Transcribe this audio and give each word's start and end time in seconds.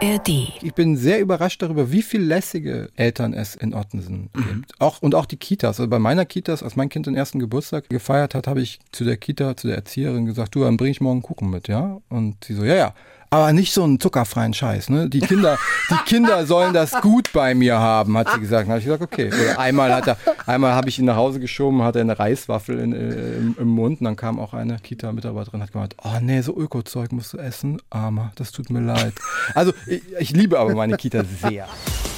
ARD. 0.00 0.28
Ich 0.62 0.74
bin 0.74 0.96
sehr 0.96 1.20
überrascht 1.20 1.60
darüber, 1.62 1.90
wie 1.90 2.02
viel 2.02 2.22
lässige 2.22 2.90
Eltern 2.94 3.32
es 3.32 3.56
in 3.56 3.74
Ottensen 3.74 4.30
mhm. 4.34 4.42
gibt. 4.48 4.80
Auch, 4.80 5.02
und 5.02 5.14
auch 5.14 5.26
die 5.26 5.36
Kitas. 5.36 5.80
Also 5.80 5.88
bei 5.88 5.98
meiner 5.98 6.24
Kitas, 6.24 6.62
als 6.62 6.76
mein 6.76 6.88
Kind 6.88 7.06
den 7.06 7.16
ersten 7.16 7.38
Geburtstag 7.38 7.88
gefeiert 7.88 8.34
hat, 8.34 8.46
habe 8.46 8.60
ich 8.60 8.78
zu 8.92 9.04
der 9.04 9.16
Kita, 9.16 9.56
zu 9.56 9.66
der 9.66 9.76
Erzieherin 9.76 10.26
gesagt, 10.26 10.54
du, 10.54 10.60
dann 10.60 10.76
bring 10.76 10.92
ich 10.92 11.00
morgen 11.00 11.22
Kuchen 11.22 11.50
mit, 11.50 11.68
ja? 11.68 12.00
Und 12.08 12.44
sie 12.44 12.54
so, 12.54 12.64
ja, 12.64 12.74
ja 12.74 12.94
aber 13.30 13.52
nicht 13.52 13.72
so 13.72 13.84
einen 13.84 14.00
zuckerfreien 14.00 14.54
Scheiß. 14.54 14.88
Ne? 14.90 15.08
Die 15.08 15.20
Kinder, 15.20 15.58
die 15.90 15.96
Kinder 16.06 16.46
sollen 16.46 16.72
das 16.72 16.92
gut 17.00 17.32
bei 17.32 17.54
mir 17.54 17.78
haben, 17.78 18.16
hat 18.16 18.30
sie 18.32 18.40
gesagt. 18.40 18.64
Dann 18.64 18.70
habe 18.70 18.78
ich 18.78 18.84
gesagt, 18.86 19.02
okay. 19.02 19.28
Oder 19.28 19.58
einmal 19.58 19.94
hat 19.94 20.06
er, 20.06 20.16
einmal 20.46 20.72
habe 20.72 20.88
ich 20.88 20.98
ihn 20.98 21.04
nach 21.04 21.16
Hause 21.16 21.40
geschoben, 21.40 21.82
hatte 21.82 22.00
eine 22.00 22.18
Reiswaffel 22.18 22.78
in, 22.78 22.92
äh, 22.92 23.36
im, 23.36 23.56
im, 23.58 23.68
Mund 23.68 24.00
und 24.00 24.04
dann 24.04 24.16
kam 24.16 24.38
auch 24.38 24.54
eine 24.54 24.78
Kita-Mitarbeiterin 24.78 25.62
hat 25.62 25.72
gemeint, 25.72 25.94
oh 26.02 26.18
nee, 26.20 26.40
so 26.40 26.56
Öko-Zeug 26.56 27.12
musst 27.12 27.32
du 27.32 27.38
essen, 27.38 27.80
armer, 27.90 28.32
das 28.36 28.52
tut 28.52 28.70
mir 28.70 28.80
leid. 28.80 29.12
Also 29.54 29.72
ich, 29.86 30.02
ich 30.18 30.30
liebe 30.30 30.58
aber 30.58 30.74
meine 30.74 30.96
Kita 30.96 31.22
sehr. 31.40 31.66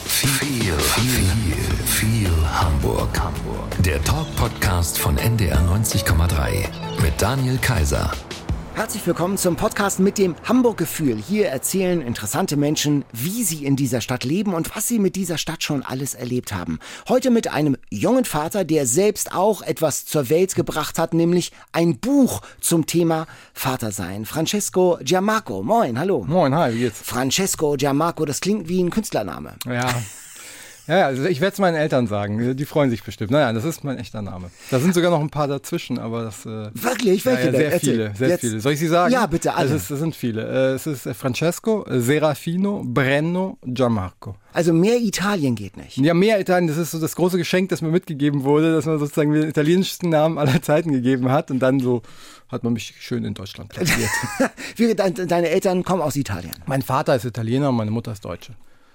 Viel, 0.07 0.73
viel, 0.73 1.25
viel 1.87 2.31
Hamburg. 2.53 3.19
Hamburg. 3.19 3.83
Der 3.85 4.03
Talk-Podcast 4.05 4.99
von 4.99 5.17
NDR 5.17 5.59
90,3 5.61 6.67
mit 7.03 7.21
Daniel 7.21 7.59
Kaiser. 7.59 8.13
Herzlich 8.75 9.07
willkommen 9.07 9.37
zum 9.37 9.57
Podcast 9.57 10.01
mit 10.01 10.17
dem 10.17 10.35
Hamburg-Gefühl. 10.45 11.17
Hier 11.17 11.49
erzählen 11.49 12.01
interessante 12.01 12.57
Menschen, 12.57 13.05
wie 13.13 13.45
sie 13.45 13.67
in 13.67 13.77
dieser 13.77 14.01
Stadt 14.01 14.25
leben 14.25 14.55
und 14.55 14.75
was 14.75 14.89
sie 14.89 14.99
mit 14.99 15.17
dieser 15.17 15.39
Stadt 15.39 15.63
schon 15.63 15.83
alles 15.83 16.15
erlebt 16.15 16.55
haben. 16.55 16.79
Heute 17.09 17.31
mit 17.31 17.49
einem 17.49 17.77
jungen 17.91 18.25
Vater, 18.25 18.65
der 18.65 18.87
selbst 18.87 19.35
auch 19.35 19.61
etwas 19.63 20.07
zur 20.07 20.31
Welt 20.31 20.55
gebracht 20.55 20.99
hat, 20.99 21.13
nämlich 21.13 21.53
ein 21.73 21.99
Buch 21.99 22.41
zum 22.61 22.87
Thema 22.87 23.27
Vatersein. 23.53 24.25
Francesco 24.25 24.99
Giammarco. 25.03 25.63
Moin, 25.63 25.99
hallo. 25.99 26.25
Moin, 26.27 26.55
hi, 26.55 26.75
wie 26.75 26.79
geht's? 26.81 27.01
Francesco 27.03 27.75
Giammarco, 27.77 28.25
das 28.25 28.41
klingt 28.41 28.69
wie 28.69 28.83
ein 28.83 28.91
Künstlername. 28.91 29.57
Ja, 29.67 29.95
ja, 30.99 31.07
also 31.07 31.25
ich 31.25 31.41
werde 31.41 31.53
es 31.53 31.59
meinen 31.59 31.77
Eltern 31.77 32.07
sagen. 32.07 32.57
Die 32.57 32.65
freuen 32.65 32.91
sich 32.91 33.03
bestimmt. 33.03 33.31
Naja, 33.31 33.53
das 33.53 33.65
ist 33.65 33.85
mein 33.85 33.99
echter 33.99 34.23
Name. 34.23 34.51
Da 34.71 34.81
sind 34.81 34.95
sogar 34.95 35.11
noch 35.11 35.21
ein 35.21 35.31
paar 35.31 35.49
dazwischen, 35.49 35.99
aber 35.99 36.25
das. 36.25 36.47
Äh, 36.47 36.71
Wirklich? 36.75 37.25
Welche 37.25 37.47
ja, 37.47 37.53
ja, 37.53 37.59
Sehr 37.59 37.81
viele, 37.81 38.15
sehr 38.15 38.29
Jetzt. 38.29 38.41
viele. 38.41 38.61
Soll 38.61 38.73
ich 38.73 38.79
sie 38.79 38.89
sagen? 38.89 39.13
Ja, 39.13 39.27
bitte, 39.27 39.55
alle. 39.55 39.69
Es, 39.69 39.83
ist, 39.83 39.91
es 39.91 39.99
sind 40.01 40.17
viele. 40.17 40.43
Äh, 40.43 40.75
es 40.75 40.87
ist 40.87 41.09
Francesco, 41.17 41.85
Serafino, 41.89 42.83
Brenno, 42.85 43.59
Gianmarco. 43.65 44.37
Also 44.53 44.73
mehr 44.73 44.99
Italien 44.99 45.55
geht 45.55 45.77
nicht. 45.77 45.97
Ja, 45.97 46.13
mehr 46.13 46.41
Italien, 46.41 46.67
das 46.67 46.77
ist 46.77 46.91
so 46.91 46.99
das 46.99 47.15
große 47.15 47.39
Geschenk, 47.39 47.69
das 47.69 47.83
mir 47.83 47.91
mitgegeben 47.91 48.43
wurde, 48.43 48.75
dass 48.75 48.87
man 48.87 48.99
sozusagen 48.99 49.33
den 49.33 49.49
italienischsten 49.49 50.11
Namen 50.11 50.39
aller 50.39 50.61
Zeiten 50.61 50.93
gegeben 50.93 51.31
hat 51.31 51.51
und 51.51 51.61
dann 51.61 51.79
so 51.81 52.03
hat 52.49 52.65
man 52.65 52.73
mich 52.73 52.95
schön 52.99 53.25
in 53.25 53.35
Deutschland 53.35 53.71
platziert. 53.71 54.11
Deine 55.29 55.49
Eltern 55.51 55.85
kommen 55.85 56.03
aus 56.03 56.17
Italien? 56.17 56.55
Mein 56.67 56.83
Vater 56.83 57.15
ist 57.15 57.25
Italiener 57.25 57.69
und 57.69 57.77
meine 57.77 57.93
Mutter 57.93 58.11
ist 58.11 58.25
Deutsche. 58.25 58.55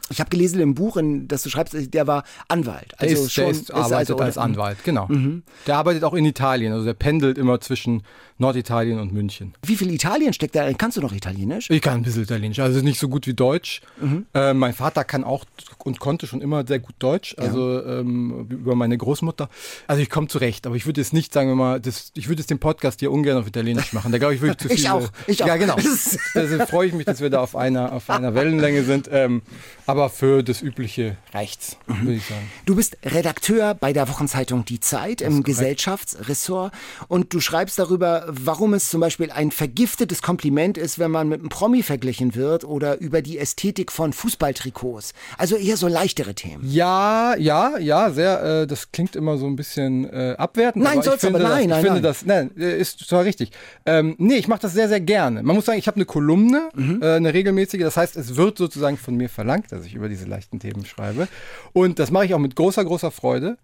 Ich 0.09 0.19
habe 0.19 0.29
gelesen 0.29 0.59
im 0.59 0.75
Buch, 0.75 0.97
in, 0.97 1.27
das 1.27 1.43
du 1.43 1.49
schreibst, 1.49 1.75
der 1.93 2.07
war 2.07 2.23
Anwalt. 2.47 2.93
Also 2.97 3.15
der 3.15 3.23
ist, 3.23 3.33
schon, 3.33 3.43
der 3.43 3.51
ist, 3.51 3.61
ist 3.61 3.71
arbeitet 3.71 4.11
also, 4.11 4.17
als 4.17 4.37
Anwalt, 4.37 4.83
genau. 4.83 5.07
Mhm. 5.07 5.43
Der 5.65 5.77
arbeitet 5.77 6.03
auch 6.03 6.13
in 6.13 6.25
Italien, 6.25 6.73
also 6.73 6.85
der 6.85 6.93
pendelt 6.93 7.37
immer 7.37 7.59
zwischen 7.59 8.03
Norditalien 8.37 8.99
und 8.99 9.13
München. 9.13 9.53
Wie 9.65 9.77
viel 9.77 9.91
Italien 9.91 10.33
steckt 10.33 10.55
da? 10.55 10.71
Kannst 10.73 10.97
du 10.97 11.01
noch 11.01 11.13
Italienisch? 11.13 11.69
Ich 11.69 11.81
kann 11.81 11.95
ein 11.95 12.03
bisschen 12.03 12.23
Italienisch, 12.23 12.59
also 12.59 12.81
nicht 12.81 12.99
so 12.99 13.07
gut 13.07 13.27
wie 13.27 13.33
Deutsch. 13.33 13.81
Mhm. 14.01 14.25
Äh, 14.33 14.53
mein 14.53 14.73
Vater 14.73 15.05
kann 15.05 15.23
auch 15.23 15.45
und 15.85 15.99
konnte 15.99 16.27
schon 16.27 16.41
immer 16.41 16.67
sehr 16.67 16.79
gut 16.79 16.95
Deutsch, 16.99 17.35
also 17.37 17.79
ja. 17.79 17.99
ähm, 17.99 18.47
über 18.49 18.75
meine 18.75 18.97
Großmutter. 18.97 19.49
Also 19.87 20.01
ich 20.01 20.09
komme 20.09 20.27
zurecht, 20.27 20.67
aber 20.67 20.75
ich 20.75 20.85
würde 20.85 20.99
jetzt 20.99 21.13
nicht 21.13 21.33
sagen 21.33 21.49
wir 21.49 21.55
mal, 21.55 21.79
das, 21.79 22.11
ich 22.15 22.27
würde 22.27 22.41
jetzt 22.41 22.49
den 22.49 22.59
Podcast 22.59 22.99
hier 22.99 23.11
ungern 23.11 23.37
auf 23.37 23.47
Italienisch 23.47 23.93
machen. 23.93 24.11
Da 24.11 24.17
glaube 24.17 24.35
ich 24.35 24.41
wirklich 24.41 24.57
zu 24.57 24.67
viel. 24.67 24.77
ich 24.79 24.89
auch, 24.89 25.09
ich 25.27 25.43
auch. 25.43 25.47
Ja, 25.47 25.55
genau. 25.55 25.75
Deswegen 26.35 26.67
freue 26.67 26.87
ich 26.87 26.93
mich, 26.93 27.05
dass 27.05 27.21
wir 27.21 27.29
da 27.29 27.39
auf 27.39 27.55
einer, 27.55 27.93
auf 27.93 28.09
einer 28.09 28.35
Wellenlänge 28.35 28.83
sind. 28.83 29.09
Ähm, 29.11 29.43
aber 29.85 30.09
für 30.09 30.43
das 30.43 30.61
übliche 30.61 31.17
reicht's, 31.33 31.77
mhm. 31.87 32.01
würde 32.01 32.13
ich 32.15 32.25
sagen. 32.25 32.49
Du 32.65 32.75
bist 32.75 32.97
Redakteur 33.03 33.75
bei 33.75 33.93
der 33.93 34.09
Wochenzeitung 34.09 34.65
Die 34.65 34.79
Zeit 34.79 35.21
im 35.21 35.43
Gesellschaftsressort 35.43 36.73
und 37.07 37.33
du 37.33 37.39
schreibst 37.39 37.77
darüber, 37.79 38.24
warum 38.27 38.73
es 38.73 38.89
zum 38.89 39.01
Beispiel 39.01 39.31
ein 39.31 39.51
vergiftetes 39.51 40.21
Kompliment 40.21 40.77
ist, 40.77 40.99
wenn 40.99 41.11
man 41.11 41.29
mit 41.29 41.39
einem 41.39 41.49
Promi 41.49 41.83
verglichen 41.83 42.35
wird 42.35 42.63
oder 42.63 42.99
über 42.99 43.21
die 43.21 43.37
Ästhetik 43.37 43.91
von 43.91 44.13
Fußballtrikots. 44.13 45.13
Also 45.37 45.55
eher 45.55 45.77
so 45.77 45.87
leichtere 45.87 46.35
Themen. 46.35 46.63
Ja, 46.69 47.35
ja, 47.37 47.77
ja, 47.77 48.11
sehr. 48.11 48.61
Äh, 48.61 48.67
das 48.67 48.91
klingt 48.91 49.15
immer 49.15 49.37
so 49.37 49.45
ein 49.45 49.55
bisschen 49.55 50.05
äh, 50.09 50.35
abwertend. 50.37 50.83
Nein, 50.83 51.01
soll 51.01 51.17
aber 51.21 51.39
nein, 51.39 51.41
das, 51.41 51.49
nein, 51.49 51.69
ich 51.69 51.85
finde 51.85 52.01
das, 52.01 52.25
nein, 52.25 52.51
äh, 52.57 52.79
ist 52.79 52.99
zwar 52.99 53.23
richtig. 53.23 53.51
Ähm, 53.85 54.15
nee, 54.17 54.35
ich 54.35 54.47
mache 54.47 54.61
das 54.61 54.73
sehr, 54.73 54.89
sehr 54.89 55.01
gerne. 55.01 55.43
Man 55.43 55.55
muss 55.55 55.65
sagen, 55.65 55.79
ich 55.79 55.87
habe 55.87 55.95
eine 55.95 56.05
Kolumne, 56.05 56.69
mhm. 56.73 57.01
äh, 57.01 57.15
eine 57.15 57.33
regelmäßige. 57.33 57.81
Das 57.81 57.97
heißt, 57.97 58.15
es 58.17 58.35
wird 58.35 58.57
sozusagen 58.57 58.97
von 58.97 59.15
mir 59.15 59.29
verlangt, 59.29 59.71
dass 59.71 59.85
ich 59.85 59.95
über 59.95 60.09
diese 60.09 60.25
leichten 60.25 60.59
Themen 60.59 60.85
schreibe. 60.85 61.27
Und 61.73 61.99
das 61.99 62.11
mache 62.11 62.25
ich 62.25 62.33
auch 62.33 62.39
mit 62.39 62.55
großer, 62.55 62.83
großer 62.83 63.11
Freude. 63.11 63.57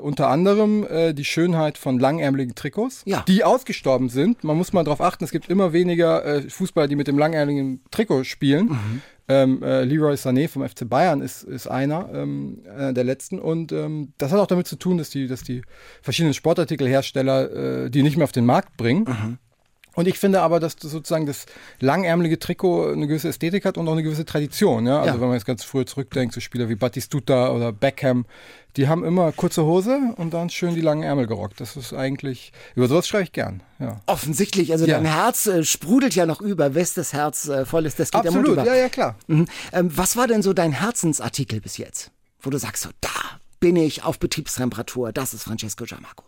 Unter 0.00 0.28
anderem 0.28 0.84
äh, 0.88 1.14
die 1.14 1.24
Schönheit 1.24 1.78
von 1.78 1.98
langärmeligen 1.98 2.54
Trikots, 2.54 3.02
ja. 3.06 3.24
die 3.28 3.44
ausgestorben 3.44 4.08
sind. 4.08 4.44
Man 4.44 4.56
muss 4.56 4.72
mal 4.72 4.84
darauf 4.84 5.00
achten, 5.00 5.24
es 5.24 5.30
gibt 5.30 5.48
immer 5.48 5.72
weniger 5.72 6.24
äh, 6.24 6.42
Fußballer, 6.42 6.88
die 6.88 6.96
mit 6.96 7.06
dem 7.06 7.18
langärmeligen 7.18 7.80
Trikot 7.90 8.24
spielen. 8.24 8.66
Mhm. 8.66 9.02
Ähm, 9.26 9.62
äh, 9.62 9.84
Leroy 9.84 10.14
Sané 10.14 10.48
vom 10.48 10.68
FC 10.68 10.86
Bayern 10.88 11.22
ist, 11.22 11.44
ist 11.44 11.66
einer 11.66 12.10
ähm, 12.12 12.58
äh, 12.76 12.92
der 12.92 13.04
letzten. 13.04 13.38
Und 13.38 13.72
ähm, 13.72 14.12
das 14.18 14.32
hat 14.32 14.40
auch 14.40 14.46
damit 14.46 14.66
zu 14.66 14.76
tun, 14.76 14.98
dass 14.98 15.10
die, 15.10 15.26
dass 15.26 15.42
die 15.42 15.62
verschiedenen 16.02 16.34
Sportartikelhersteller 16.34 17.84
äh, 17.84 17.90
die 17.90 18.02
nicht 18.02 18.16
mehr 18.16 18.24
auf 18.24 18.32
den 18.32 18.44
Markt 18.46 18.76
bringen. 18.76 19.04
Mhm. 19.04 19.38
Und 19.94 20.08
ich 20.08 20.18
finde 20.18 20.42
aber, 20.42 20.60
dass 20.60 20.76
das 20.76 20.90
sozusagen 20.90 21.26
das 21.26 21.46
langärmelige 21.80 22.38
Trikot 22.38 22.92
eine 22.92 23.06
gewisse 23.06 23.28
Ästhetik 23.28 23.64
hat 23.64 23.78
und 23.78 23.88
auch 23.88 23.92
eine 23.92 24.02
gewisse 24.02 24.24
Tradition. 24.24 24.86
Ja? 24.86 25.00
Also 25.00 25.14
ja. 25.14 25.20
wenn 25.20 25.28
man 25.28 25.34
jetzt 25.34 25.46
ganz 25.46 25.64
früher 25.64 25.86
zurückdenkt, 25.86 26.34
so 26.34 26.40
Spieler 26.40 26.68
wie 26.68 26.74
Battistuta 26.74 27.50
oder 27.50 27.72
Beckham, 27.72 28.26
die 28.76 28.88
haben 28.88 29.04
immer 29.04 29.30
kurze 29.30 29.64
Hose 29.64 30.00
und 30.16 30.34
dann 30.34 30.50
schön 30.50 30.74
die 30.74 30.80
langen 30.80 31.04
Ärmel 31.04 31.26
gerockt. 31.26 31.60
Das 31.60 31.76
ist 31.76 31.92
eigentlich, 31.92 32.52
über 32.74 32.88
sowas 32.88 33.06
schreibe 33.06 33.24
ich 33.24 33.32
gern. 33.32 33.62
Ja. 33.78 34.00
Offensichtlich, 34.06 34.72
also 34.72 34.84
ja. 34.84 34.96
dein 34.96 35.06
Herz 35.06 35.46
äh, 35.46 35.62
sprudelt 35.64 36.14
ja 36.14 36.26
noch 36.26 36.40
über, 36.40 36.74
wes 36.74 36.94
das 36.94 37.12
Herz 37.12 37.48
äh, 37.48 37.64
voll 37.64 37.86
ist, 37.86 38.00
das 38.00 38.10
geht 38.10 38.26
Absolut, 38.26 38.46
der 38.48 38.54
Mund 38.54 38.66
über. 38.66 38.74
ja, 38.74 38.80
ja, 38.82 38.88
klar. 38.88 39.16
Mhm. 39.28 39.46
Ähm, 39.72 39.96
was 39.96 40.16
war 40.16 40.26
denn 40.26 40.42
so 40.42 40.52
dein 40.52 40.72
Herzensartikel 40.72 41.60
bis 41.60 41.76
jetzt? 41.76 42.10
Wo 42.40 42.50
du 42.50 42.58
sagst 42.58 42.82
so, 42.82 42.90
da 43.00 43.08
bin 43.60 43.76
ich 43.76 44.02
auf 44.02 44.18
Betriebstemperatur, 44.18 45.12
das 45.12 45.34
ist 45.34 45.44
Francesco 45.44 45.84
Giammarco. 45.84 46.24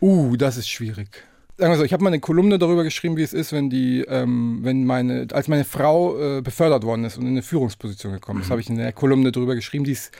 Uh, 0.00 0.36
das 0.36 0.56
ist 0.56 0.68
schwierig 0.68 1.29
sagen 1.60 1.72
wir 1.72 1.78
so, 1.78 1.84
ich 1.84 1.92
habe 1.92 2.02
mal 2.02 2.08
eine 2.08 2.20
Kolumne 2.20 2.58
darüber 2.58 2.82
geschrieben, 2.82 3.16
wie 3.16 3.22
es 3.22 3.32
ist, 3.32 3.52
wenn 3.52 3.70
die, 3.70 4.00
ähm, 4.08 4.60
wenn 4.62 4.84
meine, 4.84 5.28
als 5.32 5.46
meine 5.46 5.64
Frau 5.64 6.18
äh, 6.18 6.42
befördert 6.42 6.84
worden 6.84 7.04
ist 7.04 7.18
und 7.18 7.24
in 7.24 7.32
eine 7.32 7.42
Führungsposition 7.42 8.12
gekommen 8.12 8.40
ist, 8.40 8.48
mhm. 8.48 8.50
habe 8.50 8.60
ich 8.60 8.70
in 8.70 8.76
der 8.76 8.92
Kolumne 8.92 9.30
darüber 9.30 9.54
geschrieben, 9.54 9.84
die 9.84 9.92
ist 9.92 10.12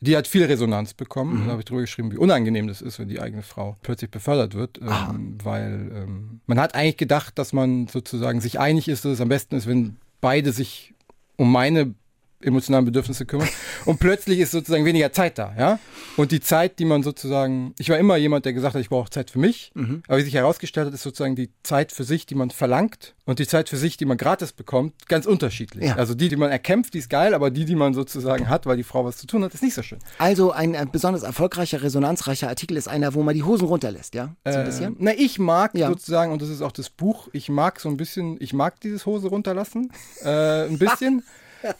die 0.00 0.16
hat 0.16 0.26
viel 0.26 0.44
Resonanz 0.44 0.94
bekommen. 0.94 1.42
Mhm. 1.42 1.44
Da 1.44 1.50
habe 1.52 1.60
ich 1.60 1.66
darüber 1.66 1.82
geschrieben, 1.82 2.10
wie 2.10 2.16
unangenehm 2.16 2.66
das 2.66 2.80
ist, 2.80 2.98
wenn 2.98 3.08
die 3.08 3.20
eigene 3.20 3.42
Frau 3.42 3.76
plötzlich 3.82 4.10
befördert 4.10 4.54
wird. 4.54 4.80
Ähm, 4.80 5.36
weil 5.42 5.90
ähm, 5.94 6.40
man 6.46 6.58
hat 6.58 6.74
eigentlich 6.74 6.96
gedacht, 6.96 7.38
dass 7.38 7.52
man 7.52 7.86
sozusagen 7.86 8.40
sich 8.40 8.58
einig 8.58 8.88
ist, 8.88 9.04
dass 9.04 9.12
es 9.12 9.20
am 9.20 9.28
besten 9.28 9.56
ist, 9.56 9.66
wenn 9.66 9.96
beide 10.20 10.52
sich 10.52 10.94
um 11.36 11.52
meine 11.52 11.94
emotionalen 12.42 12.84
Bedürfnisse 12.84 13.26
kümmern. 13.26 13.48
Und 13.84 13.98
plötzlich 14.00 14.38
ist 14.38 14.50
sozusagen 14.50 14.84
weniger 14.84 15.12
Zeit 15.12 15.38
da, 15.38 15.54
ja. 15.58 15.78
Und 16.16 16.32
die 16.32 16.40
Zeit, 16.40 16.78
die 16.78 16.84
man 16.84 17.02
sozusagen, 17.02 17.74
ich 17.78 17.88
war 17.90 17.98
immer 17.98 18.16
jemand, 18.16 18.44
der 18.44 18.52
gesagt 18.52 18.74
hat, 18.74 18.80
ich 18.80 18.88
brauche 18.88 19.10
Zeit 19.10 19.30
für 19.30 19.38
mich. 19.38 19.70
Mhm. 19.74 20.02
Aber 20.08 20.18
wie 20.18 20.22
sich 20.22 20.34
herausgestellt 20.34 20.86
hat, 20.86 20.94
ist 20.94 21.02
sozusagen 21.02 21.36
die 21.36 21.50
Zeit 21.62 21.92
für 21.92 22.04
sich, 22.04 22.26
die 22.26 22.34
man 22.34 22.50
verlangt 22.50 23.14
und 23.26 23.38
die 23.38 23.46
Zeit 23.46 23.68
für 23.68 23.76
sich, 23.76 23.96
die 23.96 24.06
man 24.06 24.16
gratis 24.16 24.52
bekommt, 24.52 25.08
ganz 25.08 25.26
unterschiedlich. 25.26 25.84
Ja. 25.88 25.96
Also 25.96 26.14
die, 26.14 26.28
die 26.28 26.36
man 26.36 26.50
erkämpft, 26.50 26.94
die 26.94 26.98
ist 26.98 27.10
geil, 27.10 27.34
aber 27.34 27.50
die, 27.50 27.64
die 27.64 27.76
man 27.76 27.94
sozusagen 27.94 28.48
hat, 28.48 28.66
weil 28.66 28.76
die 28.76 28.84
Frau 28.84 29.04
was 29.04 29.18
zu 29.18 29.26
tun 29.26 29.44
hat, 29.44 29.52
ist 29.52 29.62
nicht 29.62 29.74
so 29.74 29.82
schön. 29.82 29.98
Also 30.18 30.52
ein, 30.52 30.74
ein 30.74 30.90
besonders 30.90 31.22
erfolgreicher, 31.22 31.82
resonanzreicher 31.82 32.48
Artikel 32.48 32.76
ist 32.76 32.88
einer, 32.88 33.14
wo 33.14 33.22
man 33.22 33.34
die 33.34 33.42
Hosen 33.42 33.66
runterlässt, 33.66 34.14
ja? 34.14 34.34
So 34.46 34.58
ein 34.58 34.64
bisschen? 34.64 34.94
Äh, 34.94 34.98
na, 34.98 35.12
ich 35.16 35.38
mag 35.38 35.74
ja. 35.74 35.88
sozusagen, 35.88 36.32
und 36.32 36.40
das 36.40 36.48
ist 36.48 36.62
auch 36.62 36.72
das 36.72 36.88
Buch, 36.88 37.28
ich 37.32 37.48
mag 37.50 37.80
so 37.80 37.88
ein 37.88 37.96
bisschen, 37.96 38.36
ich 38.40 38.52
mag 38.52 38.80
dieses 38.80 39.06
Hose 39.06 39.28
runterlassen, 39.28 39.92
äh, 40.24 40.66
ein 40.66 40.78
bisschen. 40.78 41.22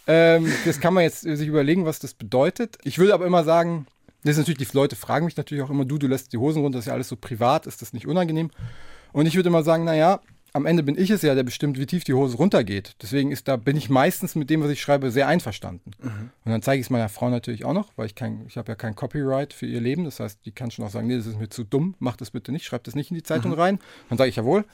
ähm, 0.06 0.52
das 0.64 0.80
kann 0.80 0.94
man 0.94 1.04
jetzt 1.04 1.20
sich 1.20 1.48
überlegen, 1.48 1.84
was 1.84 1.98
das 1.98 2.14
bedeutet. 2.14 2.78
Ich 2.84 2.98
würde 2.98 3.14
aber 3.14 3.26
immer 3.26 3.44
sagen, 3.44 3.86
das 4.22 4.32
ist 4.32 4.38
natürlich, 4.38 4.68
die 4.68 4.76
Leute 4.76 4.96
fragen 4.96 5.24
mich 5.24 5.36
natürlich 5.36 5.64
auch 5.64 5.70
immer, 5.70 5.84
du, 5.84 5.98
du 5.98 6.06
lässt 6.06 6.32
die 6.32 6.38
Hosen 6.38 6.62
runter, 6.62 6.78
das 6.78 6.84
ist 6.84 6.88
ja 6.88 6.94
alles 6.94 7.08
so 7.08 7.16
privat, 7.16 7.66
ist 7.66 7.80
das 7.82 7.92
nicht 7.92 8.06
unangenehm? 8.06 8.50
Und 9.12 9.26
ich 9.26 9.34
würde 9.34 9.48
immer 9.48 9.62
sagen, 9.62 9.84
naja, 9.84 10.20
am 10.52 10.66
Ende 10.66 10.82
bin 10.82 10.98
ich 10.98 11.10
es 11.10 11.22
ja, 11.22 11.34
der 11.34 11.42
bestimmt, 11.42 11.78
wie 11.78 11.86
tief 11.86 12.04
die 12.04 12.14
Hose 12.14 12.36
runtergeht. 12.36 12.96
Deswegen 13.00 13.30
ist 13.30 13.48
da, 13.48 13.56
bin 13.56 13.76
ich 13.76 13.88
meistens 13.88 14.34
mit 14.34 14.50
dem, 14.50 14.62
was 14.62 14.70
ich 14.70 14.80
schreibe, 14.80 15.10
sehr 15.10 15.28
einverstanden. 15.28 15.92
Mhm. 16.02 16.30
Und 16.44 16.52
dann 16.52 16.62
zeige 16.62 16.80
ich 16.80 16.86
es 16.86 16.90
meiner 16.90 17.08
Frau 17.08 17.30
natürlich 17.30 17.64
auch 17.64 17.72
noch, 17.72 17.92
weil 17.96 18.06
ich 18.06 18.14
kein, 18.14 18.44
ich 18.46 18.56
habe 18.56 18.72
ja 18.72 18.74
kein 18.74 18.96
Copyright 18.96 19.52
für 19.52 19.66
ihr 19.66 19.80
Leben. 19.80 20.04
Das 20.04 20.20
heißt, 20.20 20.40
die 20.44 20.52
kann 20.52 20.70
schon 20.70 20.84
auch 20.84 20.90
sagen, 20.90 21.06
nee, 21.06 21.16
das 21.16 21.26
ist 21.26 21.38
mir 21.38 21.48
zu 21.48 21.64
dumm, 21.64 21.94
mach 21.98 22.16
das 22.16 22.30
bitte 22.30 22.52
nicht, 22.52 22.64
schreib 22.64 22.84
das 22.84 22.94
nicht 22.94 23.10
in 23.10 23.16
die 23.16 23.22
Zeitung 23.22 23.52
mhm. 23.52 23.58
rein. 23.58 23.78
Dann 24.08 24.18
sage 24.18 24.30
ich, 24.30 24.36
jawohl, 24.36 24.64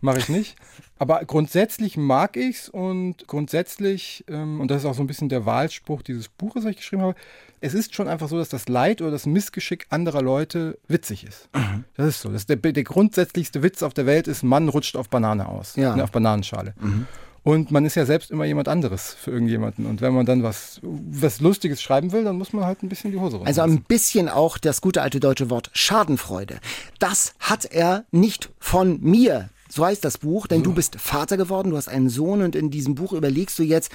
mache 0.00 0.18
ich 0.18 0.28
nicht. 0.28 0.56
Aber 0.98 1.24
grundsätzlich 1.24 1.96
mag 1.96 2.36
ich 2.36 2.56
es 2.56 2.68
und 2.68 3.26
grundsätzlich, 3.26 4.24
ähm, 4.28 4.60
und 4.60 4.70
das 4.70 4.82
ist 4.82 4.86
auch 4.86 4.94
so 4.94 5.02
ein 5.02 5.08
bisschen 5.08 5.28
der 5.28 5.44
Wahlspruch 5.44 6.02
dieses 6.02 6.28
Buches, 6.28 6.62
das 6.62 6.70
ich 6.70 6.76
geschrieben 6.76 7.02
habe, 7.02 7.16
es 7.60 7.74
ist 7.74 7.94
schon 7.94 8.08
einfach 8.08 8.28
so, 8.28 8.38
dass 8.38 8.48
das 8.48 8.68
Leid 8.68 9.00
oder 9.00 9.10
das 9.10 9.26
Missgeschick 9.26 9.86
anderer 9.90 10.22
Leute 10.22 10.78
witzig 10.88 11.24
ist. 11.24 11.48
Mhm. 11.54 11.84
Das 11.96 12.06
ist 12.06 12.20
so. 12.20 12.30
Das 12.30 12.46
der, 12.46 12.56
der, 12.56 12.84
grundsätzlichste 12.84 13.62
Witz 13.62 13.82
auf 13.82 13.94
der 13.94 14.06
Welt 14.06 14.28
ist, 14.28 14.42
Mann 14.42 14.68
rutscht 14.68 14.96
auf 14.96 15.08
Banane 15.08 15.48
aus. 15.48 15.76
Ja. 15.76 15.96
Ne, 15.96 16.04
auf 16.04 16.12
Bananenschale. 16.12 16.74
Mhm. 16.80 17.06
Und 17.44 17.70
man 17.70 17.84
ist 17.84 17.94
ja 17.94 18.06
selbst 18.06 18.30
immer 18.30 18.46
jemand 18.46 18.68
anderes 18.68 19.12
für 19.12 19.30
irgendjemanden. 19.30 19.84
Und 19.84 20.00
wenn 20.00 20.14
man 20.14 20.24
dann 20.24 20.42
was, 20.42 20.80
was 20.82 21.40
Lustiges 21.40 21.82
schreiben 21.82 22.10
will, 22.12 22.24
dann 22.24 22.38
muss 22.38 22.54
man 22.54 22.64
halt 22.64 22.82
ein 22.82 22.88
bisschen 22.88 23.12
die 23.12 23.18
Hose 23.18 23.36
runter. 23.36 23.48
Also 23.48 23.60
ein 23.60 23.82
bisschen 23.82 24.30
auch 24.30 24.56
das 24.56 24.80
gute 24.80 25.02
alte 25.02 25.20
deutsche 25.20 25.50
Wort 25.50 25.70
Schadenfreude. 25.74 26.58
Das 26.98 27.34
hat 27.40 27.66
er 27.66 28.06
nicht 28.10 28.50
von 28.58 28.98
mir. 29.02 29.50
So 29.68 29.84
heißt 29.84 30.04
das 30.04 30.18
Buch, 30.18 30.46
denn 30.46 30.62
du 30.62 30.72
bist 30.72 30.96
Vater 30.96 31.36
geworden, 31.36 31.70
du 31.70 31.76
hast 31.76 31.88
einen 31.88 32.08
Sohn 32.08 32.42
und 32.42 32.56
in 32.56 32.70
diesem 32.70 32.94
Buch 32.94 33.12
überlegst 33.12 33.58
du 33.58 33.62
jetzt, 33.62 33.90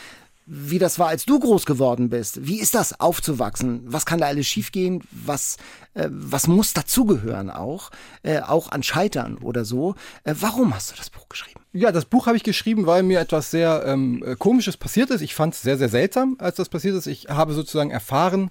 wie 0.51 0.79
das 0.79 0.97
war, 0.97 1.09
als 1.09 1.25
du 1.25 1.39
groß 1.39 1.67
geworden 1.67 2.09
bist. 2.09 2.47
Wie 2.47 2.59
ist 2.59 2.73
das, 2.73 2.99
aufzuwachsen? 2.99 3.83
Was 3.85 4.07
kann 4.07 4.19
da 4.19 4.25
alles 4.25 4.47
schiefgehen? 4.47 5.03
Was, 5.11 5.57
äh, 5.93 6.07
was 6.09 6.47
muss 6.47 6.73
dazugehören 6.73 7.51
auch? 7.51 7.91
Äh, 8.23 8.39
auch 8.39 8.71
an 8.71 8.81
Scheitern 8.81 9.37
oder 9.37 9.63
so. 9.63 9.93
Äh, 10.23 10.33
warum 10.39 10.73
hast 10.73 10.91
du 10.91 10.95
das 10.95 11.11
Buch 11.11 11.29
geschrieben? 11.29 11.61
Ja, 11.71 11.91
das 11.91 12.05
Buch 12.05 12.25
habe 12.25 12.35
ich 12.35 12.41
geschrieben, 12.43 12.87
weil 12.87 13.03
mir 13.03 13.19
etwas 13.19 13.51
sehr 13.51 13.83
ähm, 13.85 14.35
Komisches 14.39 14.75
passiert 14.75 15.11
ist. 15.11 15.21
Ich 15.21 15.35
fand 15.35 15.53
es 15.53 15.61
sehr, 15.61 15.77
sehr 15.77 15.89
seltsam, 15.89 16.35
als 16.39 16.55
das 16.55 16.67
passiert 16.67 16.95
ist. 16.95 17.05
Ich 17.05 17.27
habe 17.29 17.53
sozusagen 17.53 17.91
erfahren, 17.91 18.49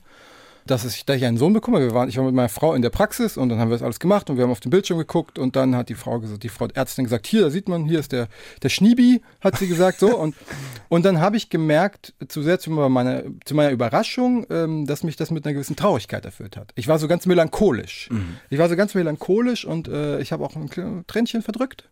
dass, 0.67 0.85
ich, 0.85 1.05
dass 1.05 1.17
ich 1.17 1.25
einen 1.25 1.37
Sohn 1.37 1.53
bekomme. 1.53 1.81
Wir 1.81 1.95
waren, 1.95 2.09
ich 2.09 2.17
war 2.17 2.25
mit 2.25 2.35
meiner 2.35 2.49
Frau 2.49 2.75
in 2.75 2.83
der 2.83 2.91
Praxis 2.91 3.37
und 3.37 3.49
dann 3.49 3.59
haben 3.59 3.69
wir 3.69 3.75
das 3.75 3.83
alles 3.83 4.01
gemacht 4.01 4.31
und 4.31 4.37
wir 4.37 4.45
haben 4.45 4.51
auf 4.51 4.61
den 4.61 4.71
Bildschirm 4.71 4.99
geguckt 4.99 5.39
und 5.39 5.57
dann 5.57 5.75
hat 5.75 5.89
die 5.89 5.95
Frau 5.95 6.19
gesagt, 6.21 6.43
die 6.43 6.49
Frau 6.49 6.69
Ärztin 6.75 7.05
gesagt, 7.05 7.27
hier, 7.27 7.43
da 7.43 7.51
sieht 7.51 7.69
man, 7.69 7.85
hier 7.85 7.99
ist 7.99 8.13
der, 8.13 8.29
der 8.63 8.69
Schniebi, 8.69 9.23
hat 9.41 9.57
sie 9.57 9.69
gesagt, 9.69 10.01
so. 10.01 10.17
Und, 10.17 10.35
und 10.89 11.05
dann 11.05 11.21
habe 11.21 11.37
ich 11.37 11.51
gemerkt, 11.51 12.15
zu 12.29 12.43
sehr 12.43 12.59
zu 12.59 12.71
meiner, 12.71 13.23
zu 13.45 13.55
meiner 13.55 13.71
Überraschung, 13.71 14.47
ähm, 14.51 14.87
dass 14.87 15.03
mich 15.05 15.17
das 15.17 15.31
mit 15.31 15.45
einer 15.45 15.55
gewissen 15.55 15.77
Traurigkeit 15.77 16.25
erfüllt 16.25 16.57
hat. 16.57 16.73
Ich 16.75 16.89
war 16.89 16.99
so 16.99 17.09
ganz 17.09 17.27
melancholisch. 17.27 18.09
Mhm. 18.11 18.37
Ich 18.51 18.59
war 18.59 18.69
so 18.69 18.77
ganz 18.77 18.95
melancholisch 18.95 19.65
und 19.65 19.89
äh, 19.89 20.21
ich 20.21 20.33
habe 20.33 20.45
auch 20.45 20.55
ein 20.57 21.05
Tränchen 21.07 21.43
verdrückt. 21.43 21.89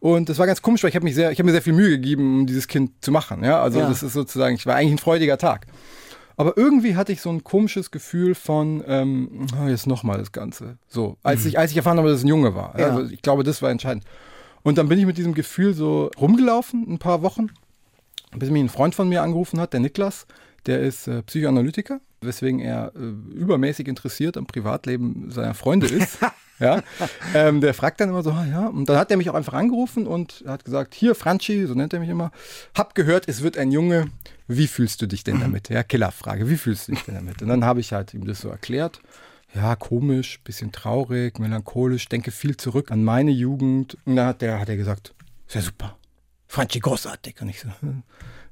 Und 0.00 0.28
das 0.28 0.38
war 0.38 0.46
ganz 0.46 0.62
komisch, 0.62 0.82
weil 0.82 0.90
ich 0.90 0.96
habe 0.96 1.04
mich 1.04 1.14
sehr, 1.14 1.32
ich 1.32 1.38
habe 1.38 1.46
mir 1.46 1.52
sehr 1.52 1.62
viel 1.62 1.72
Mühe 1.72 1.90
gegeben, 1.90 2.40
um 2.40 2.46
dieses 2.46 2.68
Kind 2.68 2.92
zu 3.00 3.10
machen. 3.10 3.42
Ja, 3.42 3.62
also 3.62 3.80
ja. 3.80 3.88
das 3.88 4.02
ist 4.02 4.12
sozusagen, 4.12 4.54
ich 4.54 4.66
war 4.66 4.76
eigentlich 4.76 4.92
ein 4.92 4.98
freudiger 4.98 5.38
Tag. 5.38 5.66
Aber 6.36 6.56
irgendwie 6.56 6.96
hatte 6.96 7.12
ich 7.12 7.22
so 7.22 7.30
ein 7.30 7.44
komisches 7.44 7.90
Gefühl 7.90 8.34
von, 8.34 8.84
ähm, 8.86 9.46
oh, 9.58 9.68
jetzt 9.68 9.86
nochmal 9.86 10.18
das 10.18 10.32
Ganze. 10.32 10.76
So, 10.86 11.16
als 11.22 11.42
mhm. 11.42 11.48
ich, 11.48 11.58
als 11.58 11.70
ich 11.70 11.76
erfahren 11.76 11.98
habe, 11.98 12.08
dass 12.08 12.18
es 12.18 12.24
ein 12.24 12.28
Junge 12.28 12.54
war. 12.54 12.78
Ja. 12.78 12.90
Also 12.90 13.10
ich 13.10 13.22
glaube, 13.22 13.42
das 13.42 13.62
war 13.62 13.70
entscheidend. 13.70 14.04
Und 14.62 14.78
dann 14.78 14.88
bin 14.88 14.98
ich 14.98 15.06
mit 15.06 15.16
diesem 15.16 15.34
Gefühl 15.34 15.74
so 15.74 16.10
rumgelaufen, 16.20 16.84
ein 16.88 16.98
paar 16.98 17.22
Wochen, 17.22 17.48
bis 18.36 18.50
mich 18.50 18.62
ein 18.62 18.68
Freund 18.68 18.94
von 18.94 19.08
mir 19.08 19.22
angerufen 19.22 19.60
hat, 19.60 19.72
der 19.72 19.80
Niklas, 19.80 20.26
der 20.66 20.80
ist 20.80 21.06
äh, 21.06 21.22
Psychoanalytiker, 21.22 22.00
weswegen 22.20 22.60
er 22.60 22.92
äh, 22.94 22.98
übermäßig 23.34 23.88
interessiert 23.88 24.36
am 24.36 24.46
Privatleben 24.46 25.30
seiner 25.30 25.54
Freunde 25.54 25.86
ist. 25.86 26.18
ja, 26.58 26.82
ähm, 27.34 27.60
der 27.60 27.74
fragt 27.74 28.00
dann 28.00 28.08
immer 28.08 28.22
so, 28.22 28.30
ah, 28.30 28.44
ja, 28.44 28.66
und 28.66 28.88
dann 28.88 28.96
hat 28.96 29.10
er 29.10 29.16
mich 29.16 29.30
auch 29.30 29.34
einfach 29.34 29.54
angerufen 29.54 30.06
und 30.06 30.44
hat 30.46 30.64
gesagt, 30.64 30.94
hier 30.94 31.14
Franchi, 31.14 31.66
so 31.66 31.74
nennt 31.74 31.92
er 31.92 32.00
mich 32.00 32.08
immer, 32.08 32.30
hab 32.74 32.94
gehört, 32.94 33.28
es 33.28 33.42
wird 33.42 33.58
ein 33.58 33.70
Junge, 33.72 34.06
wie 34.48 34.66
fühlst 34.66 35.02
du 35.02 35.06
dich 35.06 35.24
denn 35.24 35.40
damit? 35.40 35.68
Ja, 35.68 35.82
Killerfrage, 35.82 36.48
wie 36.48 36.56
fühlst 36.56 36.88
du 36.88 36.92
dich 36.92 37.02
denn 37.02 37.16
damit? 37.16 37.42
Und 37.42 37.48
dann 37.48 37.64
habe 37.64 37.80
ich 37.80 37.92
halt 37.92 38.14
ihm 38.14 38.26
das 38.26 38.40
so 38.40 38.48
erklärt. 38.48 39.00
Ja, 39.54 39.74
komisch, 39.74 40.40
bisschen 40.44 40.70
traurig, 40.70 41.38
melancholisch, 41.38 42.08
denke 42.08 42.30
viel 42.30 42.56
zurück 42.56 42.90
an 42.90 43.02
meine 43.02 43.30
Jugend. 43.30 43.96
Und 44.04 44.16
dann 44.16 44.26
hat, 44.26 44.42
der, 44.42 44.60
hat 44.60 44.68
er 44.68 44.76
gesagt, 44.76 45.14
sehr 45.46 45.62
super. 45.62 45.96
Franchi, 46.46 46.78
großartig. 46.78 47.40
Und 47.40 47.48
ich 47.48 47.60
so, 47.60 47.68
hm 47.80 48.02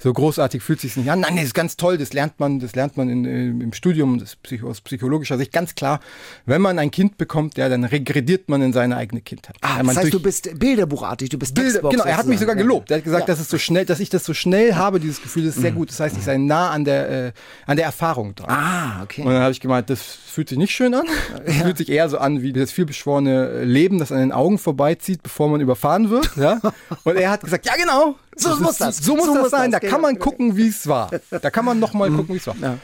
so 0.04 0.12
großartig 0.12 0.62
fühlt 0.62 0.80
sich 0.80 0.98
nicht 0.98 1.10
an. 1.10 1.20
Nein, 1.20 1.36
das 1.36 1.46
ist 1.46 1.54
ganz 1.54 1.78
toll, 1.78 1.96
das 1.96 2.12
lernt 2.12 2.38
man, 2.38 2.60
das 2.60 2.74
lernt 2.74 2.98
man 2.98 3.08
in, 3.08 3.24
äh, 3.24 3.46
im 3.46 3.72
Studium 3.72 4.18
das 4.18 4.36
Psycho, 4.36 4.68
aus 4.68 4.82
psychologischer 4.82 5.38
Sicht 5.38 5.50
ganz 5.50 5.74
klar. 5.74 5.98
Wenn 6.44 6.60
man 6.60 6.78
ein 6.78 6.90
Kind 6.90 7.16
bekommt, 7.16 7.56
ja, 7.56 7.70
dann 7.70 7.84
regrediert 7.84 8.50
man 8.50 8.60
in 8.60 8.74
seine 8.74 8.98
eigene 8.98 9.22
Kindheit. 9.22 9.56
Ah, 9.62 9.82
das 9.82 9.96
heißt, 9.96 10.12
du 10.12 10.20
bist 10.20 10.58
bilderbuchartig, 10.58 11.30
du 11.30 11.38
bist 11.38 11.54
Bilder, 11.54 11.80
Genau, 11.88 12.04
er 12.04 12.18
hat 12.18 12.26
mich 12.26 12.38
sogar 12.38 12.54
gelobt. 12.54 12.90
Er 12.90 12.98
hat 12.98 13.04
gesagt, 13.04 13.22
ja. 13.22 13.26
dass 13.28 13.40
es 13.40 13.48
so 13.48 13.56
schnell, 13.56 13.86
dass 13.86 13.98
ich 13.98 14.10
das 14.10 14.26
so 14.26 14.34
schnell 14.34 14.74
habe, 14.74 15.00
dieses 15.00 15.22
Gefühl, 15.22 15.46
das 15.46 15.56
ist 15.56 15.62
sehr 15.62 15.72
mhm. 15.72 15.76
gut. 15.76 15.88
Das 15.88 16.00
heißt, 16.00 16.18
ich 16.18 16.24
sei 16.24 16.36
nah 16.36 16.68
an 16.68 16.84
der, 16.84 17.28
äh, 17.28 17.32
an 17.64 17.78
der 17.78 17.86
Erfahrung 17.86 18.34
dran. 18.34 18.50
Ah, 18.50 19.02
okay. 19.04 19.22
Und 19.22 19.32
dann 19.32 19.40
habe 19.40 19.52
ich 19.52 19.60
gemeint, 19.60 19.88
das 19.88 20.02
fühlt 20.02 20.50
sich 20.50 20.58
nicht 20.58 20.72
schön 20.72 20.92
an. 20.94 21.06
Das 21.46 21.56
ja. 21.56 21.62
fühlt 21.64 21.78
sich 21.78 21.88
eher 21.88 22.08
so 22.08 22.18
an 22.18 22.42
wie 22.42 22.52
das 22.52 22.72
vielbeschworene 22.72 23.64
Leben, 23.64 23.98
das 23.98 24.12
an 24.12 24.18
den 24.18 24.32
Augen 24.32 24.58
vorbeizieht, 24.58 25.22
bevor 25.22 25.48
man 25.48 25.60
überfahren 25.60 26.10
wird. 26.10 26.36
Ja? 26.36 26.60
Und 27.04 27.16
er 27.16 27.30
hat 27.30 27.40
gesagt, 27.42 27.64
ja 27.64 27.72
genau, 27.76 28.16
so 28.36 28.50
das 28.50 28.60
muss 28.60 28.78
das. 28.78 28.98
So 28.98 29.16
muss 29.16 29.26
so 29.26 29.34
das 29.34 29.50
sein. 29.50 29.70
Das, 29.70 29.80
da 29.80 29.88
kann 29.88 30.00
man 30.00 30.18
gucken, 30.18 30.56
wie 30.56 30.68
es 30.68 30.86
war. 30.86 31.10
Da 31.30 31.50
kann 31.50 31.64
man 31.64 31.78
nochmal 31.78 32.10
mhm. 32.10 32.16
gucken, 32.16 32.34
wie 32.34 32.38
es 32.38 32.46
war. 32.46 32.56
Ja. 32.60 32.78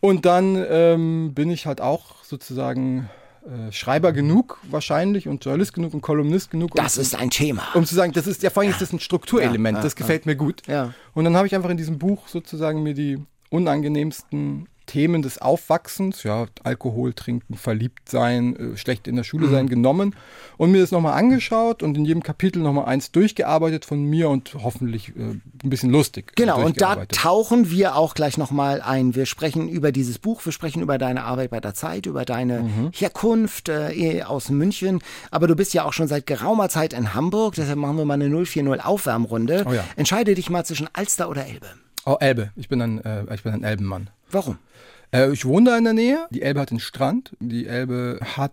Und 0.00 0.26
dann 0.26 0.64
ähm, 0.68 1.34
bin 1.34 1.50
ich 1.50 1.66
halt 1.66 1.80
auch 1.80 2.22
sozusagen 2.24 3.08
äh, 3.44 3.72
Schreiber 3.72 4.12
genug 4.12 4.58
wahrscheinlich 4.70 5.26
und 5.26 5.44
Journalist 5.44 5.72
genug 5.72 5.94
und 5.94 6.02
Kolumnist 6.02 6.50
genug. 6.50 6.74
Das 6.74 6.96
um, 6.96 7.02
ist 7.02 7.14
ein 7.14 7.30
Thema. 7.30 7.62
Um 7.74 7.84
zu 7.84 7.94
sagen, 7.94 8.12
das 8.12 8.26
ist 8.26 8.42
ja 8.42 8.50
vor 8.50 8.62
allem 8.62 8.70
ja. 8.70 8.76
ist 8.76 8.82
das 8.82 8.92
ein 8.92 9.00
Strukturelement. 9.00 9.78
Ja, 9.78 9.82
das 9.82 9.96
gefällt 9.96 10.26
mir 10.26 10.36
gut. 10.36 10.62
Und 11.14 11.24
dann 11.24 11.36
habe 11.36 11.46
ich 11.46 11.54
einfach 11.54 11.70
in 11.70 11.76
diesem 11.76 11.98
Buch 11.98 12.28
sozusagen 12.28 12.82
mir 12.82 12.94
die 12.94 13.18
unangenehmsten 13.50 14.68
Themen 14.88 15.22
des 15.22 15.38
Aufwachsens, 15.40 16.24
ja, 16.24 16.46
Alkohol 16.64 17.12
trinken, 17.12 17.54
verliebt 17.54 18.08
sein, 18.08 18.56
äh, 18.56 18.76
schlecht 18.76 19.06
in 19.06 19.14
der 19.14 19.22
Schule 19.22 19.46
mhm. 19.46 19.52
sein, 19.52 19.68
genommen 19.68 20.16
und 20.56 20.72
mir 20.72 20.80
das 20.80 20.90
nochmal 20.90 21.12
angeschaut 21.12 21.84
und 21.84 21.96
in 21.96 22.04
jedem 22.04 22.24
Kapitel 22.24 22.60
nochmal 22.60 22.86
eins 22.86 23.12
durchgearbeitet 23.12 23.84
von 23.84 24.02
mir 24.02 24.28
und 24.28 24.56
hoffentlich 24.60 25.10
äh, 25.10 25.20
ein 25.20 25.70
bisschen 25.70 25.90
lustig. 25.90 26.32
Genau, 26.34 26.64
und 26.64 26.80
da 26.80 27.04
tauchen 27.06 27.70
wir 27.70 27.94
auch 27.94 28.14
gleich 28.14 28.38
nochmal 28.38 28.80
ein. 28.80 29.14
Wir 29.14 29.26
sprechen 29.26 29.68
über 29.68 29.92
dieses 29.92 30.18
Buch, 30.18 30.44
wir 30.44 30.52
sprechen 30.52 30.82
über 30.82 30.98
deine 30.98 31.22
Arbeit 31.22 31.50
bei 31.50 31.60
der 31.60 31.74
Zeit, 31.74 32.06
über 32.06 32.24
deine 32.24 32.62
mhm. 32.62 32.90
Herkunft 32.92 33.68
äh, 33.68 34.22
aus 34.22 34.48
München, 34.48 35.00
aber 35.30 35.46
du 35.46 35.54
bist 35.54 35.74
ja 35.74 35.84
auch 35.84 35.92
schon 35.92 36.08
seit 36.08 36.26
geraumer 36.26 36.68
Zeit 36.68 36.94
in 36.94 37.14
Hamburg, 37.14 37.54
deshalb 37.54 37.78
machen 37.78 37.98
wir 37.98 38.04
mal 38.04 38.14
eine 38.14 38.28
040 38.28 38.84
Aufwärmrunde. 38.84 39.64
Oh 39.68 39.72
ja. 39.72 39.84
Entscheide 39.96 40.34
dich 40.34 40.50
mal 40.50 40.64
zwischen 40.64 40.88
Alster 40.94 41.28
oder 41.28 41.46
Elbe. 41.46 41.68
Oh, 42.04 42.16
Elbe. 42.20 42.50
Ich 42.56 42.68
bin 42.68 42.80
ein, 42.80 43.04
äh, 43.04 43.34
ich 43.34 43.42
bin 43.42 43.52
ein 43.52 43.64
Elbenmann. 43.64 44.10
Warum? 44.30 44.58
Äh, 45.12 45.32
ich 45.32 45.44
wohne 45.44 45.70
da 45.70 45.78
in 45.78 45.84
der 45.84 45.92
Nähe. 45.92 46.26
Die 46.30 46.42
Elbe 46.42 46.60
hat 46.60 46.70
den 46.70 46.80
Strand. 46.80 47.36
Die 47.40 47.66
Elbe 47.66 48.20
hat 48.36 48.52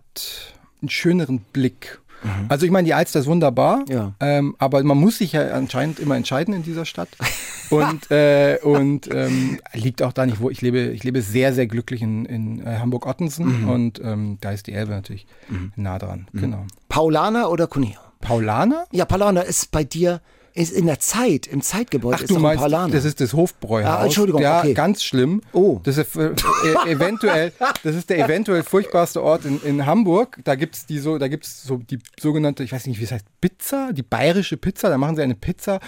einen 0.80 0.88
schöneren 0.88 1.40
Blick. 1.52 2.00
Mhm. 2.22 2.46
Also 2.48 2.66
ich 2.66 2.72
meine, 2.72 2.86
die 2.86 2.94
Alster 2.94 3.20
ist 3.20 3.26
wunderbar, 3.26 3.84
ja. 3.88 4.14
ähm, 4.20 4.56
aber 4.58 4.82
man 4.82 4.98
muss 4.98 5.18
sich 5.18 5.32
ja 5.32 5.50
anscheinend 5.50 5.98
immer 5.98 6.16
entscheiden 6.16 6.54
in 6.54 6.62
dieser 6.62 6.84
Stadt. 6.84 7.08
und 7.70 8.10
äh, 8.10 8.58
und 8.62 9.12
ähm, 9.12 9.58
liegt 9.74 10.02
auch 10.02 10.12
da 10.12 10.24
nicht, 10.24 10.40
wo 10.40 10.50
ich 10.50 10.62
lebe. 10.62 10.78
Ich 10.78 11.04
lebe 11.04 11.20
sehr, 11.20 11.52
sehr 11.52 11.66
glücklich 11.66 12.02
in, 12.02 12.24
in 12.24 12.66
äh, 12.66 12.78
Hamburg-Ottensen 12.78 13.62
mhm. 13.62 13.68
und 13.68 14.00
ähm, 14.02 14.38
da 14.40 14.52
ist 14.52 14.66
die 14.66 14.72
Elbe 14.72 14.92
natürlich 14.92 15.26
mhm. 15.48 15.72
nah 15.76 15.98
dran. 15.98 16.28
Mhm. 16.32 16.40
Genau. 16.40 16.66
Paulaner 16.88 17.50
oder 17.50 17.66
Cuneo? 17.66 17.98
Paulaner? 18.20 18.86
Ja, 18.92 19.04
Paulaner 19.04 19.44
ist 19.44 19.70
bei 19.70 19.84
dir 19.84 20.20
ist 20.56 20.72
in 20.72 20.86
der 20.86 20.98
Zeit, 20.98 21.46
im 21.46 21.60
Zeitgebäude 21.60 22.16
Ach, 22.16 22.22
ist 22.22 22.30
du 22.30 22.38
meinst, 22.38 22.64
das 22.64 23.04
ist 23.04 23.20
das 23.20 23.34
Hofbräuhaus. 23.34 24.00
Ah, 24.00 24.04
Entschuldigung, 24.04 24.40
ja, 24.40 24.60
okay. 24.60 24.72
ganz 24.72 25.02
schlimm. 25.02 25.42
Oh. 25.52 25.80
Das 25.82 25.98
ist 25.98 26.16
äh, 26.16 26.28
e-, 26.28 26.90
eventuell, 26.90 27.52
das 27.82 27.94
ist 27.94 28.08
der 28.08 28.24
eventuell 28.24 28.62
furchtbarste 28.62 29.22
Ort 29.22 29.44
in, 29.44 29.60
in 29.62 29.84
Hamburg. 29.84 30.38
Da 30.44 30.54
gibt's 30.54 30.86
die 30.86 30.98
so, 30.98 31.18
da 31.18 31.28
gibt's 31.28 31.62
so 31.62 31.76
die 31.76 31.98
sogenannte, 32.18 32.64
ich 32.64 32.72
weiß 32.72 32.86
nicht, 32.86 32.98
wie 32.98 33.04
es 33.04 33.12
heißt, 33.12 33.26
Pizza, 33.40 33.92
die 33.92 34.02
bayerische 34.02 34.56
Pizza. 34.56 34.88
Da 34.88 34.96
machen 34.96 35.16
sie 35.16 35.22
eine 35.22 35.34
Pizza 35.34 35.78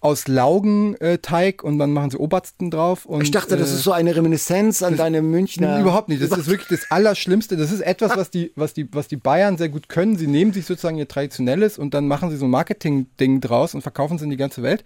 aus 0.00 0.28
Laugenteig 0.28 1.64
und 1.64 1.78
dann 1.78 1.92
machen 1.92 2.10
sie 2.10 2.18
Obersten 2.18 2.70
drauf. 2.70 3.06
Und, 3.06 3.22
ich 3.22 3.30
dachte, 3.30 3.56
das 3.56 3.70
äh, 3.70 3.74
ist 3.74 3.82
so 3.82 3.92
eine 3.92 4.14
Reminiszenz 4.14 4.82
an 4.82 4.96
deine 4.96 5.22
Münchner. 5.22 5.80
Überhaupt 5.80 6.10
nicht. 6.10 6.22
Das 6.22 6.36
ist 6.36 6.48
wirklich 6.48 6.68
das 6.68 6.90
Allerschlimmste. 6.90 7.56
Das 7.56 7.72
ist 7.72 7.80
etwas, 7.80 8.16
was 8.16 8.30
die, 8.30 8.52
was 8.56 8.74
die, 8.74 8.88
was 8.92 9.08
die 9.08 9.16
Bayern 9.16 9.56
sehr 9.56 9.70
gut 9.70 9.88
können. 9.88 10.18
Sie 10.18 10.26
nehmen 10.26 10.52
sich 10.52 10.66
sozusagen 10.66 10.98
ihr 10.98 11.08
traditionelles 11.08 11.78
und 11.78 11.94
dann 11.94 12.06
machen 12.06 12.30
sie 12.30 12.36
so 12.36 12.44
ein 12.44 12.50
Marketing-Ding 12.50 13.40
draus 13.40 13.74
und 13.74 13.80
verkaufen 13.80 14.17
in 14.22 14.30
die 14.30 14.36
ganze 14.36 14.62
Welt. 14.62 14.84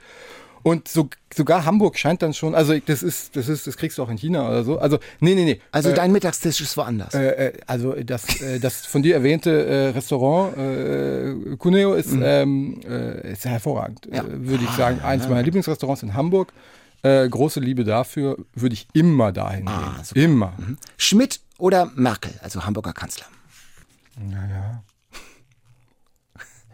Und 0.62 0.86
so, 0.86 1.08
sogar 1.34 1.64
Hamburg 1.64 1.98
scheint 1.98 2.22
dann 2.22 2.34
schon, 2.34 2.54
also 2.54 2.78
das 2.78 3.02
ist, 3.02 3.34
das 3.34 3.48
ist, 3.48 3.66
das 3.66 3.76
kriegst 3.76 3.98
du 3.98 4.02
auch 4.02 4.08
in 4.08 4.16
China 4.16 4.48
oder 4.48 4.62
so. 4.62 4.78
Also, 4.78 4.98
nee, 5.18 5.34
nee, 5.34 5.44
nee. 5.44 5.60
Also 5.72 5.90
äh, 5.90 5.94
dein 5.94 6.12
Mittagstisch 6.12 6.60
ist 6.60 6.76
woanders. 6.76 7.14
Äh, 7.14 7.48
äh, 7.48 7.52
also 7.66 7.94
das, 7.94 8.40
äh, 8.40 8.60
das 8.60 8.86
von 8.86 9.02
dir 9.02 9.16
erwähnte 9.16 9.66
äh, 9.66 9.88
Restaurant 9.88 10.56
äh, 10.56 11.56
Cuneo 11.56 11.94
ist, 11.94 12.12
mhm. 12.12 12.22
ähm, 12.24 12.80
äh, 12.88 13.32
ist 13.32 13.44
hervorragend, 13.44 14.06
ja. 14.12 14.24
würde 14.24 14.62
ich 14.64 14.70
sagen. 14.70 15.00
Ah, 15.02 15.08
Eins 15.08 15.24
ja. 15.24 15.30
meiner 15.30 15.42
Lieblingsrestaurants 15.42 16.02
in 16.02 16.14
Hamburg. 16.14 16.52
Große 17.04 17.58
Liebe 17.58 17.82
dafür, 17.82 18.38
würde 18.54 18.74
ich 18.74 18.86
immer 18.92 19.32
dahin 19.32 19.66
ah, 19.66 20.00
gehen. 20.12 20.22
Immer. 20.22 20.52
Mhm. 20.56 20.78
Schmidt 20.96 21.40
oder 21.58 21.90
Merkel, 21.96 22.32
also 22.44 22.64
Hamburger 22.64 22.92
Kanzler? 22.92 23.26
Naja. 24.16 24.84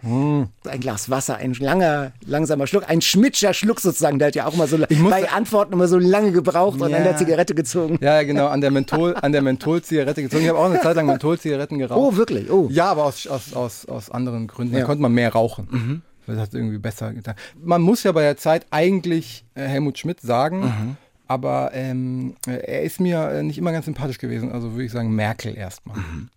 Hm. 0.02 0.49
Ein 0.67 0.81
Glas 0.81 1.11
Wasser, 1.11 1.37
ein 1.37 1.55
langer, 1.55 2.12
langsamer 2.25 2.67
Schluck, 2.67 2.88
ein 2.88 3.00
Schmidtscher 3.00 3.55
Schluck 3.55 3.81
sozusagen. 3.81 4.19
Der 4.19 4.28
hat 4.28 4.35
ja 4.35 4.47
auch 4.47 4.57
mal 4.57 4.69
so 4.69 4.78
bei 4.78 5.31
Antworten 5.31 5.73
immer 5.73 5.88
so 5.88 5.99
lange 5.99 6.33
gebraucht 6.33 6.78
ja. 6.81 6.87
und 6.87 6.95
an 6.95 7.05
der 7.05 7.17
Zigarette 7.17 7.55
gezogen. 7.55 7.99
Ja, 8.00 8.23
genau, 8.23 8.47
an 8.47 8.61
der 8.61 8.71
Menthol, 8.71 9.14
an 9.17 9.33
der 9.33 9.43
Mentholzigarette 9.43 10.23
gezogen. 10.23 10.43
Ich 10.43 10.49
habe 10.49 10.59
auch 10.59 10.67
eine 10.67 10.81
Zeit 10.81 10.97
lang 10.97 11.07
Mentholzigaretten 11.07 11.78
geraucht. 11.78 11.99
Oh, 11.99 12.17
wirklich? 12.17 12.50
Oh. 12.50 12.69
Ja, 12.71 12.87
aber 12.90 13.05
aus, 13.05 13.26
aus, 13.26 13.52
aus, 13.55 13.87
aus 13.87 14.11
anderen 14.11 14.47
Gründen. 14.47 14.75
Da 14.75 14.83
konnte 14.83 15.02
man 15.02 15.12
mehr 15.12 15.33
rauchen. 15.33 15.69
Mhm. 15.71 16.02
Das 16.26 16.38
hat 16.38 16.55
irgendwie 16.55 16.78
besser 16.78 17.12
getan. 17.12 17.35
Man 17.61 17.81
muss 17.81 18.02
ja 18.02 18.12
bei 18.12 18.23
der 18.23 18.37
Zeit 18.37 18.67
eigentlich 18.71 19.45
äh, 19.55 19.62
Helmut 19.62 19.99
Schmidt 19.99 20.21
sagen. 20.21 20.61
Mhm. 20.61 20.97
Aber 21.26 21.71
ähm, 21.75 22.37
er 22.47 22.83
ist 22.83 23.00
mir 23.00 23.31
äh, 23.31 23.43
nicht 23.43 23.59
immer 23.59 23.73
ganz 23.73 23.85
sympathisch 23.85 24.19
gewesen. 24.19 24.50
Also 24.50 24.73
würde 24.73 24.85
ich 24.85 24.93
sagen, 24.93 25.14
Merkel 25.14 25.57
erstmal. 25.57 25.99
Mhm. 25.99 26.28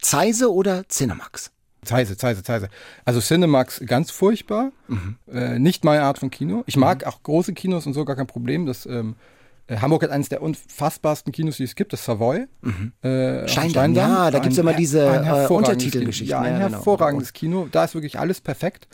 Zeise 0.00 0.52
oder 0.52 0.88
Cinemax? 0.88 1.50
Zeise, 1.82 2.16
Zeise, 2.16 2.42
Zeise. 2.42 2.68
Also 3.04 3.20
Cinemax 3.20 3.82
ganz 3.86 4.10
furchtbar. 4.10 4.72
Mhm. 4.88 5.16
Äh, 5.32 5.58
nicht 5.58 5.84
meine 5.84 6.02
Art 6.02 6.18
von 6.18 6.30
Kino. 6.30 6.62
Ich 6.66 6.76
mag 6.76 7.02
mhm. 7.02 7.08
auch 7.08 7.22
große 7.22 7.54
Kinos 7.54 7.86
und 7.86 7.94
so, 7.94 8.04
gar 8.04 8.16
kein 8.16 8.26
Problem. 8.26 8.66
Das, 8.66 8.86
ähm, 8.86 9.16
äh, 9.66 9.78
Hamburg 9.78 10.02
hat 10.02 10.10
eines 10.10 10.28
der 10.28 10.42
unfassbarsten 10.42 11.32
Kinos, 11.32 11.56
die 11.56 11.64
es 11.64 11.74
gibt, 11.74 11.92
das 11.92 12.04
Savoy. 12.04 12.46
Mhm. 12.60 12.92
Äh, 13.02 13.48
Steindamm, 13.48 13.94
ja, 13.94 14.30
da 14.30 14.38
gibt 14.40 14.52
es 14.52 14.58
immer 14.58 14.74
diese 14.74 15.00
äh, 15.00 15.46
Untertitelgeschichten. 15.46 16.30
Ja, 16.30 16.40
ein 16.40 16.52
ja, 16.60 16.66
genau. 16.66 16.78
hervorragendes 16.78 17.32
Kino. 17.32 17.68
Da 17.70 17.84
ist 17.84 17.94
wirklich 17.94 18.18
alles 18.18 18.40
perfekt. 18.40 18.88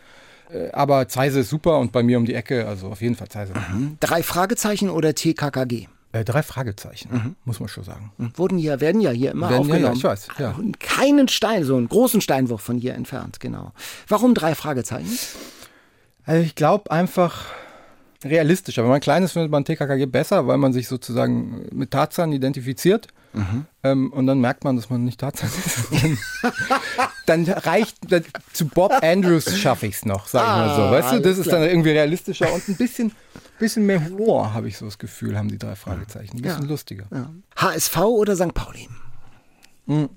Äh, 0.51 0.71
aber 0.73 1.09
Zeise 1.09 1.41
ist 1.41 1.51
super 1.51 1.79
und 1.79 1.93
bei 1.93 2.03
mir 2.03 2.19
um 2.19 2.25
die 2.25 2.35
Ecke, 2.35 2.69
also 2.69 2.89
auf 2.89 3.01
jeden 3.01 3.17
Fall 3.17 3.29
Zeise. 3.29 3.53
Mhm. 3.55 3.97
Drei 4.01 4.23
Fragezeichen 4.23 4.91
oder 4.91 5.15
TKKG? 5.15 5.89
Äh, 6.17 6.25
drei 6.25 6.43
Fragezeichen, 6.43 7.09
mhm. 7.13 7.37
muss 7.45 7.61
man 7.61 7.69
schon 7.69 7.85
sagen. 7.85 8.13
Mhm. 8.17 8.33
Wurden 8.37 8.59
hier, 8.59 8.81
werden 8.81 9.01
ja 9.01 9.11
hier 9.11 9.33
immer 9.33 9.51
werden, 9.51 9.61
aufgenommen. 9.61 9.83
Ja, 9.83 9.91
ja, 9.91 9.97
ich 9.97 10.05
weiß. 10.05 10.29
Ja. 10.39 10.55
Keinen 10.79 11.29
Stein, 11.29 11.65
so 11.65 11.77
einen 11.77 11.89
großen 11.89 12.21
Steinwurf 12.21 12.61
von 12.61 12.79
hier 12.79 12.95
entfernt, 12.95 13.41
genau. 13.41 13.73
Warum 14.09 14.35
drei 14.35 14.55
Fragezeichen? 14.55 15.19
Also 16.25 16.43
ich 16.43 16.55
glaube 16.55 16.91
einfach 16.91 17.47
realistischer. 18.25 18.83
Wenn 18.83 18.91
man 18.91 19.01
klein 19.01 19.23
ist, 19.23 19.33
findet 19.33 19.51
man 19.51 19.65
TKKG 19.65 20.07
besser, 20.07 20.47
weil 20.47 20.57
man 20.59 20.73
sich 20.73 20.89
sozusagen 20.89 21.67
mit 21.73 21.91
Tarzan 21.91 22.33
identifiziert. 22.33 23.09
Mhm. 23.33 23.67
Ähm, 23.85 24.13
und 24.13 24.27
dann 24.27 24.41
merkt 24.41 24.65
man, 24.65 24.77
dass 24.77 24.89
man 24.89 25.05
nicht 25.05 25.21
Tarzan 25.21 25.51
ist. 25.51 25.89
dann 27.27 27.45
reicht, 27.45 27.97
dann, 28.11 28.25
zu 28.53 28.67
Bob 28.67 28.93
Andrews 29.03 29.59
schaffe 29.59 29.87
ich 29.87 29.97
es 29.97 30.05
noch, 30.07 30.27
sag 30.27 30.43
ich 30.43 30.49
ah, 30.49 30.57
mal 30.57 30.77
so. 30.77 30.83
Ah, 30.83 30.91
weißt 30.93 31.13
du, 31.13 31.21
das 31.21 31.39
ist 31.39 31.49
klar. 31.49 31.61
dann 31.61 31.69
irgendwie 31.69 31.91
realistischer 31.91 32.53
und 32.53 32.67
ein 32.69 32.77
bisschen, 32.77 33.13
bisschen 33.59 33.87
mehr 33.87 34.05
Humor, 34.05 34.53
habe 34.55 34.69
ich 34.69 34.77
so 34.77 34.85
das 34.85 34.99
Gefühl, 34.99 35.37
haben 35.37 35.49
die 35.49 35.59
drei 35.59 35.77
Fragezeichen. 35.77 36.37
Ein 36.37 36.43
bisschen 36.43 36.63
ja. 36.63 36.69
lustiger. 36.69 37.07
Ja. 37.13 37.31
HSV 37.57 37.97
oder 37.99 38.37
St. 38.37 38.55
Pauli? 38.55 38.89
Mhm. 39.87 40.11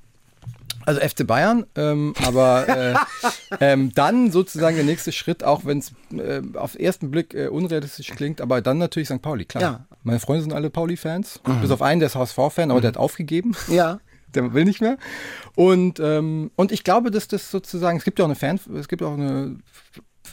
Also 0.86 1.02
FC 1.02 1.28
Bayern, 1.28 1.66
ähm, 1.76 2.14
aber 2.26 2.68
äh, 2.68 2.96
ähm, 3.60 3.92
dann 3.94 4.32
sozusagen 4.32 4.76
der 4.76 4.86
nächste 4.86 5.12
Schritt, 5.12 5.44
auch 5.44 5.66
wenn 5.66 5.80
es 5.80 5.92
äh, 6.14 6.42
auf 6.56 6.72
den 6.72 6.82
ersten 6.82 7.12
Blick 7.12 7.34
äh, 7.34 7.48
unrealistisch 7.48 8.08
klingt, 8.08 8.42
aber 8.42 8.62
dann 8.62 8.78
natürlich 8.78 9.10
St. 9.10 9.22
Pauli, 9.22 9.46
klar. 9.46 9.62
Ja. 9.62 9.86
Meine 10.04 10.20
Freunde 10.20 10.44
sind 10.44 10.54
alle 10.54 10.70
Pauli-Fans, 10.70 11.42
mhm. 11.46 11.62
bis 11.62 11.72
auf 11.72 11.82
einen, 11.82 12.00
der 12.00 12.08
ist 12.08 12.16
HSV-Fan, 12.16 12.72
aber 12.72 12.80
mhm. 12.80 12.82
der 12.82 12.88
hat 12.90 12.98
aufgegeben. 12.98 13.56
Ja. 13.70 14.00
Der 14.36 14.54
will 14.54 14.66
nicht 14.66 14.80
mehr. 14.80 14.98
Und, 15.56 16.00
ähm, 16.00 16.52
und 16.56 16.72
ich 16.72 16.84
glaube, 16.84 17.10
dass 17.10 17.28
das 17.28 17.50
sozusagen, 17.50 17.98
es 17.98 18.04
gibt 18.04 18.20
ja 18.20 18.26
auch 18.26 18.30
eine 18.30 18.36
Fan, 18.36 18.60
es 18.76 18.88
gibt 18.88 19.02
auch 19.02 19.14
eine 19.14 19.58